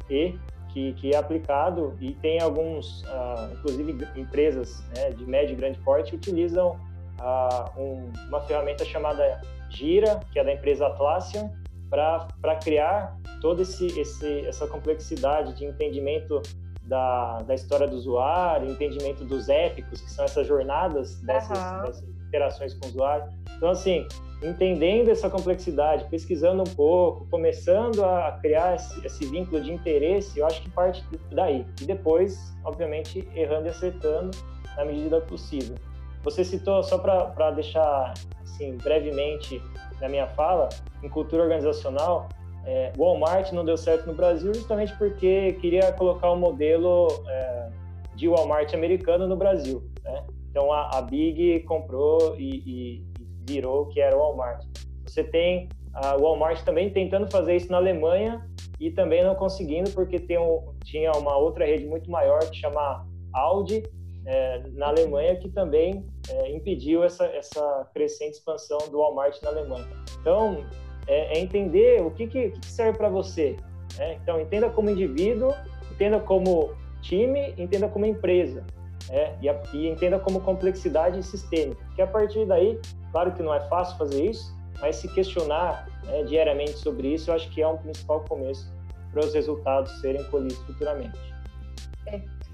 e 0.08 0.38
que, 0.70 0.92
que, 0.94 1.14
é 1.14 1.16
aplicado 1.16 1.96
e 2.00 2.12
tem 2.14 2.40
alguns, 2.40 3.02
uh, 3.02 3.52
inclusive 3.52 4.08
empresas 4.16 4.82
né, 4.96 5.10
de 5.10 5.24
médio 5.24 5.52
e 5.52 5.56
grande 5.56 5.78
porte, 5.80 6.14
utilizam 6.14 6.78
uh, 7.20 7.80
um, 7.80 8.12
uma 8.28 8.40
ferramenta 8.42 8.84
chamada 8.84 9.40
Gira, 9.70 10.20
que 10.32 10.38
é 10.38 10.44
da 10.44 10.52
empresa 10.52 10.86
Atlassian, 10.86 11.50
para 11.95 12.57
criar 12.57 13.16
toda 13.40 13.62
esse, 13.62 13.86
esse, 13.99 14.40
essa 14.47 14.66
complexidade 14.66 15.55
de 15.55 15.64
entendimento 15.64 16.42
da, 16.82 17.38
da 17.42 17.55
história 17.55 17.86
do 17.86 17.97
usuário, 17.97 18.70
entendimento 18.70 19.24
dos 19.24 19.49
épicos, 19.49 20.01
que 20.01 20.11
são 20.11 20.24
essas 20.24 20.47
jornadas 20.47 21.20
dessas, 21.22 21.59
uhum. 21.59 21.82
dessas 21.82 22.09
interações 22.26 22.74
com 22.74 22.86
o 22.86 22.88
usuário. 22.90 23.32
Então, 23.57 23.70
assim, 23.70 24.07
entendendo 24.42 25.09
essa 25.09 25.30
complexidade, 25.30 26.05
pesquisando 26.11 26.62
um 26.62 26.74
pouco, 26.74 27.26
começando 27.30 28.05
a 28.05 28.32
criar 28.42 28.74
esse, 28.74 29.07
esse, 29.07 29.24
vínculo 29.26 29.62
de 29.62 29.72
interesse, 29.72 30.38
eu 30.38 30.47
acho 30.47 30.61
que 30.62 30.70
parte 30.70 31.05
daí. 31.32 31.64
E 31.80 31.84
depois, 31.84 32.55
obviamente, 32.64 33.26
errando 33.34 33.66
e 33.66 33.70
acertando 33.70 34.30
na 34.76 34.84
medida 34.84 35.20
possível. 35.20 35.76
Você 36.22 36.45
citou, 36.45 36.82
só 36.82 36.99
para 36.99 37.51
deixar 37.53 38.14
assim, 38.42 38.76
brevemente 38.78 39.62
na 40.05 40.09
minha 40.11 40.26
fala, 40.26 40.68
em 41.02 41.09
cultura 41.09 41.42
organizacional, 41.42 42.28
é, 42.66 42.92
Walmart 42.96 43.52
não 43.52 43.64
deu 43.64 43.76
certo 43.76 44.07
no 44.07 44.14
Brasil 44.14 44.52
justamente 44.52 44.94
porque 44.98 45.55
queria 45.62 45.92
colocar 45.92 46.30
o 46.30 46.34
um 46.34 46.38
modelo 46.38 47.09
é, 47.26 47.70
de 48.14 48.28
Walmart 48.28 48.74
americano 48.74 49.26
no 49.26 49.34
Brasil. 49.34 49.82
Né? 50.02 50.22
Então 50.50 50.70
a, 50.70 50.98
a, 50.98 51.02
Big 51.02 51.61
comprou 51.61 52.36
e, 52.38 52.50
e, 52.66 53.05
virou 53.48 53.82
o 53.82 53.86
que 53.86 53.98
era 53.98 54.14
o 54.14 54.18
Walmart. 54.18 54.62
Você 55.07 55.24
tem 55.24 55.70
a 55.94 56.16
Walmart 56.16 56.62
também 56.64 56.90
tentando 56.90 57.30
fazer 57.30 57.57
isso 57.57 57.72
na 57.72 57.78
Alemanha 57.78 58.46
e 58.78 58.90
também 58.90 59.24
não 59.24 59.34
conseguindo 59.34 59.90
porque 59.92 60.18
tem 60.18 60.38
um, 60.38 60.74
tinha 60.84 61.12
uma 61.12 61.34
outra 61.36 61.64
rede 61.64 61.86
muito 61.86 62.11
maior 62.11 62.40
que 62.40 62.57
chama 62.57 63.07
Audi 63.32 63.82
é, 64.26 64.62
na 64.74 64.88
Alemanha 64.88 65.36
que 65.36 65.48
também 65.48 66.05
é, 66.29 66.51
impediu 66.51 67.05
essa, 67.05 67.25
essa 67.27 67.89
crescente 67.93 68.35
expansão 68.35 68.79
do 68.91 68.99
Walmart 68.99 69.41
na 69.43 69.51
Alemanha. 69.51 69.87
Então, 70.20 70.64
é, 71.07 71.39
é 71.39 71.41
entender 71.41 72.03
o 72.03 72.11
que, 72.11 72.27
que, 72.27 72.51
que 72.51 72.66
serve 72.66 72.97
para 72.97 73.09
você. 73.09 73.57
Né? 73.99 74.18
Então, 74.22 74.41
entenda 74.41 74.70
como 74.70 74.91
indivíduo, 74.91 75.53
entenda 75.93 76.18
como 76.20 76.72
time, 77.03 77.55
entenda 77.59 77.89
como 77.89 78.07
empresa. 78.07 78.64
Né? 79.11 79.37
E, 79.43 79.49
a, 79.49 79.62
e, 79.72 79.89
entenda 79.89 80.18
como 80.18 80.41
complexidade 80.41 81.22
sistêmica. 81.22 81.85
Que 81.95 82.03
a 82.03 82.07
partir 82.07 82.47
daí, 82.47 82.81
claro 83.12 83.33
que 83.33 83.43
não 83.43 83.55
é 83.55 83.61
fácil 83.68 83.97
fazer 83.99 84.25
isso, 84.25 84.55
mas 84.81 84.97
se 84.97 85.09
questionar 85.14 85.87
né, 86.05 86.22
diariamente 86.25 86.79
sobre 86.79 87.09
isso, 87.09 87.31
eu 87.31 87.35
acho 87.35 87.51
que 87.51 87.62
é 87.62 87.68
um 87.68 87.77
principal 87.77 88.25
começo 88.29 88.72
para 89.12 89.25
os 89.25 89.33
resultados 89.33 89.93
serem 90.01 90.25
colhidos 90.25 90.59
futuramente. 90.59 91.34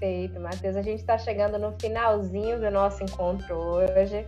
Perfeito, 0.01 0.39
Matheus. 0.39 0.75
A 0.75 0.81
gente 0.81 1.01
está 1.01 1.15
chegando 1.15 1.59
no 1.59 1.79
finalzinho 1.79 2.59
do 2.59 2.71
nosso 2.71 3.03
encontro 3.03 3.55
hoje. 3.55 4.25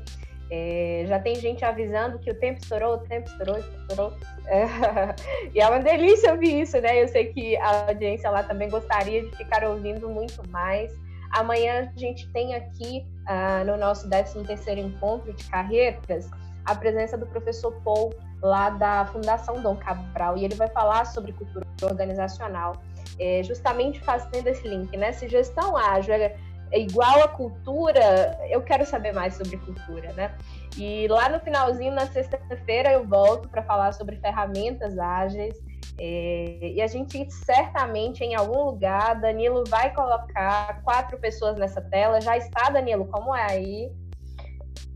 É, 0.51 1.03
já 1.07 1.19
tem 1.19 1.33
gente 1.33 1.65
avisando 1.65 2.19
que 2.19 2.29
o 2.29 2.35
tempo 2.35 2.59
estourou, 2.61 2.93
o 2.93 2.97
tempo 2.99 3.27
estourou, 3.27 3.57
estourou. 3.57 4.13
É, 4.45 4.65
e 5.51 5.59
é 5.59 5.67
uma 5.67 5.79
delícia 5.79 6.31
ouvir 6.31 6.61
isso, 6.61 6.79
né? 6.79 7.01
Eu 7.01 7.07
sei 7.07 7.33
que 7.33 7.57
a 7.57 7.87
audiência 7.87 8.29
lá 8.29 8.43
também 8.43 8.69
gostaria 8.69 9.23
de 9.23 9.35
ficar 9.35 9.63
ouvindo 9.63 10.07
muito 10.07 10.47
mais. 10.51 10.93
Amanhã 11.31 11.91
a 11.91 11.99
gente 11.99 12.31
tem 12.31 12.53
aqui 12.53 13.03
uh, 13.27 13.65
no 13.65 13.75
nosso 13.75 14.07
13º 14.07 14.77
encontro 14.77 15.33
de 15.33 15.43
carreiras 15.45 16.29
a 16.65 16.75
presença 16.75 17.17
do 17.17 17.25
professor 17.25 17.73
Paul 17.83 18.13
lá 18.43 18.69
da 18.69 19.05
Fundação 19.05 19.61
Dom 19.61 19.75
Cabral 19.75 20.37
e 20.37 20.45
ele 20.45 20.55
vai 20.55 20.67
falar 20.67 21.05
sobre 21.05 21.31
cultura 21.33 21.65
organizacional, 21.81 22.73
é, 23.19 23.43
justamente 23.43 23.99
fazendo 24.01 24.47
esse 24.47 24.67
link, 24.67 24.95
né? 24.97 25.11
Se 25.11 25.27
gestão 25.27 25.75
ágil 25.77 26.13
é 26.15 26.35
é 26.73 26.79
igual 26.79 27.21
a 27.21 27.27
cultura, 27.27 28.35
eu 28.49 28.59
quero 28.63 28.83
saber 28.83 29.13
mais 29.13 29.35
sobre 29.35 29.57
cultura, 29.57 30.11
né? 30.13 30.35
E 30.75 31.07
lá 31.07 31.29
no 31.29 31.39
finalzinho, 31.39 31.93
na 31.93 32.07
sexta-feira, 32.07 32.91
eu 32.91 33.05
volto 33.05 33.47
para 33.47 33.61
falar 33.61 33.91
sobre 33.91 34.15
ferramentas 34.15 34.97
ágeis. 34.97 35.55
É, 35.99 36.71
e 36.73 36.81
a 36.81 36.87
gente 36.87 37.31
certamente 37.31 38.23
em 38.23 38.33
algum 38.33 38.63
lugar, 38.63 39.21
Danilo 39.21 39.63
vai 39.67 39.93
colocar 39.93 40.81
quatro 40.83 41.19
pessoas 41.19 41.55
nessa 41.57 41.79
tela. 41.79 42.19
Já 42.19 42.35
está, 42.37 42.71
Danilo? 42.71 43.05
Como 43.05 43.35
é 43.35 43.51
aí? 43.51 43.91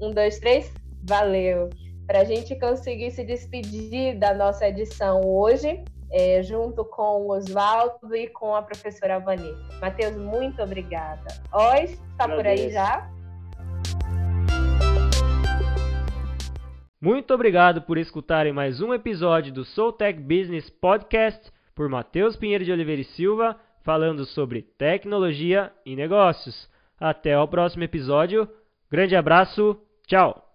Um, 0.02 0.12
dois, 0.12 0.40
três? 0.40 0.74
Valeu! 1.04 1.70
Para 2.08 2.22
a 2.22 2.24
gente 2.24 2.56
conseguir 2.56 3.12
se 3.12 3.24
despedir 3.24 4.18
da 4.18 4.34
nossa 4.34 4.68
edição 4.68 5.22
hoje, 5.24 5.84
é, 6.12 6.42
junto 6.44 6.84
com 6.86 7.22
o 7.22 7.32
Oswaldo 7.32 8.16
e 8.16 8.28
com 8.28 8.56
a 8.56 8.62
professora 8.62 9.20
Vani. 9.20 9.54
Matheus, 9.82 10.16
muito 10.16 10.62
obrigada. 10.62 11.28
Oi, 11.52 11.84
está 11.84 12.28
por 12.28 12.46
aí 12.46 12.72
já? 12.72 13.10
Muito 17.00 17.32
obrigado 17.34 17.82
por 17.84 17.98
escutarem 17.98 18.52
mais 18.52 18.82
um 18.82 18.94
episódio 18.94 19.54
do 19.54 19.64
Soul 19.64 19.94
Tech 19.94 20.20
Business 20.20 20.70
Podcast 20.70 21.52
por 21.76 21.88
Matheus 21.88 22.36
Pinheiro 22.36 22.66
de 22.66 22.72
Oliveira 22.72 23.02
e 23.02 23.06
Silva, 23.06 23.56
falando 23.84 24.26
sobre 24.26 24.64
tecnologia 24.64 25.72
e 25.86 25.96
negócios. 25.96 26.68
Até 27.00 27.38
o 27.40 27.48
próximo 27.48 27.84
episódio. 27.84 28.50
Grande 28.90 29.16
abraço. 29.16 29.80
Tchau. 30.08 30.47